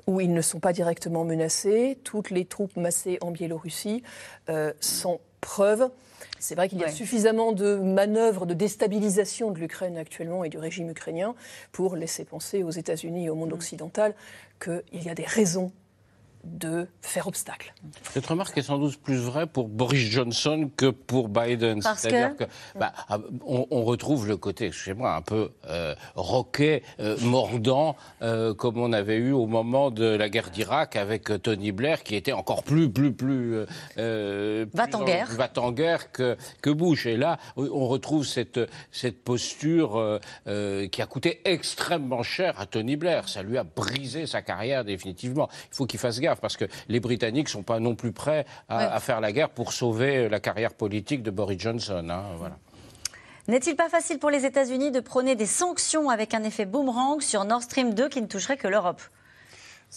où 0.06 0.20
ils 0.20 0.32
ne 0.32 0.42
sont 0.42 0.60
pas 0.60 0.72
directement 0.72 1.24
menacés, 1.24 1.98
toutes 2.04 2.30
les 2.30 2.44
troupes 2.44 2.76
massées 2.76 3.18
en 3.20 3.30
Biélorussie 3.30 4.02
sans 4.80 5.20
preuve 5.40 5.90
c'est 6.44 6.54
vrai 6.54 6.68
qu'il 6.68 6.78
y 6.78 6.84
a 6.84 6.90
suffisamment 6.90 7.52
de 7.52 7.76
manœuvres 7.76 8.44
de 8.44 8.52
déstabilisation 8.52 9.50
de 9.50 9.58
l'Ukraine 9.58 9.96
actuellement 9.96 10.44
et 10.44 10.50
du 10.50 10.58
régime 10.58 10.90
ukrainien 10.90 11.34
pour 11.72 11.96
laisser 11.96 12.24
penser 12.26 12.62
aux 12.62 12.70
États-Unis 12.70 13.26
et 13.26 13.30
au 13.30 13.34
monde 13.34 13.50
mm. 13.50 13.54
occidental 13.54 14.14
qu'il 14.62 15.02
y 15.02 15.08
a 15.08 15.14
des 15.14 15.24
raisons 15.24 15.72
de 16.44 16.86
faire 17.00 17.26
obstacle. 17.26 17.74
Cette 18.02 18.26
remarque 18.26 18.56
est 18.58 18.62
sans 18.62 18.78
doute 18.78 18.96
plus 18.98 19.16
vraie 19.16 19.46
pour 19.46 19.68
Boris 19.68 20.10
Johnson 20.10 20.70
que 20.76 20.90
pour 20.90 21.28
Biden. 21.28 21.80
C'est-à-dire 21.82 22.36
que, 22.36 22.44
bah, 22.78 22.92
ah, 23.08 23.18
on, 23.44 23.84
retrouve 23.84 24.26
le 24.26 24.36
côté, 24.36 24.72
chez 24.72 24.94
moi, 24.94 25.14
un 25.14 25.22
peu 25.22 25.50
euh, 25.68 25.94
roquet, 26.14 26.82
euh, 27.00 27.16
mordant, 27.20 27.96
euh, 28.22 28.54
comme 28.54 28.78
on 28.78 28.92
avait 28.92 29.16
eu 29.16 29.32
au 29.32 29.46
moment 29.46 29.90
de 29.90 30.04
la 30.04 30.28
guerre 30.28 30.50
d'Irak 30.50 30.96
avec 30.96 31.42
Tony 31.42 31.72
Blair, 31.72 32.02
qui 32.02 32.14
était 32.14 32.32
encore 32.32 32.62
plus, 32.62 32.90
plus, 32.90 33.12
plus, 33.12 33.64
va 33.96 34.86
en 34.92 35.04
guerre, 35.04 35.30
va 35.32 35.50
en 35.56 35.72
guerre 35.72 36.12
que, 36.12 36.36
que 36.62 36.70
Bush. 36.70 37.06
Et 37.06 37.16
là, 37.16 37.38
on 37.56 37.86
retrouve 37.88 38.24
cette 38.24 38.60
cette 38.90 39.22
posture 39.22 40.20
qui 40.46 41.02
a 41.02 41.06
coûté 41.06 41.40
extrêmement 41.44 42.22
cher 42.22 42.58
à 42.58 42.66
Tony 42.66 42.96
Blair. 42.96 43.28
Ça 43.28 43.42
lui 43.42 43.58
a 43.58 43.64
brisé 43.64 44.26
sa 44.26 44.42
carrière 44.42 44.84
définitivement. 44.84 45.48
Il 45.70 45.76
faut 45.76 45.86
qu'il 45.86 46.00
fasse 46.00 46.20
gaffe 46.20 46.33
parce 46.40 46.56
que 46.56 46.64
les 46.88 47.00
Britanniques 47.00 47.46
ne 47.46 47.52
sont 47.52 47.62
pas 47.62 47.80
non 47.80 47.94
plus 47.94 48.12
prêts 48.12 48.46
à, 48.68 48.98
faire 49.00 49.20
la 49.20 49.32
guerre 49.32 49.50
pour 49.50 49.72
sauver 49.72 50.28
la 50.28 50.40
carrière 50.40 50.74
politique 50.74 51.22
de 51.22 51.30
Boris 51.30 51.60
Johnson. 51.60 52.06
Hein, 52.10 52.24
voilà. 52.38 52.56
N'est-il 53.46 53.76
pas 53.76 53.90
facile 53.90 54.18
pour 54.18 54.30
les 54.30 54.46
États-Unis 54.46 54.90
de 54.90 55.00
prôner 55.00 55.36
des 55.36 55.46
sanctions 55.46 56.08
avec 56.08 56.32
un 56.32 56.42
effet 56.44 56.64
boomerang 56.64 57.20
sur 57.20 57.44
Nord 57.44 57.62
Stream 57.62 57.92
2 57.92 58.08
qui 58.08 58.22
ne 58.22 58.26
toucherait 58.26 58.56
que 58.56 58.68
l'Europe? 58.68 59.02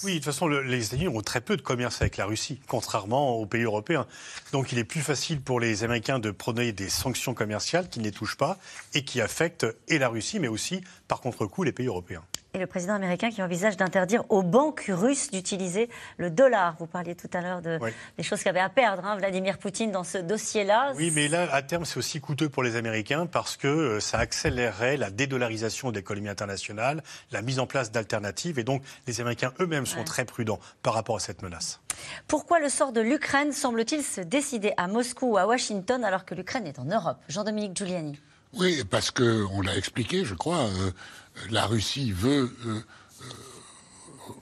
Oui, 0.03 0.11
de 0.11 0.17
toute 0.17 0.25
façon, 0.25 0.47
les 0.47 0.85
États-Unis 0.85 1.07
ont 1.07 1.21
très 1.21 1.41
peu 1.41 1.57
de 1.57 1.61
commerce 1.61 2.01
avec 2.01 2.17
la 2.17 2.25
Russie, 2.25 2.59
contrairement 2.67 3.37
aux 3.37 3.47
pays 3.47 3.63
européens. 3.63 4.05
Donc 4.51 4.71
il 4.71 4.77
est 4.77 4.83
plus 4.83 5.01
facile 5.01 5.41
pour 5.41 5.59
les 5.59 5.83
Américains 5.83 6.19
de 6.19 6.29
prôner 6.29 6.71
des 6.71 6.89
sanctions 6.89 7.33
commerciales 7.33 7.89
qui 7.89 7.99
ne 7.99 8.03
les 8.03 8.11
touchent 8.11 8.37
pas 8.37 8.57
et 8.93 9.03
qui 9.03 9.21
affectent 9.21 9.65
et 9.87 9.97
la 9.97 10.09
Russie, 10.09 10.39
mais 10.39 10.49
aussi, 10.49 10.81
par 11.07 11.19
contre-coup, 11.21 11.63
les 11.63 11.71
pays 11.71 11.87
européens 11.87 12.23
et 12.53 12.59
le 12.59 12.67
président 12.67 12.93
américain 12.93 13.29
qui 13.29 13.41
envisage 13.41 13.77
d'interdire 13.77 14.23
aux 14.29 14.43
banques 14.43 14.85
russes 14.89 15.31
d'utiliser 15.31 15.89
le 16.17 16.29
dollar. 16.29 16.75
Vous 16.79 16.87
parliez 16.87 17.15
tout 17.15 17.29
à 17.33 17.41
l'heure 17.41 17.61
de, 17.61 17.79
des 18.17 18.23
choses 18.23 18.43
qu'avait 18.43 18.59
à 18.59 18.69
perdre 18.69 19.05
hein, 19.05 19.17
Vladimir 19.17 19.57
Poutine 19.57 19.91
dans 19.91 20.03
ce 20.03 20.17
dossier-là. 20.17 20.93
Oui, 20.95 21.11
mais 21.13 21.27
là, 21.27 21.47
à 21.51 21.61
terme, 21.61 21.85
c'est 21.85 21.97
aussi 21.97 22.19
coûteux 22.19 22.49
pour 22.49 22.63
les 22.63 22.75
Américains 22.75 23.25
parce 23.25 23.57
que 23.57 23.67
euh, 23.67 23.99
ça 23.99 24.19
accélérerait 24.19 24.97
la 24.97 25.09
dédollarisation 25.09 25.91
de 25.91 25.97
l'économie 25.97 26.29
internationale, 26.29 27.03
la 27.31 27.41
mise 27.41 27.59
en 27.59 27.67
place 27.67 27.91
d'alternatives. 27.91 28.59
Et 28.59 28.63
donc, 28.63 28.81
les 29.07 29.21
Américains 29.21 29.53
eux-mêmes 29.59 29.85
sont 29.85 30.03
très 30.03 30.25
prudents 30.25 30.59
par 30.83 30.93
rapport 30.93 31.17
à 31.17 31.19
cette 31.19 31.41
menace. 31.41 31.81
Pourquoi 32.27 32.59
le 32.59 32.69
sort 32.69 32.91
de 32.91 33.01
l'Ukraine 33.01 33.51
semble-t-il 33.51 34.03
se 34.03 34.21
décider 34.21 34.73
à 34.77 34.87
Moscou 34.87 35.33
ou 35.33 35.37
à 35.37 35.47
Washington 35.47 36.03
alors 36.03 36.25
que 36.25 36.35
l'Ukraine 36.35 36.67
est 36.67 36.79
en 36.79 36.85
Europe? 36.85 37.17
Jean-Dominique 37.27 37.75
Giuliani. 37.75 38.19
Oui, 38.53 38.83
parce 38.89 39.11
qu'on 39.11 39.61
l'a 39.61 39.75
expliqué, 39.75 40.23
je 40.23 40.33
crois. 40.33 40.59
Euh, 40.59 40.91
la 41.49 41.65
Russie 41.65 42.11
veut 42.11 42.51
euh, 42.65 42.81
euh, 43.21 44.33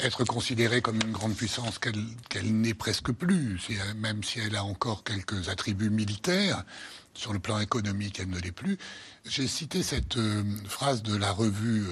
être 0.00 0.24
considérée 0.24 0.80
comme 0.82 0.96
une 0.96 1.12
grande 1.12 1.34
puissance 1.34 1.78
qu'elle 1.78 2.52
n'est 2.60 2.74
presque 2.74 3.12
plus, 3.12 3.60
même 3.96 4.24
si 4.24 4.40
elle 4.40 4.56
a 4.56 4.64
encore 4.64 5.04
quelques 5.04 5.48
attributs 5.48 5.90
militaires. 5.90 6.64
Sur 7.12 7.32
le 7.32 7.38
plan 7.38 7.58
économique, 7.58 8.20
elle 8.20 8.30
ne 8.30 8.38
l'est 8.38 8.52
plus. 8.52 8.78
J'ai 9.26 9.48
cité 9.48 9.82
cette 9.82 10.16
euh, 10.16 10.42
phrase 10.66 11.02
de 11.02 11.16
la 11.16 11.32
revue 11.32 11.84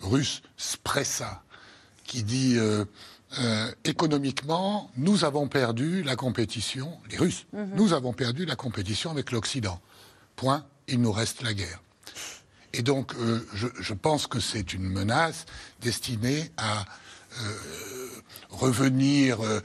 russe 0.00 0.42
Spressa, 0.56 1.42
qui 2.04 2.22
dit 2.22 2.58
économiquement, 3.84 4.90
nous 4.96 5.24
avons 5.24 5.46
perdu 5.46 6.02
la 6.02 6.16
compétition, 6.16 6.98
les 7.10 7.16
Russes, 7.18 7.46
mhm. 7.52 7.72
nous 7.74 7.92
avons 7.92 8.12
perdu 8.12 8.44
la 8.44 8.56
compétition 8.56 9.10
avec 9.10 9.30
l'Occident. 9.30 9.80
Point, 10.36 10.64
il 10.88 11.00
nous 11.00 11.12
reste 11.12 11.42
la 11.42 11.54
guerre. 11.54 11.80
Et 12.72 12.82
donc, 12.82 13.14
euh, 13.14 13.46
je, 13.54 13.94
pense 13.94 14.26
que 14.26 14.40
c'est 14.40 14.72
une 14.72 14.88
menace 14.88 15.44
destinée 15.80 16.50
à 16.56 16.84
euh, 17.40 17.56
revenir 18.50 19.40
euh, 19.42 19.60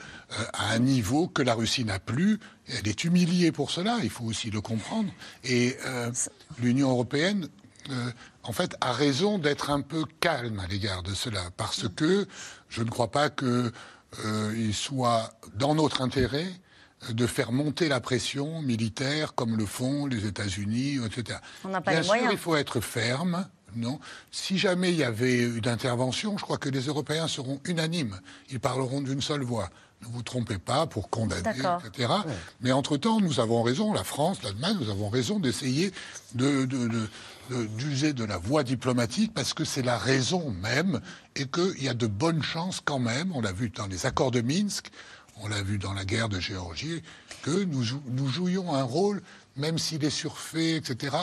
à 0.54 0.72
un 0.72 0.80
niveau 0.80 1.28
que 1.28 1.42
la 1.42 1.54
Russie 1.54 1.86
n'a 1.86 2.00
plus. 2.00 2.40
Elle 2.68 2.88
est 2.88 3.04
humiliée 3.06 3.52
pour 3.52 3.72
cela, 3.72 4.00
il 4.04 4.10
faut 4.10 4.26
aussi 4.26 4.52
le 4.52 4.60
comprendre. 4.60 5.12
Et 5.46 5.78
l'Union 6.60 6.90
européenne, 6.90 7.48
en 8.44 8.52
fait, 8.52 8.76
a 8.82 8.92
raison 8.92 9.40
d'être 9.40 9.70
un 9.70 9.80
peu 9.80 10.04
calme 10.20 10.60
à 10.60 10.68
l'égard 10.68 11.02
de 11.02 11.14
cela, 11.14 11.50
parce 11.56 11.88
que 11.88 12.28
je 12.68 12.84
ne 12.84 12.90
crois 12.90 13.10
pas 13.10 13.30
qu'il 13.30 14.74
soit 14.74 15.34
dans 15.56 15.76
notre 15.76 16.02
intérêt 16.02 16.52
de 17.12 17.28
faire 17.28 17.52
monter 17.52 17.88
la 17.88 18.00
pression 18.00 18.62
militaire 18.62 19.34
comme 19.36 19.58
le 19.58 19.66
font 19.66 20.06
les 20.06 20.26
États-Unis, 20.26 21.00
etc. 21.06 21.40
On 21.64 21.70
n'a 21.70 21.82
pas 21.82 21.92
Bien 21.92 22.02
les 22.02 22.08
sûr, 22.08 22.32
il 22.32 22.38
faut 22.38 22.56
être 22.56 22.82
ferme. 22.82 23.48
Non. 23.76 24.00
Si 24.32 24.58
jamais 24.58 24.92
il 24.92 24.98
y 24.98 25.04
avait 25.04 25.40
une 25.40 25.68
intervention, 25.68 26.38
je 26.38 26.44
crois 26.44 26.58
que 26.58 26.70
les 26.70 26.82
Européens 26.82 27.28
seront 27.28 27.60
unanimes. 27.66 28.20
Ils 28.50 28.60
parleront 28.60 29.02
d'une 29.02 29.22
seule 29.22 29.44
voix. 29.44 29.70
Ne 30.02 30.08
vous 30.08 30.22
trompez 30.22 30.60
pas 30.60 30.86
pour 30.86 31.10
condamner, 31.10 31.42
etc. 31.50 32.14
Mais 32.62 32.72
entre-temps, 32.72 33.20
nous 33.20 33.40
avons 33.40 33.64
raison, 33.64 33.94
la 33.94 34.04
France, 34.04 34.44
l'Allemagne, 34.44 34.78
nous 34.80 34.90
avons 34.90 35.10
raison 35.10 35.40
d'essayer 35.40 35.92
d'user 36.36 38.14
de, 38.14 38.24
la 38.24 38.38
voie 38.38 38.64
diplomatique 38.64 39.34
parce 39.34 39.54
que 39.54 39.66
c'est 39.66 39.82
la 39.82 39.98
raison 39.98 40.52
même 40.52 41.02
et 41.36 41.46
qu'il 41.48 41.84
y 41.84 41.90
a 41.90 41.96
de 41.96 42.06
bonnes 42.06 42.44
chances 42.44 42.80
quand 42.84 43.00
même, 43.00 43.32
on 43.34 43.42
l'a 43.42 43.52
vu 43.52 43.70
dans 43.70 43.88
les 43.88 44.06
accords 44.06 44.32
de 44.32 44.42
Minsk, 44.42 44.92
on 45.42 45.48
l'a 45.48 45.62
vu 45.62 45.78
dans 45.78 45.94
la 45.94 46.06
guerre 46.06 46.30
de 46.30 46.40
Géorgie, 46.40 47.02
que 47.44 47.64
nous, 47.64 48.28
jouions 48.28 48.74
un 48.74 48.84
rôle, 48.84 49.22
même 49.56 49.78
s'il 49.78 50.04
est 50.04 50.10
surfait, 50.10 50.76
etc., 50.76 51.16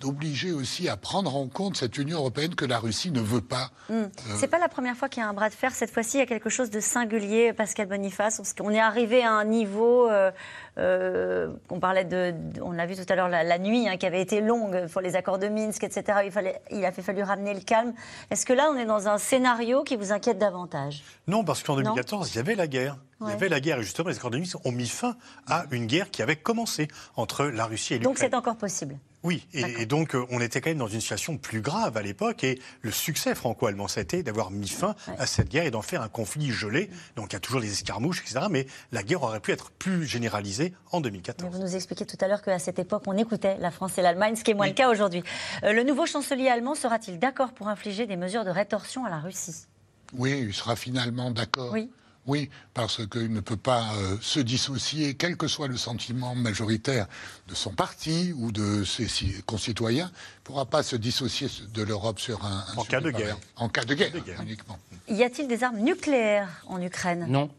d'obliger 0.00 0.52
aussi 0.52 0.88
à 0.88 0.96
prendre 0.96 1.36
en 1.36 1.46
compte 1.46 1.76
cette 1.76 1.98
Union 1.98 2.18
européenne 2.18 2.54
que 2.54 2.64
la 2.64 2.78
Russie 2.78 3.10
ne 3.10 3.20
veut 3.20 3.42
pas. 3.42 3.70
Hmm. 3.88 3.94
Euh, 3.94 4.08
C'est 4.36 4.48
pas 4.48 4.58
la 4.58 4.68
première 4.68 4.96
fois 4.96 5.08
qu'il 5.08 5.22
y 5.22 5.26
a 5.26 5.28
un 5.28 5.34
bras 5.34 5.50
de 5.50 5.54
fer. 5.54 5.72
Cette 5.72 5.90
fois-ci, 5.90 6.16
il 6.16 6.20
y 6.20 6.22
a 6.22 6.26
quelque 6.26 6.50
chose 6.50 6.70
de 6.70 6.80
singulier, 6.80 7.52
Pascal 7.52 7.86
Boniface. 7.86 8.40
On 8.60 8.70
est 8.70 8.80
arrivé 8.80 9.22
à 9.22 9.32
un 9.32 9.44
niveau. 9.44 10.08
Euh, 10.08 10.30
euh, 10.78 11.52
on 11.68 11.78
parlait 11.78 12.04
de, 12.04 12.34
on 12.62 12.72
l'a 12.72 12.86
vu 12.86 12.96
tout 12.96 13.04
à 13.08 13.14
l'heure, 13.14 13.28
la, 13.28 13.58
nuit 13.58 13.88
hein, 13.88 13.96
qui 13.98 14.06
avait 14.06 14.22
été 14.22 14.40
longue 14.40 14.86
pour 14.88 15.02
les 15.02 15.16
accords 15.16 15.38
de 15.38 15.48
Minsk, 15.48 15.84
etc. 15.84 16.20
Il, 16.24 16.32
fallait, 16.32 16.60
il 16.70 16.84
a 16.84 16.92
fait 16.92 17.02
fallu 17.02 17.22
ramener 17.22 17.52
le 17.52 17.60
calme. 17.60 17.92
Est-ce 18.30 18.46
que 18.46 18.54
là, 18.54 18.70
on 18.72 18.76
est 18.76 18.86
dans 18.86 19.06
un 19.08 19.18
scénario 19.18 19.84
qui 19.84 19.96
vous 19.96 20.12
inquiète 20.12 20.38
davantage? 20.38 21.02
Non, 21.26 21.44
parce 21.44 21.62
qu'en 21.62 21.76
2014, 21.76 22.32
il 22.32 22.36
y 22.36 22.40
avait 22.40 22.54
la 22.54 22.66
guerre. 22.66 22.96
Il 23.20 23.28
y 23.28 23.32
avait 23.32 23.50
la 23.50 23.60
guerre 23.60 23.78
et 23.78 23.82
justement 23.82 24.08
les 24.08 24.16
accords 24.16 24.30
de 24.30 24.38
Minsk 24.38 24.64
ont 24.64 24.72
mis 24.72 24.88
fin 24.88 25.14
à 25.46 25.64
une 25.72 25.84
guerre 25.84 26.10
qui 26.10 26.22
avait 26.22 26.36
commencé 26.36 26.88
entre 27.16 27.44
la 27.44 27.66
Russie 27.66 27.92
et 27.92 27.98
l'Ukraine. 27.98 28.14
Donc 28.14 28.18
c'est 28.18 28.34
encore 28.34 28.56
possible 28.56 28.96
oui, 29.22 29.46
et, 29.52 29.84
donc 29.84 30.14
euh, 30.14 30.24
on 30.30 30.40
était 30.40 30.62
quand 30.62 30.70
même 30.70 30.78
dans 30.78 30.88
une 30.88 31.00
situation 31.00 31.36
plus 31.36 31.60
grave 31.60 31.96
à 31.98 32.02
l'époque, 32.02 32.42
et 32.42 32.58
le 32.80 32.90
succès 32.90 33.34
franco-allemand, 33.34 33.86
c'était 33.86 34.22
d'avoir 34.22 34.50
mis 34.50 34.68
fin 34.68 34.94
à 35.18 35.26
cette 35.26 35.50
guerre 35.50 35.64
et 35.64 35.70
d'en 35.70 35.82
faire 35.82 36.00
un 36.00 36.08
conflit 36.08 36.50
gelé. 36.50 36.88
Donc 37.16 37.32
il 37.32 37.32
y 37.34 37.36
a 37.36 37.40
toujours 37.40 37.60
des 37.60 37.70
escarmouches, 37.70 38.22
etc. 38.22 38.46
Mais 38.50 38.66
la 38.92 39.02
guerre 39.02 39.22
aurait 39.22 39.40
pu 39.40 39.52
être 39.52 39.70
plus 39.72 40.06
généralisée 40.06 40.72
en 40.90 41.02
2014. 41.02 41.50
vous 41.52 41.62
nous 41.62 41.76
expliquez 41.76 42.06
tout 42.06 42.16
à 42.20 42.28
l'heure 42.28 42.40
qu'à 42.40 42.58
cette 42.58 42.78
époque, 42.78 43.02
on 43.06 43.16
écoutait 43.18 43.58
la 43.58 43.70
France 43.70 43.98
et 43.98 44.02
l'Allemagne, 44.02 44.36
ce 44.36 44.44
qui 44.44 44.52
est 44.52 44.54
moins 44.54 44.68
le 44.68 44.72
cas 44.72 44.90
aujourd'hui. 44.90 45.22
Euh, 45.64 45.72
le 45.72 45.82
nouveau 45.82 46.06
chancelier 46.06 46.48
allemand 46.48 46.74
sera-t-il 46.74 47.18
d'accord 47.18 47.52
pour 47.52 47.68
infliger 47.68 48.06
des 48.06 48.16
mesures 48.16 48.44
de 48.44 48.50
rétorsion 48.50 49.04
à 49.04 49.10
la 49.10 49.18
Russie? 49.18 49.66
Oui, 50.14 50.38
il 50.40 50.54
sera 50.54 50.76
finalement 50.76 51.30
d'accord. 51.30 51.72
Oui. 51.72 51.90
Oui, 52.26 52.50
parce 52.74 53.06
qu'il 53.08 53.32
ne 53.32 53.40
peut 53.40 53.56
pas 53.56 53.92
euh, 53.94 54.16
se 54.20 54.40
dissocier, 54.40 55.14
quel 55.14 55.36
que 55.36 55.48
soit 55.48 55.68
le 55.68 55.76
sentiment 55.76 56.34
majoritaire 56.34 57.06
de 57.48 57.54
son 57.54 57.70
parti 57.70 58.32
ou 58.36 58.52
de 58.52 58.84
ses 58.84 59.08
concitoyens, 59.46 60.06
ne 60.06 60.44
pourra 60.44 60.66
pas 60.66 60.82
se 60.82 60.96
dissocier 60.96 61.48
de 61.72 61.82
l'Europe 61.82 62.20
sur 62.20 62.44
un, 62.44 62.64
en 62.76 62.84
cas 62.84 63.00
de 63.00 63.10
guerre. 63.10 63.38
En 63.56 63.68
cas 63.68 63.84
de 63.84 63.94
guerre, 63.94 64.12
uniquement. 64.42 64.78
Y 65.08 65.22
a-t-il 65.22 65.48
des 65.48 65.64
armes 65.64 65.80
nucléaires 65.80 66.48
en 66.66 66.80
Ukraine? 66.82 67.26
Non. 67.28 67.50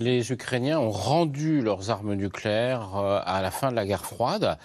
Les 0.00 0.32
Ukrainiens 0.32 0.78
ont 0.78 0.90
rendu 0.90 1.60
leurs 1.60 1.90
armes 1.90 2.14
nucléaires 2.14 2.96
euh, 2.96 3.20
à 3.24 3.42
la 3.42 3.50
fin 3.50 3.70
de 3.70 3.76
la 3.76 3.86
guerre 3.86 4.04
froide 4.04 4.58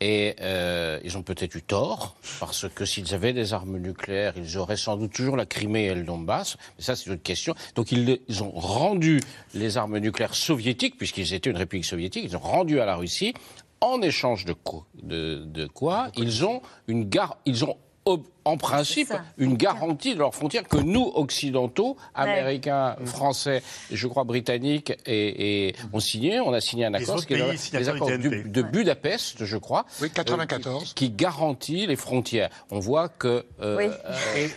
Et 0.00 0.36
euh, 0.40 0.98
ils 1.04 1.18
ont 1.18 1.22
peut-être 1.22 1.54
eu 1.54 1.62
tort, 1.62 2.16
parce 2.38 2.66
que 2.68 2.86
s'ils 2.86 3.14
avaient 3.14 3.34
des 3.34 3.52
armes 3.52 3.76
nucléaires, 3.76 4.32
ils 4.36 4.56
auraient 4.56 4.78
sans 4.78 4.96
doute 4.96 5.12
toujours 5.12 5.36
la 5.36 5.44
Crimée 5.44 5.84
et 5.86 5.94
le 5.94 6.04
Donbass. 6.04 6.56
Mais 6.78 6.84
ça, 6.84 6.96
c'est 6.96 7.06
une 7.06 7.12
autre 7.12 7.22
question. 7.22 7.54
Donc 7.74 7.92
ils, 7.92 8.18
ont 8.42 8.50
rendu 8.50 9.20
les 9.52 9.76
armes 9.76 9.98
nucléaires 9.98 10.34
soviétiques, 10.34 10.96
puisqu'ils 10.96 11.34
étaient 11.34 11.50
une 11.50 11.56
république 11.56 11.84
soviétique, 11.84 12.24
ils 12.24 12.36
ont 12.36 12.40
rendu 12.40 12.80
à 12.80 12.86
la 12.86 12.96
Russie. 12.96 13.34
En 13.82 14.02
échange 14.02 14.44
de, 14.44 14.52
quoi, 14.52 14.86
de 15.02 15.66
quoi 15.66 16.10
ils 16.16 16.44
ont 16.44 16.60
une 16.86 17.08
gare, 17.08 17.38
ils 17.46 17.64
ont 17.64 17.78
en 18.06 18.56
principe, 18.56 19.12
une 19.38 19.56
garantie 19.56 20.14
de 20.14 20.18
leurs 20.18 20.34
frontières 20.34 20.66
que 20.66 20.78
nous, 20.78 21.12
occidentaux, 21.14 21.96
américains, 22.14 22.96
français, 23.04 23.62
je 23.90 24.06
crois 24.06 24.24
britanniques, 24.24 24.92
et, 25.06 25.74
ont 25.92 26.00
signé. 26.00 26.40
On 26.40 26.52
a 26.52 26.60
signé 26.60 26.86
un 26.86 26.94
accord, 26.94 27.24
qui 27.24 27.34
est 27.34 27.72
les 27.72 27.88
accords 27.88 28.08
de 28.08 28.62
Budapest, 28.62 29.44
je 29.44 29.56
crois, 29.56 29.84
oui, 30.00 30.10
94. 30.10 30.82
Euh, 30.82 30.92
qui, 30.94 31.10
garantit 31.10 31.86
les 31.86 31.96
frontières. 31.96 32.48
On 32.70 32.78
voit 32.78 33.08
que 33.08 33.44
euh, 33.60 33.90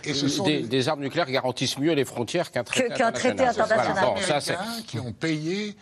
euh, 0.06 0.62
des, 0.66 0.88
armes 0.88 1.00
nucléaires 1.00 1.30
garantissent 1.30 1.78
mieux 1.78 1.92
les 1.92 2.04
frontières 2.04 2.50
qu'un 2.50 2.64
traité, 2.64 2.94
qu 2.94 3.12
traité 3.12 3.44
international. 3.44 4.04
Bon, 4.04 4.16
ça, 4.40 4.40
qui 4.86 4.98
ont 4.98 5.12
payé 5.12 5.76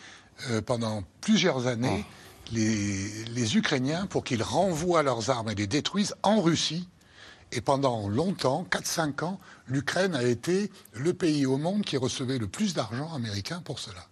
pendant 0.67 1.03
plusieurs 1.21 1.67
années 1.67 2.05
les, 2.53 3.25
les 3.35 3.57
Ukrainiens 3.57 4.07
pour 4.07 4.25
qu'ils 4.25 4.43
renvoient 4.43 5.03
leurs 5.03 5.31
armes 5.31 5.51
et 5.51 5.55
les 5.55 5.67
détruisent 5.67 6.15
en 6.23 6.41
Russie 6.41 6.89
et 7.53 7.61
pendant 7.61 8.09
longtemps, 8.09 8.67
4-5 8.71 9.25
ans, 9.25 9.41
l'Ukraine 9.67 10.15
a 10.15 10.23
été 10.23 10.71
le 10.95 11.13
pays 11.13 11.47
au 11.47 11.59
monde 11.59 11.83
qui 11.83 11.97
recevait 11.97 12.39
le 12.39 12.49
plus 12.49 12.75
d'argent 12.75 13.13
américain 13.15 13.63
pour 13.65 13.79
cela. 13.79 14.07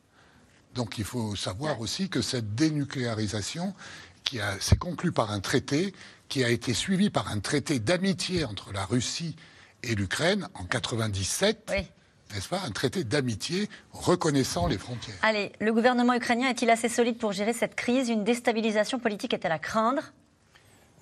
Donc 0.75 0.99
il 0.99 1.05
faut 1.05 1.35
savoir 1.35 1.81
aussi 1.81 2.09
que 2.09 2.23
cette 2.23 2.55
dénucléarisation, 2.55 3.75
qui 4.23 4.39
s'est 4.61 4.77
conclue 4.77 5.11
par 5.11 5.33
un 5.33 5.41
traité, 5.41 5.95
qui 6.29 6.45
a 6.45 6.51
été 6.51 6.75
suivi 6.75 7.11
par 7.11 7.29
un 7.29 7.41
traité 7.41 7.81
d'amitié 7.81 8.45
entre 8.45 8.73
la 8.73 8.85
Russie 8.85 9.35
et 9.83 9.95
l'Ukraine 9.95 10.47
en 10.55 10.65
97. 10.65 11.73
N'est-ce 12.33 12.49
pas? 12.49 12.61
Un 12.65 12.71
traité 12.71 13.03
d'amitié 13.03 13.69
reconnaissant 13.91 14.69
les 14.69 14.79
frontières. 14.79 15.17
Allez, 15.23 15.51
le 15.61 15.73
gouvernement 15.73 16.15
ukrainien 16.15 16.49
est-il 16.49 16.71
assez 16.71 16.89
solide 16.89 17.19
pour 17.19 17.33
gérer 17.33 17.53
cette 17.53 17.75
crise? 17.75 18.09
Une 18.09 18.23
déstabilisation 18.23 19.01
politique 19.01 19.35
est-elle 19.35 19.51
à 19.51 19.59
craindre? 19.59 20.13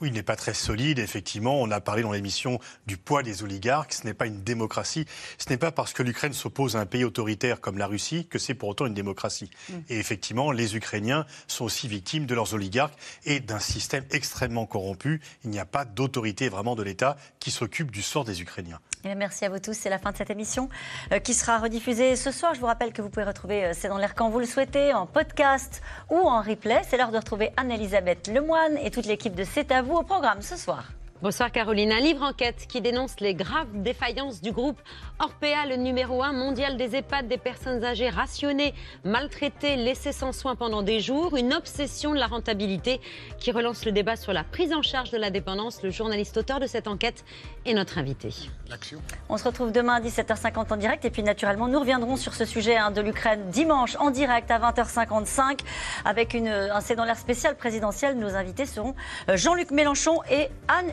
Oui, 0.01 0.09
il 0.09 0.15
n'est 0.15 0.23
pas 0.23 0.37
très 0.37 0.55
solide, 0.55 0.99
effectivement. 0.99 1.61
On 1.61 1.71
a 1.71 1.81
parlé 1.81 2.03
dans 2.03 2.13
l'émission 2.13 2.61
du 2.87 2.97
poids 2.97 3.23
des 3.23 3.43
oligarques. 3.43 3.93
Ce 3.93 4.05
n'est 4.05 4.15
pas 4.15 4.27
une 4.27 4.43
démocratie. 4.43 5.07
Ce 5.39 5.49
n'est 5.51 5.57
pas 5.57 5.73
parce 5.73 5.93
que 5.93 6.03
l'Ukraine 6.03 6.33
s'oppose 6.33 6.77
à 6.77 6.81
un 6.81 6.87
pays 6.87 7.05
autoritaire 7.05 7.61
comme 7.61 7.79
la 7.79 7.87
Russie 7.87 8.27
que 8.27 8.39
c'est 8.39 8.55
pour 8.55 8.69
autant 8.69 8.87
une 8.87 8.95
démocratie. 8.95 9.51
Mm. 9.69 9.75
Et 9.89 9.99
effectivement, 9.99 10.53
les 10.53 10.77
Ukrainiens 10.77 11.27
sont 11.47 11.65
aussi 11.65 11.89
victimes 11.89 12.27
de 12.27 12.35
leurs 12.35 12.55
oligarques 12.55 12.99
et 13.25 13.41
d'un 13.41 13.59
système 13.59 14.05
extrêmement 14.11 14.67
corrompu. 14.67 15.21
Il 15.45 15.51
n'y 15.51 15.59
a 15.59 15.67
pas 15.67 15.85
d'autorité 15.85 16.49
vraiment 16.49 16.77
de 16.77 16.83
l'État 16.83 17.17
qui 17.41 17.51
s'occupe 17.51 17.91
du 17.91 18.03
sort 18.03 18.25
des 18.25 18.41
Ukrainiens. 18.41 18.81
Et 19.05 19.15
merci 19.15 19.45
à 19.45 19.49
vous 19.49 19.59
tous. 19.59 19.75
C'est 19.75 19.91
la 19.91 19.99
fin 19.99 20.11
de 20.11 20.17
cette 20.17 20.31
émission 20.31 20.69
euh, 21.13 21.19
qui 21.21 21.35
sera 21.35 21.59
rediffusée 21.59 22.17
ce 22.17 22.31
soir. 22.33 22.55
Je 22.55 22.61
vous 22.61 22.67
rappelle 22.67 22.93
que 22.93 23.01
vous 23.01 23.11
pouvez 23.11 23.25
retrouver 23.25 23.67
euh, 23.67 23.73
C'est 23.73 23.89
dans 23.89 23.99
l'air 23.99 24.15
quand 24.15 24.29
vous 24.29 24.41
le 24.41 24.47
souhaitez, 24.47 24.93
en 24.93 25.07
podcast 25.07 25.83
ou 26.11 26.17
en 26.17 26.41
replay. 26.41 26.83
C'est 26.89 26.97
l'heure 26.97 27.13
de 27.13 27.19
retrouver 27.19 27.53
Anne-Elisabeth 27.57 28.29
Lemoine 28.29 28.77
et 28.79 28.91
toute 28.91 29.07
l'équipe 29.07 29.35
de 29.35 29.45
C'est 29.45 29.71
à 29.71 29.83
vous 29.83 29.95
au 29.95 30.03
programme 30.03 30.43
ce 30.43 30.57
soir. 30.57 30.93
Bonsoir 31.21 31.51
Caroline. 31.51 31.91
Un 31.91 31.99
livre 31.99 32.23
enquête 32.23 32.67
qui 32.69 32.81
dénonce 32.81 33.19
les 33.19 33.35
graves 33.35 33.67
défaillances 33.75 34.41
du 34.41 34.53
groupe 34.53 34.81
Orpea, 35.19 35.67
le 35.69 35.75
numéro 35.75 36.23
un 36.23 36.33
mondial 36.33 36.77
des 36.77 36.95
EHPAD, 36.95 37.27
des 37.27 37.39
personnes 37.39 37.85
âgées 37.85 38.09
rationnées, 38.09 38.73
maltraitées, 39.03 39.75
laissées 39.75 40.13
sans 40.13 40.31
soins 40.31 40.55
pendant 40.55 40.83
des 40.83 41.01
jours. 41.01 41.37
Une 41.37 41.55
obsession 41.55 42.13
de 42.13 42.21
la 42.21 42.29
rentabilité 42.29 43.01
qui 43.41 43.51
relance 43.51 43.85
le 43.85 43.91
débat 43.91 44.15
sur 44.15 44.33
la 44.33 44.45
prise 44.45 44.73
en 44.73 44.83
charge 44.83 45.11
de 45.11 45.19
la 45.19 45.31
dépendance. 45.31 45.83
Le 45.83 45.91
journaliste 45.91 46.37
auteur 46.37 46.61
de 46.61 46.69
cette 46.69 46.87
enquête 46.87 47.25
est 47.67 47.75
notre 47.75 47.99
invité. 47.99 48.33
On 49.29 49.39
se 49.39 49.45
retrouve 49.45 49.73
demain 49.73 49.95
à 49.95 50.01
17h50 50.01 50.73
en 50.73 50.77
direct. 50.77 51.05
Et 51.05 51.11
puis 51.11 51.25
naturellement, 51.25 51.67
nous 51.67 51.81
reviendrons 51.81 52.17
sur 52.17 52.35
ce 52.35 52.45
sujet 52.45 52.77
hein, 52.77 52.93
de 52.93 53.01
l'Ukraine 53.01 53.51
dimanche 53.51 53.97
en 53.99 54.13
direct 54.13 54.53
à 54.53 54.61
20h55 54.61 55.59
avec 56.05 56.33
une, 56.35 56.47
un 56.47 56.81
C'est 56.81 56.95
dans 56.95 57.05
l'air 57.05 57.19
spécial 57.19 57.57
présidentiel. 57.57 58.17
Nos 58.17 58.37
invités 58.37 58.67
seront 58.67 58.95
euh, 59.29 59.37
Jean-Luc 59.37 59.73
Mélenchon 59.73 60.21
et 60.31 60.47
Anne 60.69 60.93